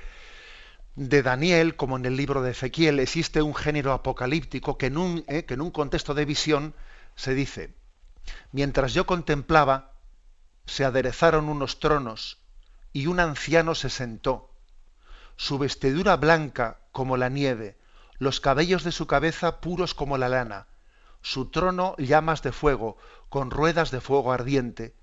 de 0.94 1.22
Daniel 1.22 1.76
como 1.76 1.96
en 1.96 2.04
el 2.04 2.16
libro 2.16 2.42
de 2.42 2.50
Ezequiel 2.50 2.98
existe 3.00 3.42
un 3.42 3.54
género 3.54 3.92
apocalíptico 3.92 4.76
que 4.76 4.86
en 4.86 4.98
un, 4.98 5.24
eh, 5.26 5.44
que 5.44 5.54
en 5.54 5.62
un 5.62 5.70
contexto 5.70 6.14
de 6.14 6.24
visión 6.24 6.74
se 7.14 7.34
dice, 7.34 7.72
mientras 8.52 8.94
yo 8.94 9.06
contemplaba, 9.06 9.92
se 10.66 10.84
aderezaron 10.84 11.48
unos 11.48 11.80
tronos 11.80 12.38
y 12.92 13.06
un 13.06 13.20
anciano 13.20 13.74
se 13.74 13.90
sentó, 13.90 14.50
su 15.36 15.58
vestidura 15.58 16.16
blanca 16.16 16.80
como 16.92 17.16
la 17.16 17.28
nieve, 17.28 17.76
los 18.18 18.40
cabellos 18.40 18.84
de 18.84 18.92
su 18.92 19.06
cabeza 19.06 19.60
puros 19.60 19.94
como 19.94 20.18
la 20.18 20.28
lana, 20.28 20.66
su 21.22 21.50
trono 21.50 21.96
llamas 21.98 22.42
de 22.42 22.52
fuego, 22.52 22.98
con 23.28 23.50
ruedas 23.50 23.90
de 23.90 24.00
fuego 24.00 24.32
ardiente. 24.32 24.94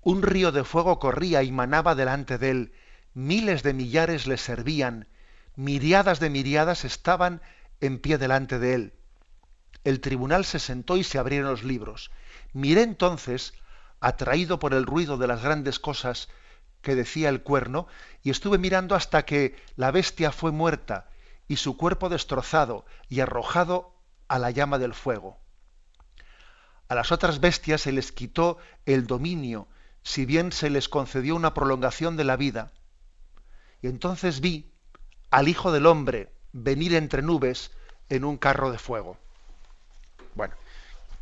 Un 0.00 0.22
río 0.22 0.52
de 0.52 0.64
fuego 0.64 0.98
corría 0.98 1.42
y 1.42 1.52
manaba 1.52 1.94
delante 1.94 2.38
de 2.38 2.50
él, 2.50 2.72
miles 3.14 3.62
de 3.62 3.74
millares 3.74 4.26
le 4.26 4.36
servían, 4.36 5.06
miriadas 5.54 6.18
de 6.18 6.30
miriadas 6.30 6.84
estaban 6.84 7.42
en 7.80 7.98
pie 7.98 8.18
delante 8.18 8.58
de 8.58 8.74
él. 8.74 8.92
El 9.84 10.00
tribunal 10.00 10.44
se 10.44 10.58
sentó 10.58 10.96
y 10.96 11.04
se 11.04 11.18
abrieron 11.18 11.50
los 11.50 11.64
libros. 11.64 12.10
Miré 12.52 12.82
entonces, 12.82 13.54
atraído 14.00 14.58
por 14.58 14.74
el 14.74 14.86
ruido 14.86 15.16
de 15.16 15.26
las 15.26 15.42
grandes 15.42 15.78
cosas 15.78 16.28
que 16.82 16.94
decía 16.94 17.28
el 17.28 17.42
cuerno, 17.42 17.86
y 18.22 18.30
estuve 18.30 18.58
mirando 18.58 18.94
hasta 18.94 19.24
que 19.24 19.56
la 19.76 19.90
bestia 19.90 20.32
fue 20.32 20.50
muerta 20.50 21.08
y 21.48 21.56
su 21.56 21.76
cuerpo 21.76 22.08
destrozado 22.08 22.84
y 23.08 23.20
arrojado 23.20 23.94
a 24.28 24.38
la 24.38 24.50
llama 24.50 24.78
del 24.78 24.94
fuego. 24.94 25.38
A 26.88 26.94
las 26.94 27.12
otras 27.12 27.40
bestias 27.40 27.82
se 27.82 27.92
les 27.92 28.12
quitó 28.12 28.58
el 28.84 29.06
dominio, 29.06 29.68
si 30.02 30.26
bien 30.26 30.52
se 30.52 30.70
les 30.70 30.88
concedió 30.88 31.36
una 31.36 31.54
prolongación 31.54 32.16
de 32.16 32.24
la 32.24 32.36
vida. 32.36 32.72
Y 33.80 33.86
entonces 33.86 34.40
vi 34.40 34.72
al 35.30 35.48
Hijo 35.48 35.72
del 35.72 35.86
Hombre 35.86 36.32
venir 36.52 36.94
entre 36.94 37.22
nubes 37.22 37.70
en 38.08 38.24
un 38.24 38.36
carro 38.36 38.70
de 38.70 38.78
fuego. 38.78 39.16
Bueno, 40.34 40.54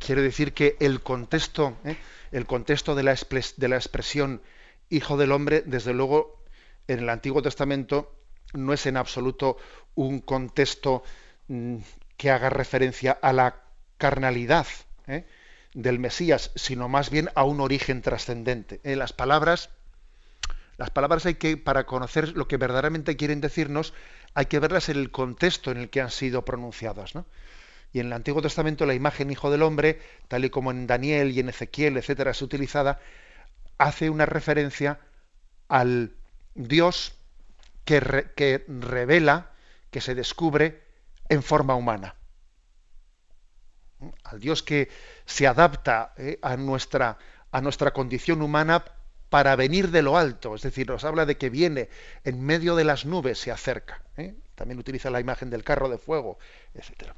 quiero 0.05 0.21
decir 0.21 0.53
que 0.53 0.75
el 0.79 1.01
contexto, 1.01 1.77
¿eh? 1.85 1.95
el 2.31 2.45
contexto 2.45 2.95
de 2.95 3.03
la, 3.03 3.13
expresión 3.13 4.41
Hijo 4.89 5.15
del 5.15 5.31
Hombre, 5.31 5.63
desde 5.65 5.93
luego, 5.93 6.43
en 6.87 6.99
el 6.99 7.09
Antiguo 7.09 7.41
Testamento 7.41 8.13
no 8.53 8.73
es 8.73 8.85
en 8.85 8.97
absoluto 8.97 9.57
un 9.95 10.19
contexto 10.19 11.03
mm, 11.47 11.77
que 12.17 12.31
haga 12.31 12.49
referencia 12.49 13.17
a 13.21 13.31
la 13.31 13.61
carnalidad 13.97 14.67
¿eh? 15.07 15.25
del 15.73 15.99
Mesías, 15.99 16.51
sino 16.55 16.89
más 16.89 17.09
bien 17.09 17.29
a 17.35 17.43
un 17.43 17.61
origen 17.61 18.01
trascendente. 18.01 18.81
En 18.83 18.99
las 18.99 19.13
palabras, 19.13 19.69
las 20.77 20.89
palabras 20.89 21.25
hay 21.25 21.35
que, 21.35 21.55
para 21.55 21.85
conocer 21.85 22.35
lo 22.35 22.47
que 22.47 22.57
verdaderamente 22.57 23.15
quieren 23.15 23.39
decirnos, 23.39 23.93
hay 24.33 24.47
que 24.47 24.59
verlas 24.59 24.89
en 24.89 24.97
el 24.97 25.11
contexto 25.11 25.71
en 25.71 25.77
el 25.77 25.89
que 25.89 26.01
han 26.01 26.11
sido 26.11 26.43
pronunciadas. 26.43 27.13
Y 27.93 27.99
en 27.99 28.07
el 28.07 28.13
Antiguo 28.13 28.41
Testamento 28.41 28.85
la 28.85 28.93
imagen 28.93 29.31
Hijo 29.31 29.51
del 29.51 29.63
Hombre, 29.63 29.99
tal 30.27 30.45
y 30.45 30.49
como 30.49 30.71
en 30.71 30.87
Daniel 30.87 31.31
y 31.31 31.39
en 31.39 31.49
Ezequiel, 31.49 31.97
etcétera, 31.97 32.31
es 32.31 32.41
utilizada, 32.41 32.99
hace 33.77 34.09
una 34.09 34.25
referencia 34.25 34.99
al 35.67 36.15
Dios 36.55 37.13
que, 37.85 37.99
revela, 38.67 39.51
que 39.89 40.01
se 40.01 40.15
descubre 40.15 40.83
en 41.29 41.43
forma 41.43 41.75
humana. 41.75 42.15
Al 44.23 44.39
Dios 44.39 44.63
que 44.63 44.89
se 45.25 45.47
adapta 45.47 46.13
eh, 46.17 46.39
a, 46.41 46.57
nuestra, 46.57 47.17
a 47.51 47.61
nuestra 47.61 47.91
condición 47.91 48.41
humana 48.41 48.83
para 49.29 49.55
venir 49.55 49.91
de 49.91 50.01
lo 50.01 50.17
alto, 50.17 50.55
es 50.55 50.61
decir, 50.61 50.89
nos 50.89 51.05
habla 51.05 51.25
de 51.25 51.37
que 51.37 51.49
viene 51.49 51.89
en 52.23 52.43
medio 52.43 52.75
de 52.75 52.83
las 52.83 53.05
nubes, 53.05 53.39
se 53.39 53.51
acerca. 53.51 54.01
¿eh? 54.17 54.35
También 54.55 54.79
utiliza 54.79 55.09
la 55.09 55.21
imagen 55.21 55.49
del 55.49 55.63
carro 55.63 55.87
de 55.87 55.97
fuego, 55.97 56.37
etc. 56.73 57.13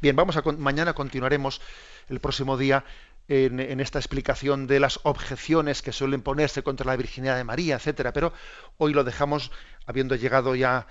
Bien, 0.00 0.16
vamos 0.16 0.34
mañana 0.56 0.94
continuaremos 0.94 1.60
el 2.08 2.20
próximo 2.20 2.56
día 2.56 2.86
en, 3.28 3.80
esta 3.80 3.98
explicación 3.98 4.66
de 4.66 4.80
las 4.80 4.98
objeciones 5.02 5.82
que 5.82 5.92
suelen 5.92 6.22
ponerse 6.22 6.62
contra 6.62 6.86
la 6.86 6.96
virginidad 6.96 7.36
de 7.36 7.44
María, 7.44 7.76
etcétera. 7.76 8.14
Pero 8.14 8.32
hoy 8.78 8.94
lo 8.94 9.04
dejamos, 9.04 9.52
habiendo 9.84 10.14
llegado 10.14 10.54
ya 10.54 10.86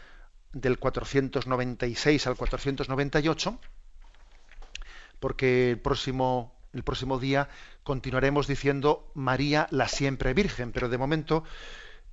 del 0.53 0.77
496 0.77 2.27
al 2.27 2.35
498, 2.35 3.59
porque 5.19 5.71
el 5.71 5.79
próximo 5.79 6.53
día 7.19 7.49
continuaremos 7.81 8.45
diciendo 8.45 9.11
María 9.15 9.67
la 9.71 9.87
siempre 9.87 10.35
Virgen, 10.35 10.71
pero 10.71 10.87
de 10.87 10.99
momento 10.99 11.43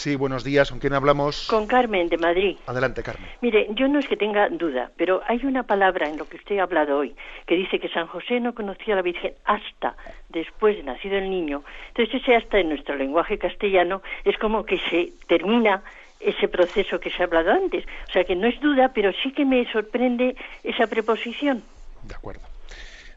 Sí, 0.00 0.16
buenos 0.16 0.44
días. 0.44 0.70
¿Con 0.70 0.78
quién 0.78 0.94
hablamos? 0.94 1.46
Con 1.46 1.66
Carmen, 1.66 2.08
de 2.08 2.16
Madrid. 2.16 2.56
Adelante, 2.64 3.02
Carmen. 3.02 3.28
Mire, 3.42 3.66
yo 3.74 3.86
no 3.86 3.98
es 3.98 4.08
que 4.08 4.16
tenga 4.16 4.48
duda, 4.48 4.90
pero 4.96 5.20
hay 5.28 5.44
una 5.44 5.64
palabra 5.64 6.08
en 6.08 6.16
lo 6.16 6.26
que 6.26 6.38
usted 6.38 6.56
ha 6.56 6.62
hablado 6.62 6.96
hoy 6.96 7.14
que 7.44 7.54
dice 7.54 7.78
que 7.78 7.90
San 7.90 8.06
José 8.06 8.40
no 8.40 8.54
conocía 8.54 8.94
a 8.94 8.96
la 8.96 9.02
Virgen 9.02 9.34
hasta 9.44 9.94
después 10.30 10.78
de 10.78 10.84
nacido 10.84 11.18
el 11.18 11.28
niño. 11.28 11.64
Entonces, 11.88 12.22
ese 12.22 12.34
hasta 12.34 12.58
en 12.58 12.70
nuestro 12.70 12.96
lenguaje 12.96 13.36
castellano 13.36 14.00
es 14.24 14.38
como 14.38 14.64
que 14.64 14.78
se 14.88 15.12
termina 15.28 15.82
ese 16.18 16.48
proceso 16.48 16.98
que 16.98 17.10
se 17.10 17.22
ha 17.22 17.26
hablado 17.26 17.50
antes. 17.50 17.84
O 18.08 18.12
sea 18.12 18.24
que 18.24 18.36
no 18.36 18.46
es 18.46 18.58
duda, 18.58 18.92
pero 18.94 19.12
sí 19.22 19.32
que 19.32 19.44
me 19.44 19.70
sorprende 19.70 20.34
esa 20.64 20.86
preposición. 20.86 21.62
De 22.04 22.14
acuerdo. 22.14 22.49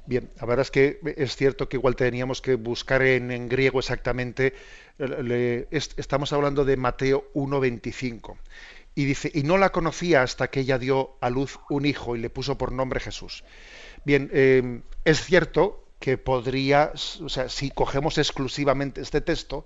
Bien, 0.05 0.29
la 0.39 0.45
verdad 0.45 0.63
es 0.63 0.71
que 0.71 0.99
es 1.17 1.35
cierto 1.35 1.69
que 1.69 1.77
igual 1.77 1.95
teníamos 1.95 2.41
que 2.41 2.55
buscar 2.55 3.01
en, 3.03 3.47
griego 3.47 3.79
exactamente, 3.79 4.53
estamos 5.71 6.33
hablando 6.33 6.65
de 6.65 6.75
Mateo 6.75 7.31
1.25, 7.33 8.35
y 8.95 9.05
dice, 9.05 9.31
y 9.33 9.43
no 9.43 9.57
la 9.57 9.71
conocía 9.71 10.21
hasta 10.21 10.49
que 10.49 10.59
ella 10.59 10.77
dio 10.77 11.15
a 11.21 11.29
luz 11.29 11.57
un 11.69 11.85
hijo 11.85 12.15
y 12.15 12.19
le 12.19 12.29
puso 12.29 12.57
por 12.57 12.71
nombre 12.73 12.99
Jesús. 12.99 13.43
Bien, 14.03 14.29
em, 14.33 14.83
es 15.05 15.23
cierto 15.23 15.85
que 15.99 16.17
podría, 16.17 16.91
o 17.21 17.29
sea, 17.29 17.47
si 17.47 17.71
cogemos 17.71 18.17
exclusivamente 18.17 19.01
este 19.01 19.21
texto, 19.21 19.65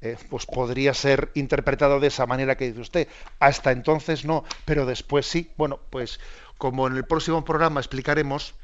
eh, 0.00 0.16
pues 0.30 0.46
podría 0.46 0.94
ser 0.94 1.30
interpretado 1.34 2.00
de 2.00 2.08
esa 2.08 2.26
manera 2.26 2.56
que 2.56 2.68
dice 2.68 2.80
usted. 2.80 3.08
Hasta 3.38 3.72
entonces 3.72 4.24
no, 4.24 4.44
pero 4.64 4.86
después 4.86 5.26
sí. 5.26 5.50
Bueno, 5.56 5.80
pues 5.90 6.18
como 6.58 6.86
en 6.86 6.96
el 6.96 7.04
próximo 7.04 7.44
programa 7.44 7.80
explicaremos, 7.80 8.54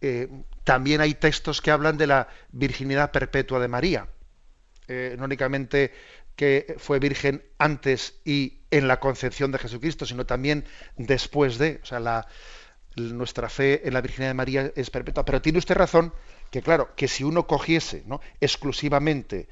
eh, 0.00 0.28
también 0.64 1.00
hay 1.00 1.14
textos 1.14 1.60
que 1.60 1.70
hablan 1.70 1.96
de 1.96 2.06
la 2.06 2.28
virginidad 2.52 3.10
perpetua 3.10 3.58
de 3.58 3.68
María. 3.68 4.08
Eh, 4.86 5.16
no 5.18 5.24
únicamente 5.24 5.92
que 6.36 6.76
fue 6.78 6.98
virgen 7.00 7.42
antes 7.58 8.20
y 8.24 8.60
en 8.70 8.86
la 8.86 9.00
concepción 9.00 9.50
de 9.50 9.58
Jesucristo, 9.58 10.06
sino 10.06 10.24
también 10.24 10.64
después 10.96 11.58
de, 11.58 11.80
o 11.82 11.86
sea, 11.86 12.26
nuestra 12.94 13.48
fe 13.48 13.86
en 13.86 13.94
la 13.94 14.00
virginidad 14.00 14.30
de 14.30 14.34
María 14.34 14.72
es 14.76 14.90
perpetua. 14.90 15.24
Pero 15.24 15.42
tiene 15.42 15.58
usted 15.58 15.74
razón 15.74 16.12
que, 16.50 16.62
claro, 16.62 16.94
que 16.94 17.08
si 17.08 17.24
uno 17.24 17.46
cogiese 17.46 18.04
¿no? 18.06 18.20
exclusivamente, 18.40 19.48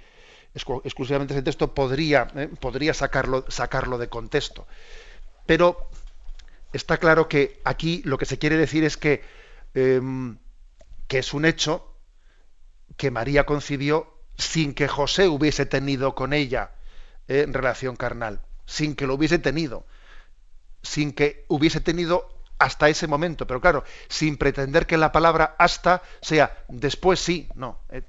exclusivamente 0.55 1.34
ese 1.34 1.42
texto, 1.42 1.74
podría, 1.74 2.28
eh, 2.36 2.49
podría 2.61 2.94
sacarlo, 2.94 3.44
sacarlo 3.49 3.99
de 3.99 4.09
contexto. 4.09 4.66
Pero 5.44 5.90
está 6.72 6.99
claro 6.99 7.28
que 7.28 7.61
aquí 7.64 8.03
lo 8.05 8.16
que 8.16 8.26
se 8.26 8.38
quiere 8.38 8.57
decir 8.57 8.84
es 8.84 8.97
que 8.97 9.22
Em, 9.77 10.39
que 11.07 11.18
es 11.18 11.35
un 11.35 11.45
hecho 11.45 11.95
que 12.97 13.11
María 13.11 13.45
concibió 13.45 14.11
sin 14.39 14.72
que 14.72 14.89
José 14.89 15.29
hubiese 15.29 15.66
tenido 15.66 16.14
con 16.14 16.33
ella 16.33 16.70
eh, 17.29 17.45
relación 17.47 17.95
carnal, 17.95 18.41
sin 18.64 18.97
que 18.97 19.07
lo 19.07 19.12
hubiese 19.12 19.39
tenido, 19.39 19.85
sin 20.83 21.12
que 21.12 21.45
hubiese 21.49 21.83
tenido 21.83 22.27
hasta 22.59 22.89
ese 22.89 23.07
momento, 23.07 23.47
pero 23.47 23.61
claro, 23.61 23.85
sin 24.09 24.39
pretender 24.39 24.87
que 24.87 24.97
la 24.97 25.12
palabra 25.12 25.55
hasta 25.59 26.03
sea 26.22 26.64
después 26.68 27.20
sí, 27.20 27.47
no. 27.55 27.81
Eh, 27.91 28.01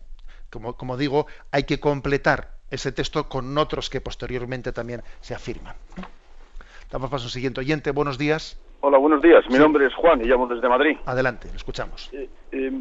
como, 0.49 0.77
como 0.77 0.95
digo, 0.95 1.27
hay 1.51 1.63
que 1.63 1.81
completar 1.81 2.55
ese 2.71 2.93
texto 2.93 3.27
con 3.27 3.57
otros 3.57 3.89
que 3.89 3.99
posteriormente 3.99 4.71
también 4.71 5.03
se 5.19 5.35
afirman. 5.35 5.75
Damos 6.89 7.09
paso 7.09 7.25
al 7.25 7.31
siguiente 7.31 7.59
oyente. 7.59 7.91
Buenos 7.91 8.17
días. 8.17 8.55
Hola, 8.79 8.99
buenos 8.99 9.23
días. 9.23 9.43
Mi 9.49 9.57
nombre 9.57 9.87
es 9.87 9.93
Juan 9.95 10.21
y 10.21 10.25
llamo 10.25 10.47
desde 10.47 10.69
Madrid. 10.69 10.97
Adelante, 11.05 11.49
escuchamos. 11.55 12.13
Eh, 12.13 12.29
eh, 12.51 12.71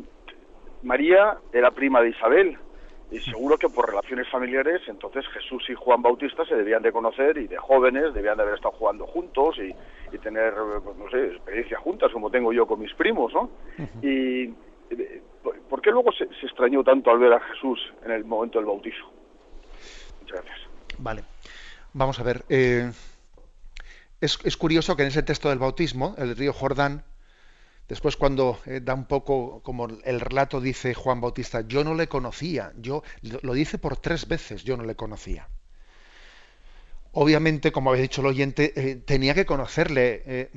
María 0.83 1.39
era 1.53 1.71
prima 1.71 2.03
de 2.03 2.11
Isabel 2.11 2.59
y 3.11 3.19
seguro 3.21 3.57
que 3.57 3.69
por 3.69 3.89
relaciones 3.89 4.29
familiares 4.29 4.83
entonces 4.89 5.25
Jesús 5.29 5.65
y 5.71 5.75
Juan 5.75 6.03
Bautista 6.03 6.45
se 6.45 6.55
debían 6.55 6.83
de 6.83 6.93
conocer 6.93 7.39
y 7.39 7.47
de 7.47 7.57
jóvenes 7.57 8.13
debían 8.13 8.37
de 8.37 8.43
haber 8.43 8.57
estado 8.57 8.75
jugando 8.75 9.07
juntos 9.07 9.57
y, 9.59 10.19
tener, 10.19 10.55
pues, 10.85 10.97
no 10.97 11.09
sé, 11.11 11.29
experiencia 11.29 11.79
juntas 11.79 12.13
como 12.13 12.31
tengo 12.31 12.53
yo 12.53 12.67
con 12.67 12.81
mis 12.81 12.93
primos, 12.95 13.33
¿no? 13.33 13.51
Y 14.03 14.45
eh, 14.91 15.23
¿por 15.69 15.81
qué 15.81 15.91
luego 15.91 16.13
se, 16.13 16.25
extrañó 16.25 16.85
tanto 16.85 17.11
al 17.11 17.19
ver 17.19 17.33
a 17.33 17.41
Jesús 17.41 17.81
en 18.05 18.13
el 18.13 18.25
momento 18.25 18.59
del 18.59 18.67
bautizo? 18.67 19.05
Muchas 20.21 20.43
gracias. 20.43 20.69
Vale. 20.99 21.23
Vamos 21.95 22.21
a 22.21 22.23
ver. 22.23 22.45
Es, 24.21 24.57
curioso 24.57 24.97
que 24.97 25.03
en 25.03 25.09
ese 25.09 25.23
texto 25.23 25.51
del 25.51 25.59
bautismo, 25.59 26.15
el 26.19 26.37
río 26.37 26.53
Jordán, 26.53 27.05
Después 27.89 28.17
cuando 28.17 28.59
eh, 28.67 28.81
da 28.83 28.95
un 28.95 29.05
poco, 29.05 29.63
como 29.63 29.87
el 29.87 30.21
relato 30.21 30.61
dice 30.61 30.93
Juan 30.93 31.21
Bautista, 31.21 31.61
yo 31.61 31.85
no 31.85 31.95
le 31.95 32.09
conocía, 32.09 32.73
yo 32.77 33.05
lo 33.23 33.55
dice 33.55 33.79
por 33.79 33.97
tres 33.97 34.27
veces, 34.27 34.65
yo 34.65 34.77
no 34.77 34.83
le 34.83 34.97
conocía. 34.97 35.49
Obviamente, 37.13 37.71
como 37.71 37.91
había 37.91 38.03
dicho 38.03 38.23
el 38.23 38.27
oyente, 38.27 38.73
eh, 38.75 38.97
tenía 38.97 39.35
que 39.35 39.47
conocerle 39.47 40.23
eh, 40.27 40.51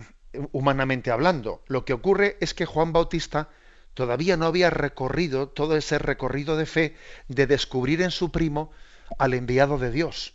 humanamente 0.51 1.11
hablando. 1.11 1.63
Lo 1.67 1.85
que 1.85 1.93
ocurre 1.93 2.37
es 2.41 2.55
que 2.55 2.65
Juan 2.65 2.93
Bautista 2.93 3.49
todavía 3.93 4.35
no 4.35 4.47
había 4.47 4.71
recorrido 4.71 5.49
todo 5.49 5.77
ese 5.77 5.99
recorrido 5.99 6.57
de 6.57 6.65
fe 6.65 6.95
de 7.27 7.45
descubrir 7.45 8.01
en 8.01 8.11
su 8.11 8.31
primo 8.31 8.71
al 9.19 9.35
enviado 9.35 9.77
de 9.77 9.91
Dios. 9.91 10.33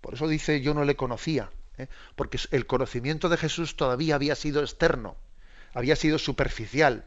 Por 0.00 0.14
eso 0.14 0.26
dice 0.26 0.62
yo 0.62 0.72
no 0.72 0.84
le 0.84 0.96
conocía, 0.96 1.50
porque 2.16 2.38
el 2.50 2.66
conocimiento 2.66 3.28
de 3.28 3.36
Jesús 3.36 3.76
todavía 3.76 4.14
había 4.14 4.34
sido 4.34 4.60
externo 4.60 5.16
había 5.74 5.96
sido 5.96 6.18
superficial. 6.18 7.04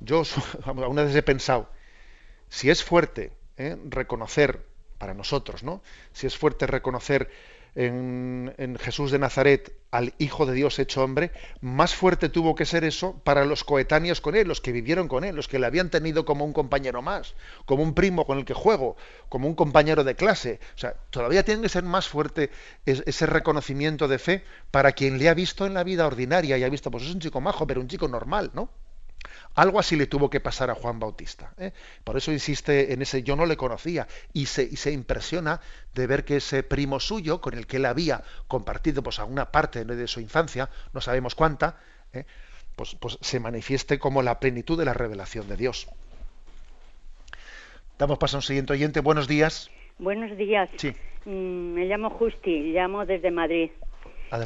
Yo 0.00 0.22
alguna 0.64 1.04
vez 1.04 1.14
he 1.14 1.22
pensado, 1.22 1.70
si 2.48 2.70
es 2.70 2.84
fuerte 2.84 3.32
¿eh? 3.56 3.76
reconocer, 3.86 4.64
para 4.98 5.14
nosotros, 5.14 5.62
¿no? 5.62 5.82
Si 6.12 6.26
es 6.26 6.38
fuerte 6.38 6.66
reconocer 6.66 7.30
en, 7.76 8.76
Jesús 8.80 9.10
de 9.10 9.18
Nazaret 9.18 9.72
al 9.90 10.14
Hijo 10.18 10.46
de 10.46 10.54
Dios 10.54 10.78
hecho 10.78 11.04
hombre, 11.04 11.30
más 11.60 11.94
fuerte 11.94 12.28
tuvo 12.28 12.54
que 12.54 12.64
ser 12.64 12.84
eso 12.84 13.20
para 13.22 13.44
los 13.44 13.64
coetáneos 13.64 14.20
con 14.20 14.34
él, 14.34 14.48
los 14.48 14.60
que 14.60 14.72
vivieron 14.72 15.08
con 15.08 15.24
él, 15.24 15.36
los 15.36 15.46
que 15.46 15.58
le 15.58 15.66
habían 15.66 15.90
tenido 15.90 16.24
como 16.24 16.44
un 16.44 16.52
compañero 16.52 17.02
más, 17.02 17.34
como 17.66 17.82
un 17.82 17.94
primo 17.94 18.26
con 18.26 18.38
el 18.38 18.44
que 18.44 18.54
juego, 18.54 18.96
como 19.28 19.46
un 19.46 19.54
compañero 19.54 20.04
de 20.04 20.16
clase. 20.16 20.58
O 20.74 20.78
sea, 20.78 20.94
todavía 21.10 21.44
tiene 21.44 21.62
que 21.62 21.68
ser 21.68 21.84
más 21.84 22.08
fuerte 22.08 22.50
ese 22.86 23.26
reconocimiento 23.26 24.08
de 24.08 24.18
fe 24.18 24.44
para 24.70 24.92
quien 24.92 25.18
le 25.18 25.28
ha 25.28 25.34
visto 25.34 25.66
en 25.66 25.74
la 25.74 25.84
vida 25.84 26.06
ordinaria 26.06 26.58
y 26.58 26.64
ha 26.64 26.68
visto, 26.68 26.90
pues 26.90 27.04
es 27.04 27.14
un 27.14 27.20
chico 27.20 27.40
majo, 27.40 27.66
pero 27.66 27.80
un 27.80 27.88
chico 27.88 28.08
normal, 28.08 28.50
¿no? 28.54 28.70
Algo 29.54 29.78
así 29.78 29.96
le 29.96 30.06
tuvo 30.06 30.30
que 30.30 30.40
pasar 30.40 30.70
a 30.70 30.74
Juan 30.74 30.98
Bautista. 30.98 31.52
¿eh? 31.58 31.72
Por 32.04 32.16
eso 32.16 32.32
insiste 32.32 32.92
en 32.92 33.02
ese 33.02 33.22
yo 33.22 33.36
no 33.36 33.46
le 33.46 33.56
conocía 33.56 34.06
y 34.32 34.46
se, 34.46 34.76
se, 34.76 34.92
impresiona 34.92 35.60
de 35.94 36.06
ver 36.06 36.24
que 36.24 36.36
ese 36.36 36.62
primo 36.62 37.00
suyo, 37.00 37.40
con 37.40 37.54
el 37.54 37.66
que 37.66 37.78
él 37.78 37.86
había 37.86 38.22
compartido 38.48 39.02
pues, 39.02 39.18
alguna 39.18 39.50
parte 39.50 39.84
de 39.84 40.08
su 40.08 40.20
infancia, 40.20 40.68
no 40.92 41.00
sabemos 41.00 41.34
cuánta, 41.34 41.76
¿eh? 42.12 42.24
pues, 42.76 42.94
pues 43.00 43.18
se 43.20 43.40
manifieste 43.40 43.98
como 43.98 44.22
la 44.22 44.38
plenitud 44.38 44.78
de 44.78 44.84
la 44.84 44.94
revelación 44.94 45.48
de 45.48 45.56
Dios. 45.56 45.88
Damos 47.98 48.18
paso 48.18 48.36
a 48.36 48.38
un 48.38 48.42
siguiente 48.42 48.74
oyente. 48.74 49.00
Buenos 49.00 49.26
días. 49.26 49.70
Buenos 49.98 50.36
días. 50.36 50.68
Sí. 50.76 50.92
Mm, 51.24 51.72
me 51.72 51.86
llamo 51.86 52.10
Justi, 52.10 52.72
llamo 52.72 53.06
desde 53.06 53.30
Madrid 53.30 53.70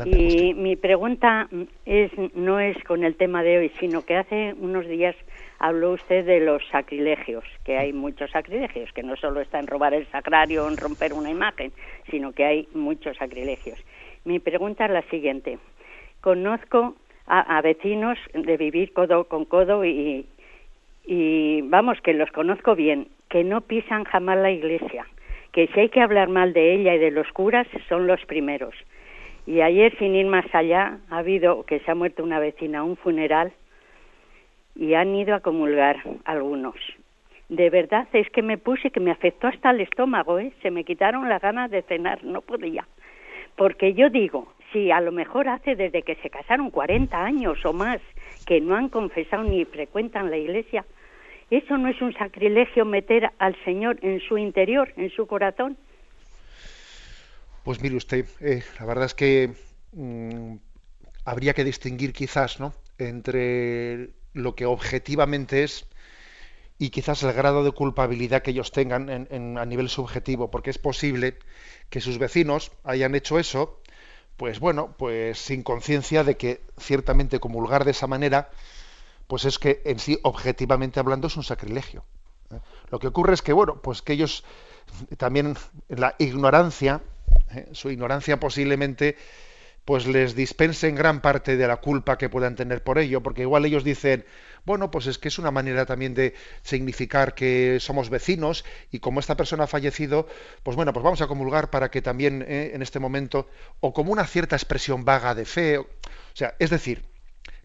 y 0.04 0.52
mi 0.54 0.76
pregunta 0.76 1.48
es 1.86 2.10
no 2.34 2.60
es 2.60 2.76
con 2.84 3.02
el 3.02 3.16
tema 3.16 3.42
de 3.42 3.58
hoy, 3.58 3.72
sino 3.80 4.02
que 4.02 4.16
hace 4.16 4.54
unos 4.60 4.86
días 4.86 5.16
habló 5.58 5.92
usted 5.92 6.24
de 6.26 6.40
los 6.40 6.62
sacrilegios, 6.70 7.44
que 7.64 7.78
hay 7.78 7.92
muchos 7.92 8.30
sacrilegios, 8.30 8.92
que 8.92 9.02
no 9.02 9.16
solo 9.16 9.40
está 9.40 9.58
en 9.58 9.66
robar 9.66 9.94
el 9.94 10.06
sagrario 10.08 10.64
o 10.64 10.68
en 10.68 10.76
romper 10.76 11.14
una 11.14 11.30
imagen, 11.30 11.72
sino 12.10 12.32
que 12.32 12.44
hay 12.44 12.68
muchos 12.74 13.16
sacrilegios. 13.16 13.78
Mi 14.24 14.38
pregunta 14.38 14.84
es 14.84 14.90
la 14.90 15.02
siguiente. 15.02 15.58
Conozco 16.20 16.96
a, 17.26 17.60
vecinos 17.62 18.18
de 18.34 18.56
vivir 18.56 18.92
codo 18.92 19.24
con 19.24 19.44
codo 19.44 19.84
y, 19.84 20.26
y 21.06 21.62
vamos, 21.62 22.00
que 22.02 22.12
los 22.12 22.30
conozco 22.32 22.74
bien, 22.74 23.08
que 23.28 23.44
no 23.44 23.62
pisan 23.62 24.04
jamás 24.04 24.36
la 24.38 24.50
iglesia, 24.50 25.06
que 25.52 25.68
si 25.68 25.80
hay 25.80 25.88
que 25.88 26.02
hablar 26.02 26.28
mal 26.28 26.52
de 26.52 26.74
ella 26.74 26.94
y 26.94 26.98
de 26.98 27.12
los 27.12 27.28
curas, 27.32 27.66
son 27.88 28.06
los 28.06 28.20
primeros 28.26 28.74
y 29.46 29.60
ayer, 29.62 29.96
sin 29.98 30.14
ir 30.14 30.26
más 30.26 30.46
allá, 30.54 30.98
ha 31.10 31.18
habido 31.18 31.64
que 31.64 31.80
se 31.80 31.90
ha 31.90 31.94
muerto 31.94 32.22
una 32.22 32.38
vecina 32.38 32.80
a 32.80 32.84
un 32.84 32.96
funeral 32.96 33.52
y 34.76 34.94
han 34.94 35.14
ido 35.14 35.34
a 35.34 35.40
comulgar 35.40 36.02
algunos. 36.24 36.76
De 37.48 37.68
verdad 37.68 38.06
es 38.12 38.30
que 38.30 38.42
me 38.42 38.58
puse 38.58 38.90
que 38.90 39.00
me 39.00 39.10
afectó 39.10 39.48
hasta 39.48 39.70
el 39.70 39.80
estómago, 39.80 40.38
¿eh? 40.38 40.52
Se 40.62 40.70
me 40.70 40.84
quitaron 40.84 41.28
las 41.28 41.42
ganas 41.42 41.70
de 41.70 41.82
cenar, 41.82 42.22
no 42.22 42.42
podía. 42.42 42.86
Porque 43.56 43.92
yo 43.94 44.08
digo, 44.08 44.52
si 44.72 44.90
a 44.90 45.00
lo 45.00 45.10
mejor 45.10 45.48
hace 45.48 45.74
desde 45.74 46.02
que 46.02 46.14
se 46.16 46.30
casaron 46.30 46.70
40 46.70 47.22
años 47.22 47.58
o 47.64 47.72
más 47.72 48.00
que 48.46 48.60
no 48.60 48.76
han 48.76 48.88
confesado 48.88 49.42
ni 49.42 49.64
frecuentan 49.64 50.30
la 50.30 50.36
iglesia, 50.36 50.84
¿eso 51.50 51.76
no 51.76 51.88
es 51.88 52.00
un 52.00 52.12
sacrilegio 52.12 52.84
meter 52.84 53.30
al 53.38 53.56
Señor 53.64 53.98
en 54.02 54.20
su 54.20 54.38
interior, 54.38 54.92
en 54.96 55.10
su 55.10 55.26
corazón? 55.26 55.76
Pues 57.64 57.80
mire 57.80 57.96
usted, 57.96 58.26
eh, 58.40 58.62
la 58.78 58.86
verdad 58.86 59.04
es 59.06 59.14
que 59.14 59.54
mm, 59.92 60.56
habría 61.24 61.54
que 61.54 61.64
distinguir 61.64 62.12
quizás 62.12 62.58
¿no? 62.60 62.72
entre 62.98 64.10
lo 64.32 64.54
que 64.54 64.66
objetivamente 64.66 65.64
es 65.64 65.86
y 66.78 66.88
quizás 66.88 67.22
el 67.22 67.34
grado 67.34 67.62
de 67.62 67.72
culpabilidad 67.72 68.40
que 68.40 68.52
ellos 68.52 68.72
tengan 68.72 69.28
a 69.58 69.66
nivel 69.66 69.90
subjetivo, 69.90 70.50
porque 70.50 70.70
es 70.70 70.78
posible 70.78 71.38
que 71.90 72.00
sus 72.00 72.16
vecinos 72.16 72.72
hayan 72.84 73.14
hecho 73.14 73.38
eso, 73.38 73.82
pues 74.38 74.60
bueno, 74.60 74.94
pues 74.96 75.38
sin 75.38 75.62
conciencia 75.62 76.24
de 76.24 76.38
que 76.38 76.62
ciertamente 76.78 77.38
comulgar 77.38 77.84
de 77.84 77.90
esa 77.90 78.06
manera, 78.06 78.48
pues 79.26 79.44
es 79.44 79.58
que 79.58 79.82
en 79.84 79.98
sí, 79.98 80.18
objetivamente 80.22 80.98
hablando, 80.98 81.26
es 81.26 81.36
un 81.36 81.44
sacrilegio. 81.44 82.02
¿eh? 82.50 82.60
Lo 82.88 82.98
que 82.98 83.08
ocurre 83.08 83.34
es 83.34 83.42
que, 83.42 83.52
bueno, 83.52 83.82
pues 83.82 84.00
que 84.00 84.14
ellos 84.14 84.42
también 85.18 85.58
en 85.90 86.00
la 86.00 86.14
ignorancia 86.18 87.02
¿eh? 87.54 87.68
su 87.72 87.90
ignorancia 87.90 88.38
posiblemente 88.38 89.16
pues 89.84 90.06
les 90.06 90.34
dispense 90.34 90.88
en 90.88 90.94
gran 90.94 91.20
parte 91.20 91.56
de 91.56 91.66
la 91.66 91.78
culpa 91.78 92.18
que 92.18 92.28
puedan 92.28 92.54
tener 92.54 92.82
por 92.82 92.98
ello, 92.98 93.22
porque 93.22 93.42
igual 93.42 93.64
ellos 93.64 93.82
dicen, 93.82 94.24
bueno, 94.64 94.90
pues 94.90 95.06
es 95.06 95.18
que 95.18 95.28
es 95.28 95.38
una 95.38 95.50
manera 95.50 95.86
también 95.86 96.14
de 96.14 96.34
significar 96.62 97.34
que 97.34 97.78
somos 97.80 98.10
vecinos 98.10 98.64
y 98.90 99.00
como 99.00 99.20
esta 99.20 99.36
persona 99.36 99.64
ha 99.64 99.66
fallecido, 99.66 100.28
pues 100.62 100.76
bueno, 100.76 100.92
pues 100.92 101.02
vamos 101.02 101.22
a 101.22 101.26
comulgar 101.26 101.70
para 101.70 101.90
que 101.90 102.02
también 102.02 102.44
¿eh? 102.46 102.72
en 102.74 102.82
este 102.82 102.98
momento, 102.98 103.48
o 103.80 103.92
como 103.92 104.12
una 104.12 104.26
cierta 104.26 104.54
expresión 104.54 105.04
vaga 105.04 105.34
de 105.34 105.44
fe, 105.44 105.78
o 105.78 105.86
sea, 106.34 106.54
es 106.58 106.70
decir, 106.70 107.04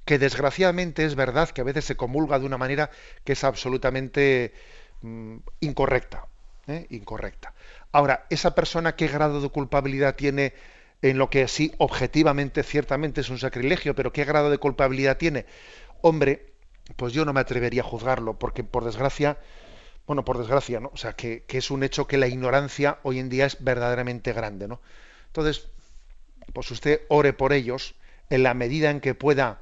que 0.05 0.19
desgraciadamente 0.19 1.03
es 1.03 1.15
verdad 1.15 1.49
que 1.49 1.61
a 1.61 1.65
veces 1.65 1.85
se 1.85 1.97
comulga 1.97 2.39
de 2.39 2.45
una 2.45 2.57
manera 2.57 2.91
que 3.23 3.33
es 3.33 3.43
absolutamente 3.43 4.53
mm, 5.01 5.37
incorrecta, 5.61 6.27
¿eh? 6.67 6.85
incorrecta. 6.91 7.53
Ahora, 7.95 8.25
esa 8.29 8.55
persona 8.55 8.97
qué 8.97 9.07
grado 9.07 9.39
de 9.39 9.47
culpabilidad 9.47 10.15
tiene 10.17 10.53
en 11.01 11.17
lo 11.17 11.29
que 11.29 11.47
sí 11.47 11.71
objetivamente, 11.77 12.61
ciertamente 12.61 13.21
es 13.21 13.29
un 13.29 13.39
sacrilegio, 13.39 13.95
pero 13.95 14.11
qué 14.11 14.25
grado 14.25 14.49
de 14.49 14.57
culpabilidad 14.57 15.15
tiene, 15.15 15.45
hombre, 16.01 16.51
pues 16.97 17.13
yo 17.13 17.23
no 17.23 17.31
me 17.31 17.39
atrevería 17.39 17.83
a 17.83 17.85
juzgarlo, 17.85 18.37
porque 18.37 18.65
por 18.65 18.83
desgracia, 18.83 19.37
bueno, 20.07 20.25
por 20.25 20.37
desgracia, 20.37 20.81
¿no? 20.81 20.91
O 20.93 20.97
sea, 20.97 21.13
que, 21.13 21.45
es 21.47 21.71
un 21.71 21.83
hecho 21.83 22.05
que 22.05 22.17
la 22.17 22.27
ignorancia 22.27 22.99
hoy 23.03 23.17
en 23.17 23.29
día 23.29 23.45
es 23.45 23.63
verdaderamente 23.63 24.33
grande, 24.33 24.67
¿no? 24.67 24.81
Entonces, 25.27 25.69
pues 26.51 26.69
usted 26.71 27.03
ore 27.07 27.31
por 27.31 27.53
ellos 27.53 27.95
en 28.29 28.43
la 28.43 28.53
medida 28.53 28.91
en 28.91 28.99
que 28.99 29.15
pueda 29.15 29.61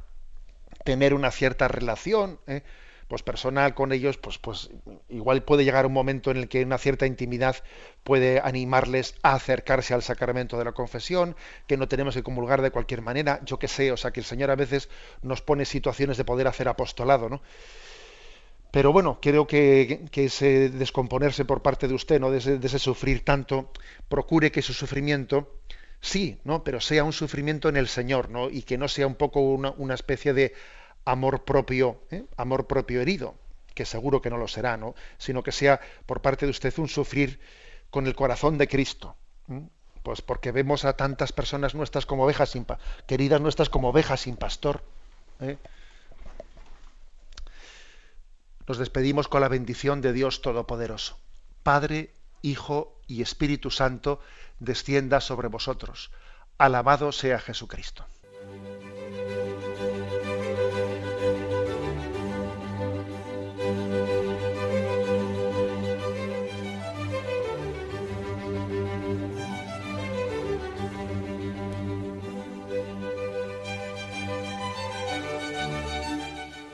tener 0.83 1.13
una 1.13 1.29
cierta 1.29 1.67
relación, 1.67 2.39
¿eh? 2.47 2.63
Pues 3.13 3.21
personal 3.21 3.75
con 3.75 3.91
ellos, 3.91 4.17
pues, 4.17 4.39
pues 4.39 4.71
igual 5.07 5.43
puede 5.43 5.63
llegar 5.63 5.85
un 5.85 5.93
momento 5.93 6.31
en 6.31 6.37
el 6.37 6.47
que 6.47 6.63
una 6.63 6.79
cierta 6.79 7.05
intimidad 7.05 7.57
puede 8.03 8.39
animarles 8.39 9.13
a 9.21 9.35
acercarse 9.35 9.93
al 9.93 10.01
sacramento 10.01 10.57
de 10.57 10.65
la 10.65 10.71
confesión, 10.71 11.35
que 11.67 11.77
no 11.77 11.87
tenemos 11.87 12.15
que 12.15 12.23
comulgar 12.23 12.63
de 12.63 12.71
cualquier 12.71 13.03
manera, 13.03 13.39
yo 13.45 13.59
qué 13.59 13.67
sé, 13.67 13.91
o 13.91 13.97
sea 13.97 14.09
que 14.09 14.19
el 14.19 14.25
Señor 14.25 14.49
a 14.49 14.55
veces 14.55 14.89
nos 15.21 15.43
pone 15.43 15.65
situaciones 15.65 16.17
de 16.17 16.25
poder 16.25 16.47
hacer 16.47 16.67
apostolado, 16.67 17.29
¿no? 17.29 17.43
Pero 18.71 18.91
bueno, 18.91 19.19
creo 19.21 19.45
que, 19.45 20.05
ese 20.11 20.69
descomponerse 20.69 21.45
por 21.45 21.61
parte 21.61 21.87
de 21.87 21.93
usted, 21.93 22.19
¿no? 22.19 22.31
De 22.31 22.39
ese, 22.39 22.79
sufrir 22.79 23.23
tanto, 23.23 23.69
procure 24.09 24.51
que 24.51 24.63
su 24.63 24.73
sufrimiento, 24.73 25.59
sí, 26.01 26.39
¿no? 26.45 26.63
Pero 26.63 26.81
sea 26.81 27.03
un 27.03 27.13
sufrimiento 27.13 27.69
en 27.69 27.77
el 27.77 27.87
Señor, 27.87 28.31
¿no? 28.31 28.49
Y 28.49 28.63
que 28.63 28.79
no 28.79 28.87
sea 28.87 29.05
un 29.05 29.13
poco 29.13 29.41
una, 29.41 29.69
una 29.77 29.93
especie 29.93 30.33
de 30.33 30.55
amor 31.05 31.43
propio, 31.43 32.01
¿eh? 32.11 32.25
amor 32.37 32.67
propio 32.67 33.01
herido, 33.01 33.35
que 33.73 33.85
seguro 33.85 34.21
que 34.21 34.29
no 34.29 34.37
lo 34.37 34.47
será, 34.47 34.77
¿no? 34.77 34.95
Sino 35.17 35.43
que 35.43 35.51
sea 35.51 35.79
por 36.05 36.21
parte 36.21 36.45
de 36.45 36.51
usted 36.51 36.73
un 36.77 36.87
sufrir 36.87 37.39
con 37.89 38.07
el 38.07 38.15
corazón 38.15 38.57
de 38.57 38.67
Cristo. 38.67 39.15
Pues 40.03 40.21
porque 40.21 40.51
vemos 40.51 40.85
a 40.85 40.93
tantas 40.93 41.31
personas 41.31 41.75
nuestras 41.75 42.05
como 42.05 42.23
ovejas 42.23 42.49
sin 42.49 42.65
queridas 43.07 43.41
nuestras 43.41 43.69
como 43.69 43.89
ovejas 43.89 44.21
sin 44.21 44.35
pastor. 44.35 44.83
¿eh? 45.39 45.57
Nos 48.67 48.77
despedimos 48.77 49.27
con 49.27 49.41
la 49.41 49.49
bendición 49.49 50.01
de 50.01 50.13
Dios 50.13 50.41
Todopoderoso. 50.41 51.19
Padre, 51.63 52.13
Hijo 52.41 52.99
y 53.07 53.21
Espíritu 53.21 53.71
Santo, 53.71 54.19
descienda 54.59 55.21
sobre 55.21 55.47
vosotros. 55.47 56.11
Alabado 56.57 57.11
sea 57.11 57.39
Jesucristo. 57.39 58.05